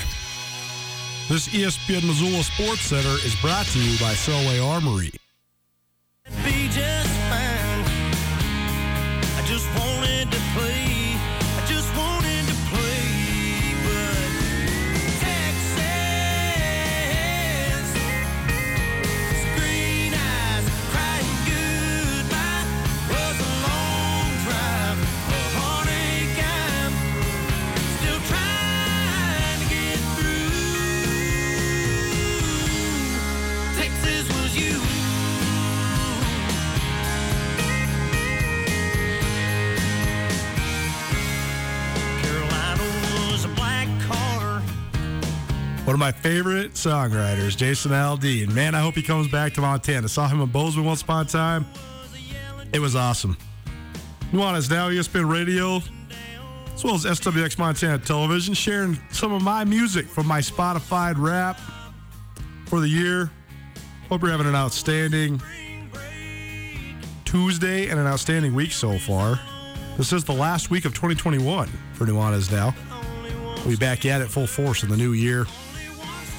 This 1.30 1.48
ESPN 1.48 2.06
Missoula 2.06 2.44
Sports 2.44 2.82
Center 2.82 3.16
is 3.26 3.34
brought 3.38 3.66
to 3.68 3.80
you 3.80 3.98
by 3.98 4.12
Selway 4.12 4.62
Armory. 4.62 5.14
One 45.86 45.94
of 45.94 46.00
my 46.00 46.14
favorite 46.14 46.76
songwriters, 46.76 47.58
Jason 47.58 47.92
Aldean. 47.92 48.54
Man, 48.54 48.74
I 48.74 48.80
hope 48.80 48.96
he 48.96 49.02
comes 49.02 49.28
back 49.28 49.54
to 49.56 49.62
Montana. 49.62 50.08
Saw 50.08 50.30
him 50.30 50.40
in 50.40 50.48
Bozeman 50.50 50.86
once 50.86 51.02
upon 51.02 51.26
a 51.26 51.28
time. 51.28 51.66
It 52.72 52.80
was 52.80 52.96
awesome. 52.96 53.36
Nuanez 54.32 54.72
Now, 54.72 54.90
ESPN 54.90 55.30
Radio, 55.30 55.82
as 56.74 56.86
well 56.86 56.96
as 56.96 57.04
SWX 57.04 57.60
Montana 57.60 58.00
Television, 58.00 58.54
sharing 58.54 58.98
some 59.12 59.34
of 59.34 59.42
my 59.42 59.66
music 59.66 60.06
from 60.06 60.26
my 60.26 60.40
Spotify 60.40 61.14
Wrapped 61.18 61.60
for 62.68 62.80
the 62.80 62.88
year. 62.88 63.30
Hope 64.08 64.22
you're 64.22 64.32
having 64.32 64.48
an 64.48 64.56
outstanding 64.56 65.42
Tuesday 67.26 67.90
and 67.90 68.00
an 68.00 68.08
outstanding 68.08 68.54
week 68.54 68.72
so 68.72 68.98
far. 68.98 69.38
This 69.98 70.14
is 70.14 70.24
the 70.24 70.32
last 70.32 70.72
week 70.72 70.86
of 70.86 70.94
2021 70.94 71.68
for 71.92 72.06
Nuanez 72.06 72.50
Now. 72.50 72.74
We'll 73.58 73.72
be 73.72 73.76
back 73.76 74.06
at 74.06 74.22
it 74.22 74.30
full 74.30 74.48
force 74.48 74.84
in 74.84 74.90
the 74.90 74.98
new 74.98 75.12
year. 75.12 75.46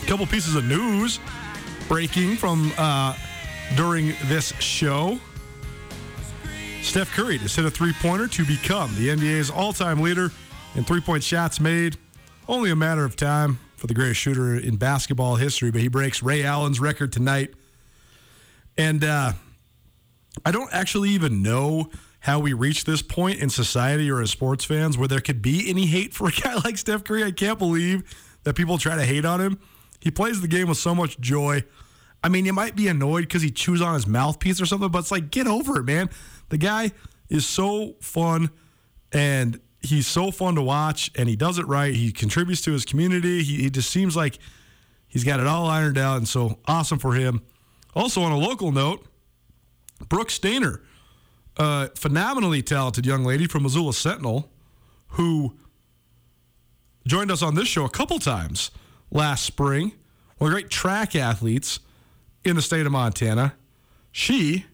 Couple 0.07 0.27
pieces 0.27 0.55
of 0.55 0.65
news 0.67 1.19
breaking 1.89 2.37
from 2.37 2.73
uh, 2.77 3.17
during 3.75 4.15
this 4.27 4.53
show. 4.61 5.19
Steph 6.83 7.11
Curry 7.13 7.39
just 7.39 7.57
hit 7.57 7.65
a 7.65 7.71
three 7.71 7.93
pointer 7.95 8.29
to 8.29 8.45
become 8.45 8.95
the 8.97 9.09
NBA's 9.09 9.51
all 9.51 9.73
time 9.73 10.01
leader 10.01 10.31
in 10.75 10.85
three 10.85 11.01
point 11.01 11.25
shots 11.25 11.59
made. 11.59 11.97
Only 12.47 12.71
a 12.71 12.77
matter 12.77 13.05
of 13.05 13.17
time 13.17 13.59
for 13.77 13.87
the 13.87 13.95
greatest 13.95 14.21
shooter 14.21 14.55
in 14.55 14.77
basketball 14.77 15.37
history, 15.37 15.71
but 15.71 15.81
he 15.81 15.89
breaks 15.89 16.23
Ray 16.23 16.45
Allen's 16.45 16.79
record 16.79 17.11
tonight. 17.11 17.55
And 18.77 19.03
uh, 19.03 19.33
I 20.45 20.51
don't 20.53 20.73
actually 20.73 21.11
even 21.11 21.43
know 21.43 21.91
how 22.21 22.39
we 22.39 22.53
reach 22.53 22.85
this 22.85 23.03
point 23.03 23.41
in 23.41 23.49
society 23.51 24.11
or 24.11 24.21
as 24.21 24.31
sports 24.31 24.65
fans 24.65 24.97
where 24.99 25.09
there 25.09 25.21
could 25.21 25.43
be 25.43 25.69
any 25.69 25.87
hate 25.87 26.13
for 26.13 26.29
a 26.29 26.33
guy 26.33 26.55
like 26.65 26.79
Steph 26.79 27.05
Curry. 27.05 27.25
I 27.25 27.33
can't 27.33 27.59
believe 27.59 28.03
that 28.45 28.55
people 28.55 28.79
try 28.79 28.97
to 28.97 29.05
hate 29.05 29.25
on 29.25 29.41
him. 29.41 29.59
He 30.05 30.11
plays 30.11 30.43
the 30.43 30.49
game 30.49 30.69
with 30.69 30.77
so 30.77 30.95
much 30.95 31.19
joy. 31.19 31.65
I 32.23 32.29
mean, 32.29 32.45
you 32.45 32.53
might 32.53 32.77
be 32.77 32.89
annoyed 32.89 33.23
because 33.23 33.41
he 33.41 33.51
chews 33.51 33.81
on 33.81 33.95
his 33.95 34.07
mouthpiece 34.07 34.61
or 34.61 34.67
something, 34.67 34.91
but 34.91 34.99
it's 34.99 35.11
like, 35.11 35.31
get 35.31 35.47
over 35.47 35.81
it, 35.81 35.85
man. 35.85 36.11
The 36.51 36.59
guy 36.59 36.93
is 37.31 37.47
so 37.47 37.95
fun 38.03 38.51
and 39.13 39.59
he's 39.81 40.07
so 40.07 40.31
fun 40.31 40.57
to 40.57 40.63
watch 40.63 41.11
and 41.17 41.27
he 41.27 41.37
does 41.37 41.59
it 41.59 41.67
right. 41.67 41.95
He 41.95 42.13
contributes 42.13 42.61
to 42.63 42.73
his 42.73 42.85
community. 42.85 43.43
He, 43.43 43.63
he 43.63 43.71
just 43.71 43.89
seems 43.89 44.15
like 44.15 44.39
he's 45.09 45.25
got 45.25 45.41
it 45.41 45.47
all 45.47 45.67
ironed 45.67 45.97
out 45.97 46.19
and 46.19 46.29
so 46.29 46.59
awesome 46.67 46.99
for 46.99 47.15
him. 47.15 47.41
Also, 47.95 48.21
on 48.21 48.31
a 48.31 48.37
local 48.37 48.73
note, 48.73 49.07
Brooke 50.11 50.31
Stainer, 50.31 50.83
a 51.57 51.89
phenomenally 51.97 52.61
talented 52.61 53.07
young 53.07 53.25
lady 53.25 53.47
from 53.47 53.63
Missoula 53.63 53.95
Sentinel, 53.95 54.53
who 55.09 55.57
joined 57.07 57.31
us 57.31 57.41
on 57.41 57.55
this 57.55 57.69
show 57.69 57.87
a 57.87 57.91
couple 57.91 58.19
times 58.19 58.71
last 59.11 59.45
spring. 59.45 59.93
One 60.39 60.51
of 60.51 60.55
the 60.55 60.63
great 60.63 60.71
track 60.71 61.15
athletes 61.15 61.81
in 62.45 62.57
the 62.57 62.63
state 62.63 62.87
of 62.87 62.93
Montana. 62.93 63.55
She 64.13 64.67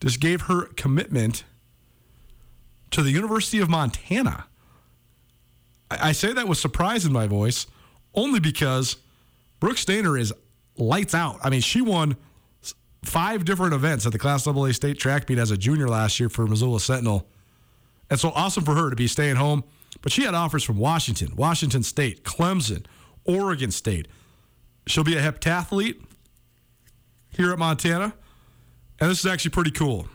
just 0.00 0.20
gave 0.20 0.42
her 0.42 0.66
commitment 0.66 1.44
to 2.90 3.02
the 3.02 3.10
University 3.10 3.58
of 3.58 3.68
Montana. 3.68 4.46
I 5.90 6.08
I 6.08 6.12
say 6.12 6.32
that 6.32 6.48
with 6.48 6.58
surprise 6.58 7.04
in 7.04 7.12
my 7.12 7.26
voice, 7.26 7.66
only 8.14 8.40
because 8.40 8.96
Brooke 9.60 9.78
Stainer 9.78 10.16
is 10.16 10.32
lights 10.76 11.14
out. 11.14 11.38
I 11.42 11.50
mean, 11.50 11.60
she 11.60 11.80
won 11.80 12.16
five 13.04 13.44
different 13.44 13.74
events 13.74 14.06
at 14.06 14.12
the 14.12 14.18
Class 14.18 14.46
AA 14.46 14.72
state 14.72 14.98
track 14.98 15.28
meet 15.28 15.38
as 15.38 15.50
a 15.50 15.56
junior 15.56 15.88
last 15.88 16.20
year 16.20 16.28
for 16.28 16.46
Missoula 16.46 16.80
Sentinel. 16.80 17.26
And 18.10 18.18
so 18.18 18.30
awesome 18.30 18.64
for 18.64 18.74
her 18.74 18.90
to 18.90 18.96
be 18.96 19.06
staying 19.06 19.36
home. 19.36 19.64
But 20.02 20.12
she 20.12 20.22
had 20.22 20.34
offers 20.34 20.62
from 20.62 20.78
Washington, 20.78 21.34
Washington 21.36 21.82
State, 21.82 22.22
Clemson, 22.22 22.84
Oregon 23.28 23.70
State. 23.70 24.08
She'll 24.86 25.04
be 25.04 25.16
a 25.16 25.22
heptathlete 25.22 26.02
here 27.30 27.52
at 27.52 27.58
Montana. 27.58 28.14
And 29.00 29.10
this 29.10 29.20
is 29.20 29.26
actually 29.26 29.52
pretty 29.52 29.70
cool. 29.70 30.08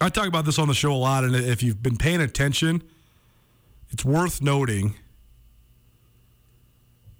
I 0.00 0.08
talk 0.08 0.26
about 0.26 0.44
this 0.44 0.58
on 0.58 0.68
the 0.68 0.74
show 0.74 0.92
a 0.92 0.96
lot, 0.96 1.24
and 1.24 1.34
if 1.34 1.62
you've 1.62 1.82
been 1.82 1.96
paying 1.96 2.20
attention, 2.20 2.82
it's 3.90 4.04
worth 4.04 4.42
noting. 4.42 4.94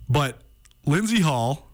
But 0.08 0.42
Lindsey 0.84 1.20
Hall 1.20 1.70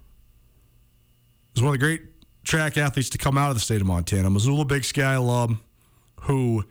is 1.57 1.63
one 1.63 1.75
of 1.75 1.81
the 1.81 1.85
great 1.85 2.03
track 2.45 2.77
athletes 2.77 3.09
to 3.11 3.19
come 3.19 3.39
out 3.39 3.49
of 3.49 3.57
the 3.57 3.61
state 3.61 3.81
of 3.81 3.87
Montana. 3.87 4.29
Missoula 4.31 4.65
Big 4.65 4.85
Sky 4.85 5.15
alum 5.15 5.61
who 6.23 6.65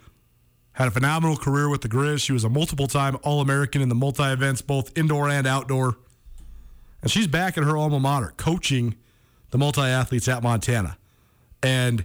had 0.73 0.87
a 0.87 0.91
phenomenal 0.91 1.35
career 1.35 1.67
with 1.67 1.81
the 1.81 1.89
Grizz. 1.89 2.23
She 2.23 2.31
was 2.31 2.43
a 2.43 2.49
multiple 2.49 2.87
time 2.87 3.17
All 3.23 3.41
American 3.41 3.81
in 3.81 3.89
the 3.89 3.95
multi 3.95 4.23
events, 4.23 4.61
both 4.61 4.95
indoor 4.95 5.29
and 5.29 5.47
outdoor. 5.47 5.97
And 7.07 7.11
she's 7.13 7.27
back 7.27 7.57
at 7.57 7.63
her 7.63 7.77
alma 7.77 8.01
mater 8.01 8.33
coaching 8.35 8.93
the 9.51 9.57
multi 9.57 9.79
athletes 9.79 10.27
at 10.27 10.43
Montana. 10.43 10.97
And 11.63 12.03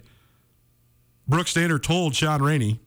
Brooke 1.27 1.49
Stainer 1.49 1.77
told 1.77 2.15
Sean 2.15 2.41
Rainey 2.41 2.79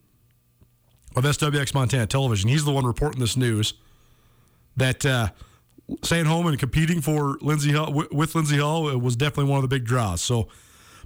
of 1.14 1.24
SWX 1.24 1.74
Montana 1.74 2.06
Television, 2.06 2.48
he's 2.48 2.64
the 2.64 2.72
one 2.72 2.86
reporting 2.86 3.20
this 3.20 3.36
news, 3.36 3.74
that 4.78 5.04
uh, 5.04 5.28
staying 6.02 6.24
home 6.24 6.46
and 6.46 6.58
competing 6.58 7.02
for 7.02 7.36
Lindsay 7.42 7.72
Hall, 7.72 7.88
wi- 7.88 8.08
with 8.10 8.34
Lindsay 8.34 8.56
Hall 8.56 8.98
was 8.98 9.14
definitely 9.14 9.50
one 9.50 9.62
of 9.62 9.68
the 9.68 9.68
big 9.68 9.84
draws. 9.84 10.22
So 10.22 10.48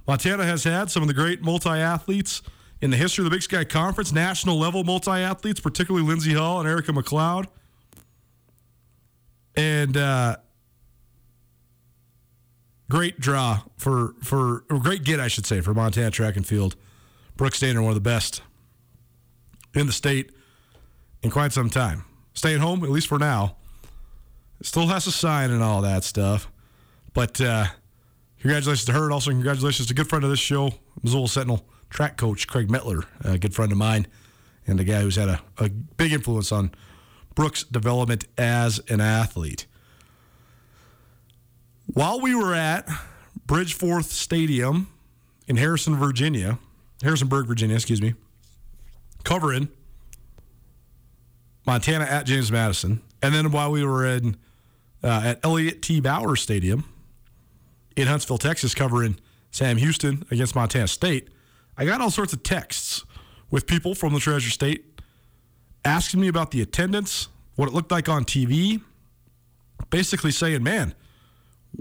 Montana 0.07 0.45
has 0.45 0.63
had 0.63 0.89
some 0.89 1.03
of 1.03 1.09
the 1.09 1.13
great 1.13 1.41
multi 1.41 1.71
athletes 1.71 2.41
in 2.79 2.89
the 2.89 2.95
history 2.95 3.25
of 3.25 3.29
the 3.29 3.35
Big 3.35 3.43
Sky 3.43 3.65
Conference, 3.65 4.13
national 4.13 4.57
level 4.57 4.85
multi 4.85 5.11
athletes, 5.11 5.59
particularly 5.59 6.07
Lindsay 6.07 6.35
Hall 6.35 6.61
and 6.61 6.69
Erica 6.69 6.93
McLeod. 6.93 7.47
And 9.57 9.97
uh, 9.97 10.37
great 12.91 13.21
draw 13.21 13.61
for 13.77 14.15
for 14.21 14.65
or 14.69 14.77
great 14.79 15.05
get, 15.05 15.19
I 15.19 15.29
should 15.29 15.45
say, 15.45 15.61
for 15.61 15.73
Montana 15.73 16.11
track 16.11 16.35
and 16.35 16.45
field. 16.45 16.75
Brooke 17.37 17.55
Stainer, 17.55 17.81
one 17.81 17.91
of 17.91 17.95
the 17.95 18.01
best 18.01 18.41
in 19.73 19.87
the 19.87 19.93
state 19.93 20.31
in 21.23 21.31
quite 21.31 21.53
some 21.53 21.69
time. 21.69 22.03
Staying 22.33 22.59
home, 22.59 22.83
at 22.83 22.89
least 22.89 23.07
for 23.07 23.17
now. 23.17 23.55
Still 24.61 24.87
has 24.87 25.05
to 25.05 25.11
sign 25.11 25.51
and 25.51 25.63
all 25.63 25.81
that 25.81 26.03
stuff. 26.03 26.51
But 27.13 27.39
uh, 27.39 27.67
congratulations 28.41 28.85
to 28.85 28.91
her, 28.91 29.05
and 29.05 29.13
also 29.13 29.31
congratulations 29.31 29.87
to 29.87 29.93
a 29.93 29.95
good 29.95 30.09
friend 30.09 30.25
of 30.25 30.29
this 30.29 30.39
show, 30.39 30.73
Missoula 31.01 31.29
Sentinel 31.29 31.65
track 31.89 32.17
coach 32.17 32.45
Craig 32.47 32.67
Metler, 32.67 33.05
a 33.23 33.37
good 33.37 33.55
friend 33.55 33.71
of 33.71 33.77
mine, 33.77 34.05
and 34.67 34.79
a 34.79 34.83
guy 34.83 35.01
who's 35.01 35.15
had 35.15 35.29
a, 35.29 35.41
a 35.57 35.69
big 35.69 36.11
influence 36.11 36.51
on 36.51 36.71
Brooke's 37.35 37.63
development 37.63 38.25
as 38.37 38.79
an 38.89 38.99
athlete. 38.99 39.65
While 41.93 42.21
we 42.21 42.33
were 42.35 42.53
at 42.53 42.87
Bridgeforth 43.45 44.05
Stadium 44.05 44.87
in 45.47 45.57
Harrison, 45.57 45.97
Virginia, 45.97 46.57
Harrisonburg, 47.03 47.47
Virginia, 47.47 47.75
excuse 47.75 48.01
me, 48.01 48.13
covering 49.25 49.67
Montana 51.65 52.05
at 52.05 52.25
James 52.25 52.49
Madison, 52.49 53.01
and 53.21 53.33
then 53.35 53.51
while 53.51 53.71
we 53.71 53.83
were 53.83 54.05
in 54.05 54.37
uh, 55.03 55.21
at 55.25 55.39
Elliott 55.43 55.81
T. 55.81 55.99
Bowers 55.99 56.41
Stadium 56.41 56.85
in 57.97 58.07
Huntsville, 58.07 58.37
Texas, 58.37 58.73
covering 58.73 59.17
Sam 59.51 59.75
Houston 59.75 60.25
against 60.31 60.55
Montana 60.55 60.87
State, 60.87 61.27
I 61.77 61.83
got 61.83 61.99
all 61.99 62.11
sorts 62.11 62.31
of 62.31 62.41
texts 62.41 63.03
with 63.49 63.67
people 63.67 63.95
from 63.95 64.13
the 64.13 64.19
Treasure 64.21 64.49
State 64.49 65.01
asking 65.83 66.21
me 66.21 66.29
about 66.29 66.51
the 66.51 66.61
attendance, 66.61 67.27
what 67.55 67.67
it 67.67 67.73
looked 67.73 67.91
like 67.91 68.07
on 68.07 68.23
TV, 68.23 68.81
basically 69.89 70.31
saying, 70.31 70.63
man, 70.63 70.95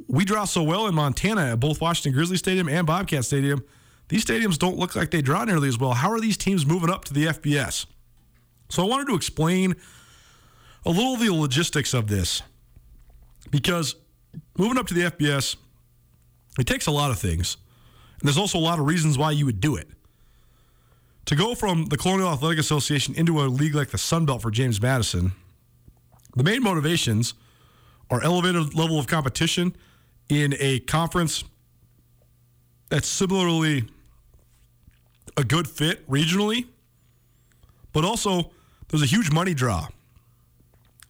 we 0.06 0.24
draw 0.24 0.44
so 0.44 0.62
well 0.62 0.86
in 0.86 0.94
Montana 0.94 1.52
at 1.52 1.60
both 1.60 1.80
Washington 1.80 2.12
Grizzly 2.12 2.36
Stadium 2.36 2.68
and 2.68 2.86
Bobcat 2.86 3.24
Stadium. 3.24 3.64
These 4.08 4.24
stadiums 4.24 4.58
don't 4.58 4.76
look 4.76 4.96
like 4.96 5.10
they 5.10 5.22
draw 5.22 5.44
nearly 5.44 5.68
as 5.68 5.78
well. 5.78 5.92
How 5.92 6.10
are 6.10 6.20
these 6.20 6.36
teams 6.36 6.66
moving 6.66 6.90
up 6.90 7.04
to 7.06 7.14
the 7.14 7.26
FBS? 7.26 7.86
So 8.68 8.84
I 8.84 8.86
wanted 8.86 9.08
to 9.08 9.14
explain 9.14 9.76
a 10.84 10.90
little 10.90 11.14
of 11.14 11.20
the 11.20 11.30
logistics 11.30 11.94
of 11.94 12.08
this 12.08 12.42
because 13.50 13.94
moving 14.56 14.78
up 14.78 14.86
to 14.88 14.94
the 14.94 15.02
FBS, 15.02 15.56
it 16.58 16.66
takes 16.66 16.86
a 16.86 16.90
lot 16.90 17.10
of 17.10 17.18
things. 17.18 17.56
And 18.20 18.28
there's 18.28 18.38
also 18.38 18.58
a 18.58 18.60
lot 18.60 18.78
of 18.78 18.86
reasons 18.86 19.16
why 19.16 19.30
you 19.30 19.46
would 19.46 19.60
do 19.60 19.76
it. 19.76 19.88
To 21.26 21.36
go 21.36 21.54
from 21.54 21.86
the 21.86 21.96
Colonial 21.96 22.30
Athletic 22.30 22.58
Association 22.58 23.14
into 23.14 23.40
a 23.40 23.44
league 23.44 23.74
like 23.74 23.90
the 23.90 23.98
Sun 23.98 24.26
Belt 24.26 24.42
for 24.42 24.50
James 24.50 24.80
Madison, 24.80 25.32
the 26.34 26.42
main 26.42 26.62
motivations 26.62 27.34
are 28.10 28.22
elevated 28.22 28.74
level 28.74 28.98
of 28.98 29.06
competition 29.06 29.74
in 30.28 30.54
a 30.58 30.80
conference 30.80 31.44
that's 32.88 33.08
similarly 33.08 33.84
a 35.36 35.44
good 35.44 35.68
fit 35.68 36.08
regionally, 36.08 36.66
but 37.92 38.04
also 38.04 38.50
there's 38.88 39.02
a 39.02 39.06
huge 39.06 39.30
money 39.30 39.54
draw. 39.54 39.86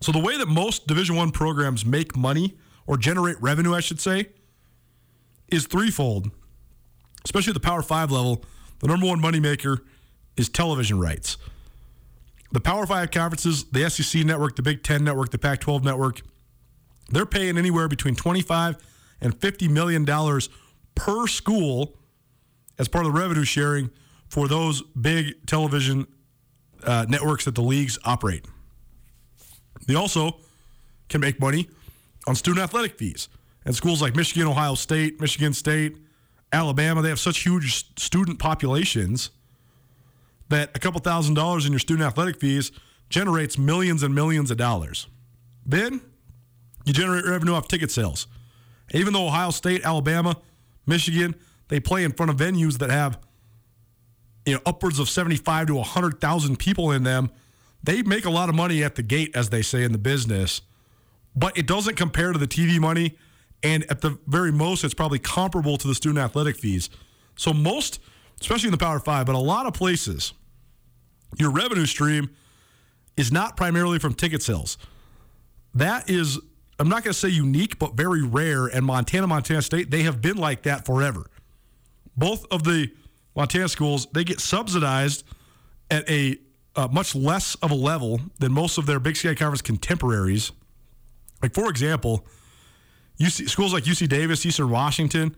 So 0.01 0.12
the 0.12 0.18
way 0.18 0.36
that 0.38 0.48
most 0.48 0.86
Division 0.86 1.16
One 1.16 1.30
programs 1.30 1.84
make 1.84 2.16
money 2.16 2.57
or 2.86 2.96
generate 2.96 3.40
revenue, 3.40 3.74
I 3.74 3.80
should 3.80 4.01
say, 4.01 4.28
is 5.48 5.66
threefold. 5.66 6.30
Especially 7.24 7.51
at 7.51 7.55
the 7.55 7.61
Power 7.61 7.82
Five 7.82 8.11
level, 8.11 8.42
the 8.80 8.88
number 8.88 9.07
one 9.07 9.20
moneymaker 9.20 9.80
is 10.36 10.48
television 10.48 10.98
rights. 10.98 11.36
The 12.53 12.61
Power 12.61 12.86
Five 12.86 13.11
conferences, 13.11 13.64
the 13.64 13.88
SEC 13.90 14.24
network, 14.24 14.57
the 14.57 14.62
Big 14.62 14.82
Ten 14.82 15.05
network, 15.05 15.30
the 15.30 15.38
Pac 15.38 15.61
12 15.61 15.84
network, 15.84 16.22
they're 17.11 17.26
paying 17.26 17.58
anywhere 17.58 17.88
between 17.88 18.14
25 18.14 18.76
and 19.20 19.38
50 19.40 19.68
million 19.68 20.04
dollars 20.04 20.48
per 20.94 21.26
school 21.26 21.96
as 22.78 22.88
part 22.88 23.04
of 23.06 23.12
the 23.12 23.18
revenue 23.18 23.44
sharing 23.44 23.90
for 24.28 24.48
those 24.48 24.82
big 24.82 25.46
television 25.46 26.06
uh, 26.84 27.04
networks 27.08 27.44
that 27.44 27.54
the 27.54 27.62
leagues 27.62 27.98
operate. 28.04 28.46
They 29.86 29.94
also 29.94 30.38
can 31.08 31.20
make 31.20 31.40
money 31.40 31.68
on 32.26 32.34
student 32.34 32.62
athletic 32.62 32.98
fees. 32.98 33.28
And 33.64 33.74
schools 33.74 34.00
like 34.00 34.16
Michigan, 34.16 34.46
Ohio 34.48 34.74
State, 34.74 35.20
Michigan 35.20 35.52
State, 35.52 35.96
Alabama, 36.52 37.02
they 37.02 37.08
have 37.08 37.20
such 37.20 37.40
huge 37.40 37.98
student 37.98 38.38
populations 38.38 39.30
that 40.48 40.70
a 40.74 40.78
couple 40.78 41.00
thousand 41.00 41.34
dollars 41.34 41.66
in 41.66 41.72
your 41.72 41.78
student 41.78 42.06
athletic 42.06 42.40
fees 42.40 42.72
generates 43.08 43.58
millions 43.58 44.02
and 44.02 44.14
millions 44.14 44.50
of 44.50 44.56
dollars. 44.56 45.06
Then 45.66 46.00
you 46.85 46.93
generate 46.93 47.24
revenue 47.24 47.55
off 47.55 47.68
ticket 47.68 47.91
sales. 47.91 48.26
Even 48.93 49.12
though 49.12 49.26
Ohio 49.26 49.51
State, 49.51 49.83
Alabama, 49.85 50.37
Michigan, 50.87 51.35
they 51.68 51.81
play 51.81 52.05
in 52.05 52.12
front 52.12 52.31
of 52.31 52.37
venues 52.37 52.78
that 52.78 52.91
have 52.91 53.18
you 54.47 54.55
know 54.55 54.61
upwards 54.66 54.99
of 54.99 55.09
75 55.09 55.68
to 55.68 55.74
100,000 55.76 56.59
people 56.59 56.91
in 56.91 57.03
them, 57.03 57.31
they 57.83 58.03
make 58.03 58.24
a 58.24 58.31
lot 58.31 58.49
of 58.49 58.55
money 58.55 58.83
at 58.83 58.95
the 58.95 59.03
gate 59.03 59.31
as 59.35 59.51
they 59.51 59.62
say 59.62 59.85
in 59.85 59.93
the 59.93 59.99
business. 59.99 60.62
But 61.37 61.57
it 61.57 61.66
doesn't 61.66 61.97
compare 61.97 62.33
to 62.33 62.39
the 62.39 62.49
TV 62.49 62.81
money 62.81 63.16
and 63.62 63.85
at 63.91 64.01
the 64.01 64.18
very 64.26 64.51
most 64.51 64.85
it's 64.85 64.95
probably 64.95 65.18
comparable 65.18 65.76
to 65.76 65.87
the 65.87 65.95
student 65.95 66.18
athletic 66.18 66.57
fees. 66.57 66.91
So 67.37 67.53
most 67.53 68.01
especially 68.41 68.68
in 68.68 68.72
the 68.72 68.78
Power 68.78 68.99
5, 68.99 69.26
but 69.26 69.35
a 69.35 69.39
lot 69.39 69.66
of 69.66 69.74
places 69.74 70.33
your 71.39 71.51
revenue 71.51 71.87
stream 71.87 72.31
is 73.16 73.31
not 73.31 73.57
primarily 73.57 73.99
from 73.99 74.14
ticket 74.14 74.43
sales. 74.43 74.78
That 75.74 76.09
is 76.09 76.39
I'm 76.81 76.89
not 76.89 77.05
going 77.05 77.12
to 77.12 77.18
say 77.18 77.28
unique, 77.28 77.78
but 77.78 77.95
very 77.95 78.22
rare. 78.22 78.66
And 78.66 78.87
Montana, 78.87 79.26
Montana 79.26 79.61
State, 79.61 79.91
they 79.91 80.03
have 80.05 80.22
been 80.22 80.39
like 80.39 80.62
that 80.62 80.87
forever. 80.87 81.26
Both 82.16 82.47
of 82.51 82.64
the 82.64 82.91
Montana 83.37 83.68
schools, 83.68 84.07
they 84.14 84.24
get 84.24 84.41
subsidized 84.41 85.24
at 85.91 86.09
a 86.09 86.39
uh, 86.74 86.89
much 86.91 87.14
less 87.14 87.55
of 87.57 87.70
a 87.70 87.74
level 87.74 88.18
than 88.39 88.53
most 88.53 88.78
of 88.78 88.87
their 88.87 88.99
Big 88.99 89.16
Sky 89.16 89.35
Conference 89.35 89.61
contemporaries. 89.61 90.53
Like, 91.43 91.53
for 91.53 91.68
example, 91.68 92.24
UC, 93.18 93.51
schools 93.51 93.74
like 93.74 93.85
UC 93.85 94.09
Davis, 94.09 94.47
Eastern 94.47 94.70
Washington, 94.70 95.37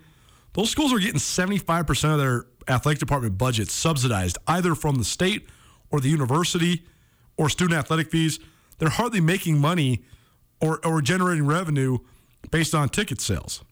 those 0.52 0.70
schools 0.70 0.92
are 0.92 0.98
getting 1.00 1.18
75% 1.18 2.12
of 2.12 2.18
their 2.18 2.44
athletic 2.68 3.00
department 3.00 3.36
budget 3.36 3.68
subsidized 3.68 4.38
either 4.46 4.76
from 4.76 4.94
the 4.94 5.04
state 5.04 5.48
or 5.90 5.98
the 5.98 6.08
university 6.08 6.84
or 7.36 7.48
student 7.48 7.76
athletic 7.76 8.12
fees. 8.12 8.38
They're 8.78 8.90
hardly 8.90 9.20
making 9.20 9.58
money 9.58 10.04
or, 10.62 10.80
or 10.86 11.02
generating 11.02 11.44
revenue 11.44 11.98
based 12.50 12.74
on 12.74 12.88
ticket 12.88 13.20
sales. 13.20 13.62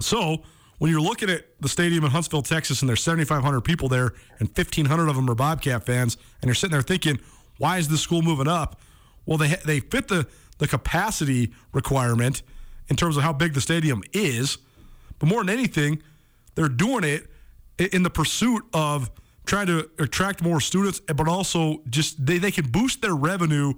So 0.00 0.42
when 0.78 0.90
you're 0.90 1.00
looking 1.00 1.30
at 1.30 1.46
the 1.60 1.68
stadium 1.68 2.04
in 2.04 2.10
Huntsville, 2.10 2.42
Texas, 2.42 2.82
and 2.82 2.88
there's 2.88 3.02
7,500 3.02 3.60
people 3.62 3.88
there, 3.88 4.12
and 4.40 4.48
1,500 4.48 5.08
of 5.08 5.16
them 5.16 5.30
are 5.30 5.34
Bobcat 5.34 5.86
fans, 5.86 6.16
and 6.40 6.48
you're 6.48 6.56
sitting 6.56 6.72
there 6.72 6.82
thinking, 6.82 7.20
why 7.58 7.78
is 7.78 7.88
this 7.88 8.00
school 8.00 8.20
moving 8.20 8.48
up? 8.48 8.80
Well, 9.24 9.38
they 9.38 9.54
they 9.64 9.78
fit 9.78 10.08
the 10.08 10.26
the 10.58 10.66
capacity 10.66 11.52
requirement 11.72 12.42
in 12.88 12.96
terms 12.96 13.16
of 13.16 13.22
how 13.22 13.32
big 13.32 13.54
the 13.54 13.60
stadium 13.60 14.02
is, 14.12 14.58
but 15.20 15.28
more 15.28 15.44
than 15.44 15.50
anything, 15.56 16.02
they're 16.56 16.68
doing 16.68 17.04
it 17.04 17.28
in 17.78 18.02
the 18.02 18.10
pursuit 18.10 18.64
of 18.74 19.10
trying 19.46 19.66
to 19.68 19.88
attract 20.00 20.42
more 20.42 20.60
students, 20.60 21.00
but 21.00 21.28
also 21.28 21.82
just 21.88 22.24
they, 22.24 22.38
they 22.38 22.50
can 22.50 22.68
boost 22.68 23.02
their 23.02 23.14
revenue 23.14 23.74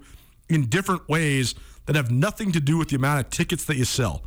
in 0.49 0.65
different 0.65 1.07
ways 1.07 1.53
that 1.85 1.95
have 1.95 2.11
nothing 2.11 2.51
to 2.51 2.59
do 2.59 2.77
with 2.77 2.89
the 2.89 2.95
amount 2.95 3.19
of 3.19 3.29
tickets 3.29 3.65
that 3.65 3.77
you 3.77 3.85
sell. 3.85 4.23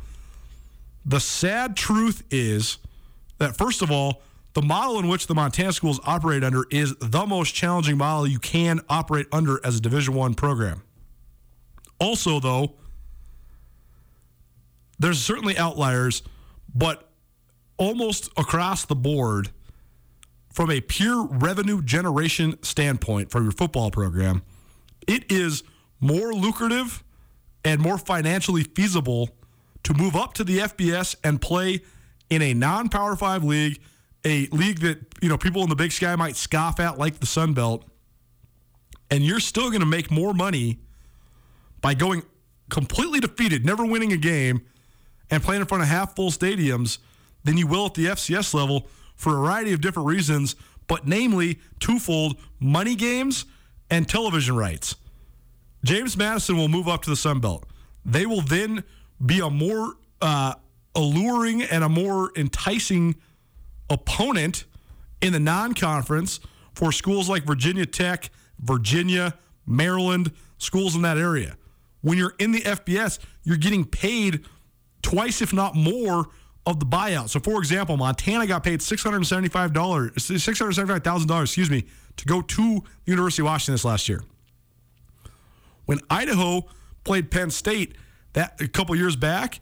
The 1.05 1.19
sad 1.19 1.75
truth 1.75 2.23
is 2.29 2.77
that, 3.37 3.57
first 3.57 3.81
of 3.81 3.91
all, 3.91 4.21
the 4.53 4.61
model 4.61 4.99
in 4.99 5.07
which 5.07 5.27
the 5.27 5.35
Montana 5.35 5.73
schools 5.73 5.99
operate 6.03 6.43
under 6.43 6.65
is 6.71 6.95
the 6.97 7.25
most 7.25 7.53
challenging 7.53 7.97
model 7.97 8.27
you 8.27 8.39
can 8.39 8.81
operate 8.89 9.27
under 9.31 9.63
as 9.65 9.77
a 9.77 9.81
Division 9.81 10.13
One 10.13 10.33
program. 10.33 10.81
Also, 11.99 12.39
though, 12.39 12.75
there's 14.97 15.19
certainly 15.19 15.57
outliers, 15.57 16.23
but 16.73 17.09
almost 17.77 18.29
across 18.37 18.85
the 18.85 18.95
board, 18.95 19.49
from 20.51 20.71
a 20.71 20.81
pure 20.81 21.25
revenue 21.25 21.81
generation 21.81 22.61
standpoint 22.63 23.31
for 23.31 23.41
your 23.41 23.51
football 23.51 23.91
program, 23.91 24.41
it 25.07 25.31
is 25.31 25.63
more 26.01 26.33
lucrative 26.33 27.03
and 27.69 27.79
more 27.79 27.99
financially 27.99 28.63
feasible 28.63 29.29
to 29.83 29.93
move 29.93 30.15
up 30.15 30.33
to 30.33 30.43
the 30.43 30.57
FBS 30.57 31.15
and 31.23 31.39
play 31.39 31.81
in 32.31 32.41
a 32.41 32.51
non-power 32.51 33.15
5 33.15 33.43
league, 33.43 33.79
a 34.25 34.47
league 34.47 34.79
that, 34.79 34.97
you 35.21 35.29
know, 35.29 35.37
people 35.37 35.61
in 35.61 35.69
the 35.69 35.75
Big 35.75 35.91
Sky 35.91 36.15
might 36.15 36.35
scoff 36.35 36.79
at 36.79 36.97
like 36.97 37.19
the 37.19 37.27
Sun 37.27 37.53
Belt. 37.53 37.85
And 39.11 39.23
you're 39.23 39.39
still 39.39 39.69
going 39.69 39.81
to 39.81 39.85
make 39.85 40.09
more 40.09 40.33
money 40.33 40.79
by 41.79 41.93
going 41.93 42.23
completely 42.71 43.19
defeated, 43.19 43.63
never 43.63 43.85
winning 43.85 44.13
a 44.13 44.17
game 44.17 44.65
and 45.29 45.43
playing 45.43 45.61
in 45.61 45.67
front 45.67 45.83
of 45.83 45.89
half 45.89 46.15
full 46.15 46.31
stadiums 46.31 46.97
than 47.43 47.55
you 47.55 47.67
will 47.67 47.85
at 47.85 47.93
the 47.93 48.05
FCS 48.05 48.51
level 48.55 48.87
for 49.15 49.37
a 49.37 49.39
variety 49.39 49.73
of 49.73 49.81
different 49.81 50.07
reasons, 50.07 50.55
but 50.87 51.05
namely 51.05 51.59
twofold 51.79 52.35
money 52.59 52.95
games 52.95 53.45
and 53.91 54.09
television 54.09 54.55
rights. 54.55 54.95
James 55.83 56.17
Madison 56.17 56.57
will 56.57 56.67
move 56.67 56.87
up 56.87 57.01
to 57.03 57.09
the 57.09 57.15
Sun 57.15 57.39
Belt. 57.39 57.65
They 58.05 58.25
will 58.25 58.41
then 58.41 58.83
be 59.25 59.39
a 59.39 59.49
more 59.49 59.93
uh, 60.21 60.53
alluring 60.95 61.63
and 61.63 61.83
a 61.83 61.89
more 61.89 62.31
enticing 62.35 63.15
opponent 63.89 64.65
in 65.21 65.33
the 65.33 65.39
non 65.39 65.73
conference 65.73 66.39
for 66.73 66.91
schools 66.91 67.29
like 67.29 67.43
Virginia 67.43 67.85
Tech, 67.85 68.29
Virginia, 68.59 69.33
Maryland, 69.65 70.31
schools 70.57 70.95
in 70.95 71.01
that 71.01 71.17
area. 71.17 71.57
When 72.01 72.17
you're 72.17 72.35
in 72.39 72.51
the 72.51 72.61
FBS, 72.61 73.19
you're 73.43 73.57
getting 73.57 73.85
paid 73.85 74.45
twice, 75.01 75.41
if 75.41 75.53
not 75.53 75.75
more, 75.75 76.27
of 76.65 76.79
the 76.79 76.85
buyout. 76.85 77.29
So, 77.29 77.39
for 77.39 77.59
example, 77.59 77.97
Montana 77.97 78.45
got 78.47 78.63
paid 78.63 78.79
$675, 78.79 79.71
$675,000, 79.71 81.41
excuse 81.43 81.69
me, 81.69 81.85
to 82.17 82.25
go 82.25 82.41
to 82.41 82.83
the 83.05 83.11
University 83.11 83.41
of 83.41 83.47
Washington 83.47 83.73
this 83.73 83.85
last 83.85 84.07
year. 84.07 84.21
When 85.89 86.01
Idaho 86.07 86.67
played 87.03 87.31
Penn 87.31 87.49
State 87.49 87.95
that 88.33 88.61
a 88.61 88.67
couple 88.67 88.95
years 88.95 89.15
back, 89.15 89.59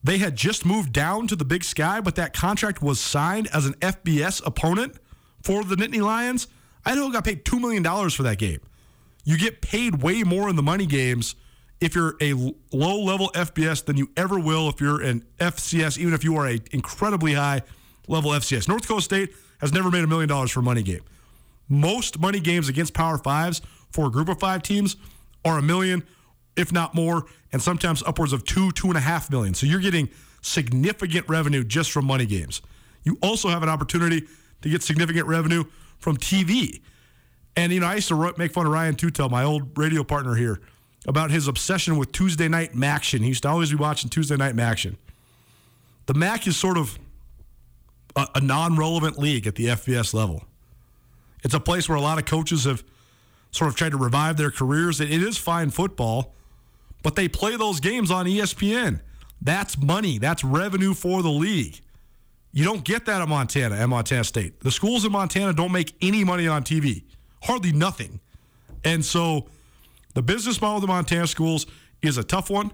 they 0.00 0.18
had 0.18 0.36
just 0.36 0.64
moved 0.64 0.92
down 0.92 1.26
to 1.26 1.34
the 1.34 1.44
Big 1.44 1.64
Sky, 1.64 2.00
but 2.00 2.14
that 2.14 2.32
contract 2.32 2.80
was 2.80 3.00
signed 3.00 3.48
as 3.52 3.66
an 3.66 3.74
FBS 3.80 4.46
opponent 4.46 4.94
for 5.42 5.64
the 5.64 5.74
Nittany 5.74 6.00
Lions. 6.00 6.46
Idaho 6.86 7.10
got 7.10 7.24
paid 7.24 7.44
$2 7.44 7.60
million 7.60 7.82
for 8.10 8.22
that 8.22 8.38
game. 8.38 8.60
You 9.24 9.36
get 9.36 9.60
paid 9.60 10.04
way 10.04 10.22
more 10.22 10.48
in 10.48 10.54
the 10.54 10.62
money 10.62 10.86
games 10.86 11.34
if 11.80 11.96
you're 11.96 12.14
a 12.20 12.32
low 12.72 13.02
level 13.02 13.32
FBS 13.34 13.84
than 13.84 13.96
you 13.96 14.08
ever 14.16 14.38
will 14.38 14.68
if 14.68 14.80
you're 14.80 15.02
an 15.02 15.24
FCS, 15.40 15.98
even 15.98 16.14
if 16.14 16.22
you 16.22 16.36
are 16.36 16.46
a 16.46 16.60
incredibly 16.70 17.34
high 17.34 17.62
level 18.06 18.30
FCS. 18.30 18.68
North 18.68 18.82
Dakota 18.82 19.02
State 19.02 19.30
has 19.60 19.72
never 19.72 19.90
made 19.90 20.04
a 20.04 20.06
million 20.06 20.28
dollars 20.28 20.52
for 20.52 20.60
a 20.60 20.62
money 20.62 20.84
game. 20.84 21.02
Most 21.68 22.20
money 22.20 22.38
games 22.38 22.68
against 22.68 22.94
Power 22.94 23.18
Fives 23.18 23.60
for 23.90 24.06
a 24.06 24.10
group 24.12 24.28
of 24.28 24.38
five 24.38 24.62
teams 24.62 24.94
are 25.44 25.58
a 25.58 25.62
million, 25.62 26.02
if 26.56 26.72
not 26.72 26.94
more, 26.94 27.26
and 27.52 27.62
sometimes 27.62 28.02
upwards 28.04 28.32
of 28.32 28.44
two, 28.44 28.72
two 28.72 28.88
and 28.88 28.96
a 28.96 29.00
half 29.00 29.30
million. 29.30 29.54
So 29.54 29.66
you're 29.66 29.80
getting 29.80 30.08
significant 30.42 31.28
revenue 31.28 31.64
just 31.64 31.92
from 31.92 32.04
money 32.04 32.26
games. 32.26 32.62
You 33.04 33.18
also 33.22 33.48
have 33.48 33.62
an 33.62 33.68
opportunity 33.68 34.26
to 34.62 34.68
get 34.68 34.82
significant 34.82 35.26
revenue 35.26 35.64
from 35.98 36.16
TV. 36.16 36.80
And, 37.56 37.72
you 37.72 37.80
know, 37.80 37.86
I 37.86 37.96
used 37.96 38.08
to 38.08 38.34
make 38.36 38.52
fun 38.52 38.66
of 38.66 38.72
Ryan 38.72 38.94
Tutel, 38.94 39.30
my 39.30 39.44
old 39.44 39.76
radio 39.76 40.04
partner 40.04 40.34
here, 40.34 40.60
about 41.06 41.30
his 41.30 41.48
obsession 41.48 41.96
with 41.96 42.12
Tuesday 42.12 42.48
night 42.48 42.74
MACtion. 42.74 43.20
He 43.20 43.28
used 43.28 43.42
to 43.42 43.48
always 43.48 43.70
be 43.70 43.76
watching 43.76 44.10
Tuesday 44.10 44.36
night 44.36 44.54
MACtion. 44.54 44.96
The 46.06 46.14
MAC 46.14 46.46
is 46.46 46.56
sort 46.56 46.76
of 46.76 46.98
a, 48.16 48.26
a 48.36 48.40
non 48.40 48.76
relevant 48.76 49.18
league 49.18 49.46
at 49.46 49.54
the 49.54 49.66
FBS 49.66 50.14
level. 50.14 50.44
It's 51.42 51.54
a 51.54 51.60
place 51.60 51.88
where 51.88 51.96
a 51.96 52.00
lot 52.00 52.18
of 52.18 52.26
coaches 52.26 52.64
have 52.64 52.84
sort 53.50 53.68
of 53.68 53.76
tried 53.76 53.90
to 53.90 53.96
revive 53.96 54.36
their 54.36 54.50
careers. 54.50 55.00
It 55.00 55.10
is 55.10 55.36
fine 55.36 55.70
football, 55.70 56.34
but 57.02 57.16
they 57.16 57.28
play 57.28 57.56
those 57.56 57.80
games 57.80 58.10
on 58.10 58.26
ESPN. 58.26 59.00
That's 59.42 59.78
money, 59.78 60.18
that's 60.18 60.44
revenue 60.44 60.94
for 60.94 61.22
the 61.22 61.30
league. 61.30 61.80
You 62.52 62.64
don't 62.64 62.84
get 62.84 63.06
that 63.06 63.22
at 63.22 63.28
Montana 63.28 63.76
and 63.76 63.90
Montana 63.90 64.24
State. 64.24 64.60
The 64.60 64.70
schools 64.70 65.04
in 65.04 65.12
Montana 65.12 65.52
don't 65.52 65.72
make 65.72 65.94
any 66.02 66.24
money 66.24 66.48
on 66.48 66.64
TV, 66.64 67.04
hardly 67.42 67.72
nothing. 67.72 68.20
And 68.84 69.04
so 69.04 69.46
the 70.14 70.22
business 70.22 70.60
model 70.60 70.76
of 70.76 70.82
the 70.82 70.88
Montana 70.88 71.26
schools 71.26 71.66
is 72.02 72.18
a 72.18 72.24
tough 72.24 72.50
one. 72.50 72.72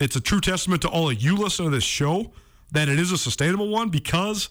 It's 0.00 0.16
a 0.16 0.20
true 0.20 0.40
testament 0.40 0.82
to 0.82 0.88
all 0.88 1.10
of 1.10 1.22
you 1.22 1.36
listening 1.36 1.70
to 1.70 1.76
this 1.76 1.84
show 1.84 2.32
that 2.72 2.88
it 2.88 2.98
is 2.98 3.12
a 3.12 3.18
sustainable 3.18 3.68
one 3.68 3.90
because 3.90 4.48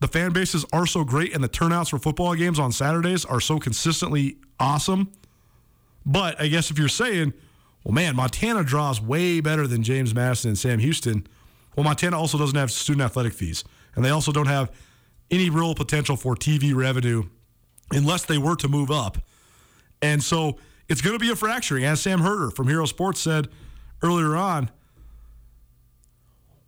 the 0.00 0.08
fan 0.08 0.32
bases 0.32 0.64
are 0.72 0.86
so 0.86 1.04
great 1.04 1.34
and 1.34 1.42
the 1.42 1.48
turnouts 1.48 1.88
for 1.88 1.98
football 1.98 2.34
games 2.34 2.58
on 2.58 2.72
Saturdays 2.72 3.24
are 3.24 3.40
so 3.40 3.58
consistently 3.58 4.36
awesome. 4.60 5.10
But 6.04 6.40
I 6.40 6.48
guess 6.48 6.70
if 6.70 6.78
you're 6.78 6.88
saying, 6.88 7.32
well, 7.82 7.94
man, 7.94 8.14
Montana 8.16 8.62
draws 8.62 9.00
way 9.00 9.40
better 9.40 9.66
than 9.66 9.82
James 9.82 10.14
Madison 10.14 10.50
and 10.50 10.58
Sam 10.58 10.78
Houston, 10.78 11.26
well, 11.74 11.84
Montana 11.84 12.18
also 12.18 12.38
doesn't 12.38 12.56
have 12.56 12.70
student 12.70 13.02
athletic 13.02 13.32
fees, 13.32 13.64
and 13.94 14.04
they 14.04 14.10
also 14.10 14.32
don't 14.32 14.46
have 14.46 14.72
any 15.30 15.50
real 15.50 15.74
potential 15.74 16.16
for 16.16 16.34
TV 16.34 16.74
revenue 16.74 17.24
unless 17.90 18.24
they 18.24 18.38
were 18.38 18.56
to 18.56 18.68
move 18.68 18.90
up. 18.90 19.18
And 20.02 20.22
so 20.22 20.58
it's 20.88 21.00
going 21.00 21.14
to 21.14 21.24
be 21.24 21.30
a 21.30 21.36
fracturing, 21.36 21.84
as 21.84 22.00
Sam 22.00 22.20
Herder 22.20 22.50
from 22.50 22.68
Hero 22.68 22.86
Sports 22.86 23.20
said 23.20 23.48
earlier 24.02 24.36
on. 24.36 24.70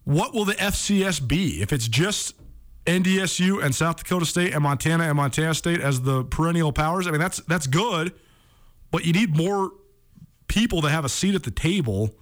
What 0.05 0.35
will 0.35 0.45
the 0.45 0.55
FCS 0.55 1.27
be 1.27 1.61
if 1.61 1.73
it's 1.73 1.87
just 1.87 2.35
NDSU 2.89 3.63
and 3.63 3.75
South 3.75 3.97
Dakota 3.97 4.25
State 4.25 4.55
and 4.55 4.63
Montana 4.63 5.05
and 5.05 5.17
Montana 5.17 5.55
State 5.55 5.81
as 5.81 6.01
the 6.01 6.25
perennial 6.25 6.73
powers? 6.73 7.07
I 7.07 7.11
mean, 7.11 7.21
that's 7.21 7.39
that's 7.43 7.67
good, 7.67 8.15
but 8.91 9.05
you 9.05 9.13
need 9.13 9.37
more 9.37 9.71
people 10.49 10.81
to 10.81 10.89
have 10.89 11.05
a 11.05 11.09
seat 11.09 11.35
at 11.35 11.43
the 11.43 11.51
table. 11.51 12.17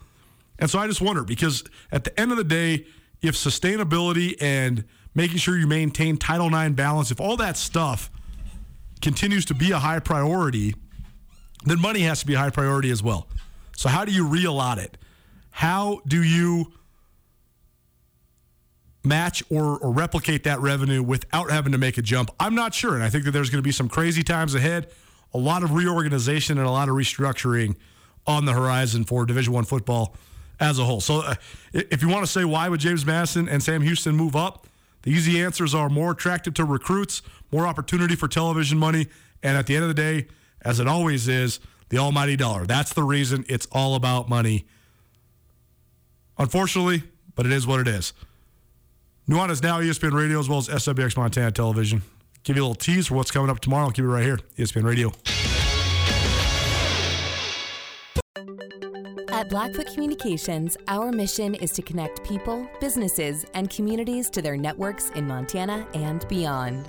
And 0.59 0.69
so 0.69 0.79
I 0.79 0.89
just 0.89 1.01
wonder 1.01 1.23
because 1.23 1.63
at 1.93 2.03
the 2.05 2.19
end 2.19 2.33
of 2.33 2.37
the 2.37 2.45
day, 2.45 2.87
if 3.23 3.35
sustainability 3.35 4.35
and 4.41 4.85
making 5.15 5.39
sure 5.39 5.57
you 5.57 5.69
maintain 5.69 6.17
Title 6.17 6.53
IX 6.53 6.75
balance, 6.75 7.11
if 7.11 7.21
all 7.21 7.37
that 7.37 7.57
stuff 7.57 8.11
continues 9.01 9.45
to 9.47 9.55
be 9.55 9.71
a 9.71 9.79
high 9.79 10.01
priority, 10.01 10.75
then 11.65 11.81
money 11.81 12.01
has 12.01 12.21
to 12.21 12.27
be 12.27 12.35
a 12.35 12.39
high 12.39 12.51
priority 12.51 12.91
as 12.91 13.03
well. 13.03 13.29
So 13.77 13.89
how 13.89 14.05
do 14.05 14.13
you 14.13 14.27
reallot 14.27 14.79
it? 14.79 14.99
How 15.51 16.01
do 16.07 16.23
you 16.23 16.73
match 19.07 19.43
or, 19.51 19.79
or 19.79 19.91
replicate 19.91 20.45
that 20.45 20.61
revenue 20.61 21.03
without 21.03 21.51
having 21.51 21.73
to 21.73 21.79
make 21.79 21.97
a 21.97 22.03
jump? 22.03 22.31
I'm 22.39 22.55
not 22.55 22.75
sure. 22.75 22.95
And 22.95 23.03
I 23.03 23.09
think 23.09 23.25
that 23.25 23.31
there's 23.31 23.49
going 23.51 23.63
to 23.63 23.67
be 23.67 23.73
some 23.73 23.89
crazy 23.89 24.23
times 24.23 24.55
ahead, 24.55 24.89
a 25.33 25.39
lot 25.39 25.63
of 25.63 25.73
reorganization 25.73 26.59
and 26.59 26.67
a 26.67 26.71
lot 26.71 26.89
of 26.89 26.95
restructuring 26.95 27.77
on 28.27 28.45
the 28.45 28.53
horizon 28.53 29.05
for 29.05 29.25
Division 29.25 29.53
One 29.53 29.65
football 29.65 30.17
as 30.59 30.79
a 30.79 30.85
whole. 30.85 31.01
So 31.01 31.21
uh, 31.21 31.35
if 31.73 32.03
you 32.03 32.09
want 32.09 32.25
to 32.25 32.31
say 32.31 32.45
why 32.45 32.69
would 32.69 32.81
James 32.81 33.07
Madison 33.07 33.49
and 33.49 33.63
Sam 33.63 33.83
Houston 33.83 34.17
move 34.17 34.35
up, 34.35 34.67
the 35.03 35.13
easy 35.13 35.41
answers 35.41 35.75
are 35.75 35.89
more 35.89 36.11
attractive 36.11 36.55
to 36.55 36.65
recruits, 36.65 37.23
more 37.53 37.67
opportunity 37.67 38.17
for 38.17 38.27
television 38.27 38.79
money, 38.79 39.07
and 39.43 39.57
at 39.57 39.67
the 39.67 39.77
end 39.77 39.85
of 39.85 39.89
the 39.89 39.95
day, 39.95 40.27
as 40.63 40.81
it 40.81 40.89
always 40.89 41.29
is, 41.29 41.61
the 41.91 41.99
almighty 41.99 42.35
dollar. 42.35 42.67
That's 42.67 42.93
the 42.93 43.05
reason 43.05 43.45
it's 43.49 43.69
all 43.71 43.95
about 43.95 44.29
money. 44.29 44.67
Unfortunately, 46.39 47.05
but 47.37 47.47
it 47.47 47.53
is 47.53 47.67
what 47.67 47.81
it 47.81 47.87
is. 47.87 48.13
Nuanez 49.29 49.61
now 49.61 49.81
E 49.81 49.89
ESPN 49.91 50.13
Radio 50.13 50.39
as 50.39 50.49
well 50.49 50.59
as 50.59 50.69
SWX 50.69 51.17
Montana 51.17 51.51
Television. 51.51 52.03
Give 52.45 52.57
you 52.57 52.63
a 52.63 52.65
little 52.65 52.77
tease 52.77 53.09
for 53.09 53.17
what's 53.17 53.33
coming 53.33 53.51
up 53.51 53.59
tomorrow. 53.59 53.87
I'll 53.87 53.91
keep 53.91 54.05
it 54.05 54.09
right 54.09 54.23
here, 54.23 54.39
ESPN 54.57 54.85
Radio. 54.85 55.11
At 59.33 59.51
Blackfoot 59.51 59.89
Communications, 59.93 60.77
our 60.87 61.11
mission 61.11 61.57
is 61.57 61.73
to 61.73 61.83
connect 61.83 62.23
people, 62.25 62.69
businesses, 62.81 63.45
and 63.55 63.69
communities 63.69 64.31
to 64.31 64.41
their 64.41 64.57
networks 64.57 65.11
in 65.11 65.27
Montana 65.27 65.87
and 65.93 66.27
beyond. 66.29 66.89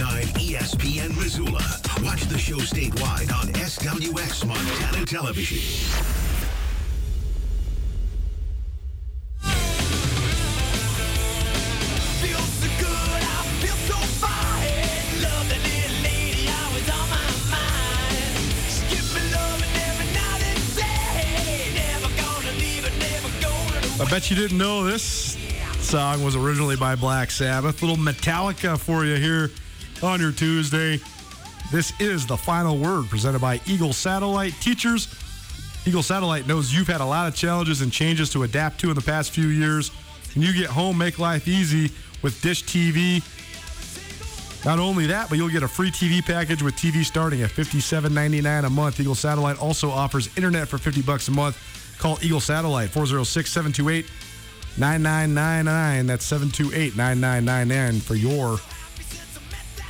on 0.00 0.06
102.9 0.06 0.56
ESPN 0.56 1.16
Missoula. 1.16 1.62
Watch 2.02 2.22
the 2.24 2.38
show 2.38 2.56
statewide 2.56 3.32
on 3.32 3.48
SWX 3.52 4.46
Montana 4.46 5.04
Television. 5.06 5.58
Feels 12.20 12.40
so 12.40 12.68
good, 12.78 13.22
I 13.22 13.44
feel 13.60 13.76
so 13.86 13.98
fine. 14.20 15.22
Love 15.22 15.48
that 15.48 15.62
little 15.62 16.02
lady, 16.02 16.48
always 16.48 16.88
on 16.90 17.08
my 17.10 17.30
mind. 17.50 18.18
She 18.68 18.82
gives 18.94 19.14
me 19.14 19.20
love 19.32 19.62
every 19.62 20.06
night 20.12 20.42
and 20.42 20.76
day. 20.76 21.70
Never 21.74 22.10
gonna 22.20 22.52
leave 22.58 22.84
her, 22.84 22.94
never 22.98 23.30
gonna 23.40 24.02
I 24.02 24.10
bet 24.10 24.30
you 24.30 24.36
didn't 24.36 24.58
know 24.58 24.84
this 24.84 25.36
song 25.80 26.24
was 26.24 26.34
originally 26.34 26.76
by 26.76 26.96
Black 26.96 27.30
Sabbath. 27.30 27.82
Little 27.82 27.96
Metallica 27.96 28.78
for 28.78 29.04
you 29.04 29.16
here 29.16 29.50
on 30.02 30.20
your 30.20 30.32
Tuesday. 30.32 31.00
This 31.70 31.98
is 32.00 32.26
the 32.26 32.36
final 32.36 32.78
word 32.78 33.08
presented 33.08 33.40
by 33.40 33.60
Eagle 33.66 33.92
Satellite 33.92 34.54
Teachers. 34.60 35.08
Eagle 35.86 36.02
Satellite 36.02 36.46
knows 36.46 36.72
you've 36.72 36.86
had 36.86 37.00
a 37.00 37.04
lot 37.04 37.28
of 37.28 37.34
challenges 37.34 37.82
and 37.82 37.92
changes 37.92 38.30
to 38.30 38.42
adapt 38.42 38.80
to 38.80 38.90
in 38.90 38.94
the 38.94 39.02
past 39.02 39.30
few 39.30 39.48
years. 39.48 39.90
And 40.34 40.42
you 40.42 40.52
get 40.52 40.70
home, 40.70 40.98
make 40.98 41.18
life 41.18 41.46
easy 41.46 41.90
with 42.22 42.40
Dish 42.42 42.64
TV. 42.64 43.22
Not 44.64 44.78
only 44.78 45.06
that, 45.06 45.28
but 45.28 45.36
you'll 45.36 45.50
get 45.50 45.62
a 45.62 45.68
free 45.68 45.90
TV 45.90 46.24
package 46.24 46.62
with 46.62 46.74
TV 46.74 47.04
starting 47.04 47.42
at 47.42 47.50
$57.99 47.50 48.64
a 48.64 48.70
month. 48.70 48.98
Eagle 48.98 49.14
Satellite 49.14 49.60
also 49.60 49.90
offers 49.90 50.34
internet 50.36 50.68
for 50.68 50.78
50 50.78 51.02
bucks 51.02 51.28
a 51.28 51.30
month. 51.30 51.58
Call 51.98 52.18
Eagle 52.22 52.40
Satellite 52.40 52.90
406 52.90 53.50
728 53.50 54.06
9999. 54.78 56.06
That's 56.06 56.24
728 56.24 56.96
9999 56.96 58.00
for 58.00 58.14
your 58.14 58.58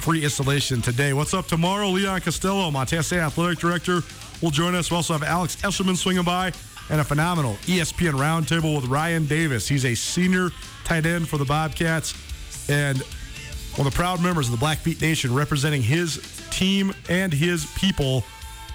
free 0.04 0.22
installation 0.22 0.82
today. 0.82 1.14
What's 1.14 1.32
up 1.32 1.46
tomorrow? 1.46 1.88
Leon 1.88 2.20
Costello, 2.20 2.70
Montana 2.70 3.02
State 3.02 3.20
Athletic 3.20 3.58
Director, 3.58 4.02
will 4.42 4.50
join 4.50 4.74
us. 4.74 4.90
We 4.90 4.96
also 4.98 5.14
have 5.14 5.22
Alex 5.22 5.56
Eshelman 5.62 5.96
swinging 5.96 6.24
by 6.24 6.52
and 6.90 7.00
a 7.00 7.04
phenomenal 7.04 7.54
ESPN 7.62 8.12
roundtable 8.12 8.76
with 8.76 8.84
Ryan 8.84 9.24
Davis. 9.24 9.66
He's 9.66 9.86
a 9.86 9.94
senior 9.94 10.50
tight 10.84 11.06
end 11.06 11.26
for 11.26 11.38
the 11.38 11.46
Bobcats 11.46 12.12
and 12.68 12.98
one 13.76 13.86
of 13.86 13.94
the 13.94 13.96
proud 13.96 14.22
members 14.22 14.46
of 14.46 14.52
the 14.52 14.58
Blackfeet 14.58 15.00
Nation 15.00 15.32
representing 15.32 15.80
his 15.80 16.20
team 16.50 16.92
and 17.08 17.32
his 17.32 17.64
people 17.74 18.24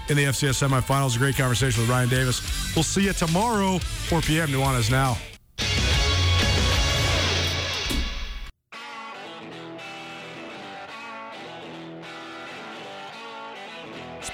in 0.10 0.18
the 0.18 0.24
FCS 0.24 0.68
semifinals. 0.68 1.16
A 1.16 1.20
great 1.20 1.38
conversation 1.38 1.84
with 1.84 1.92
Ryan 1.92 2.10
Davis. 2.10 2.76
We'll 2.76 2.82
see 2.82 3.04
you 3.04 3.14
tomorrow, 3.14 3.78
4 3.78 4.22
p.m. 4.22 4.48
Nuanez 4.48 4.90
now. 4.90 5.16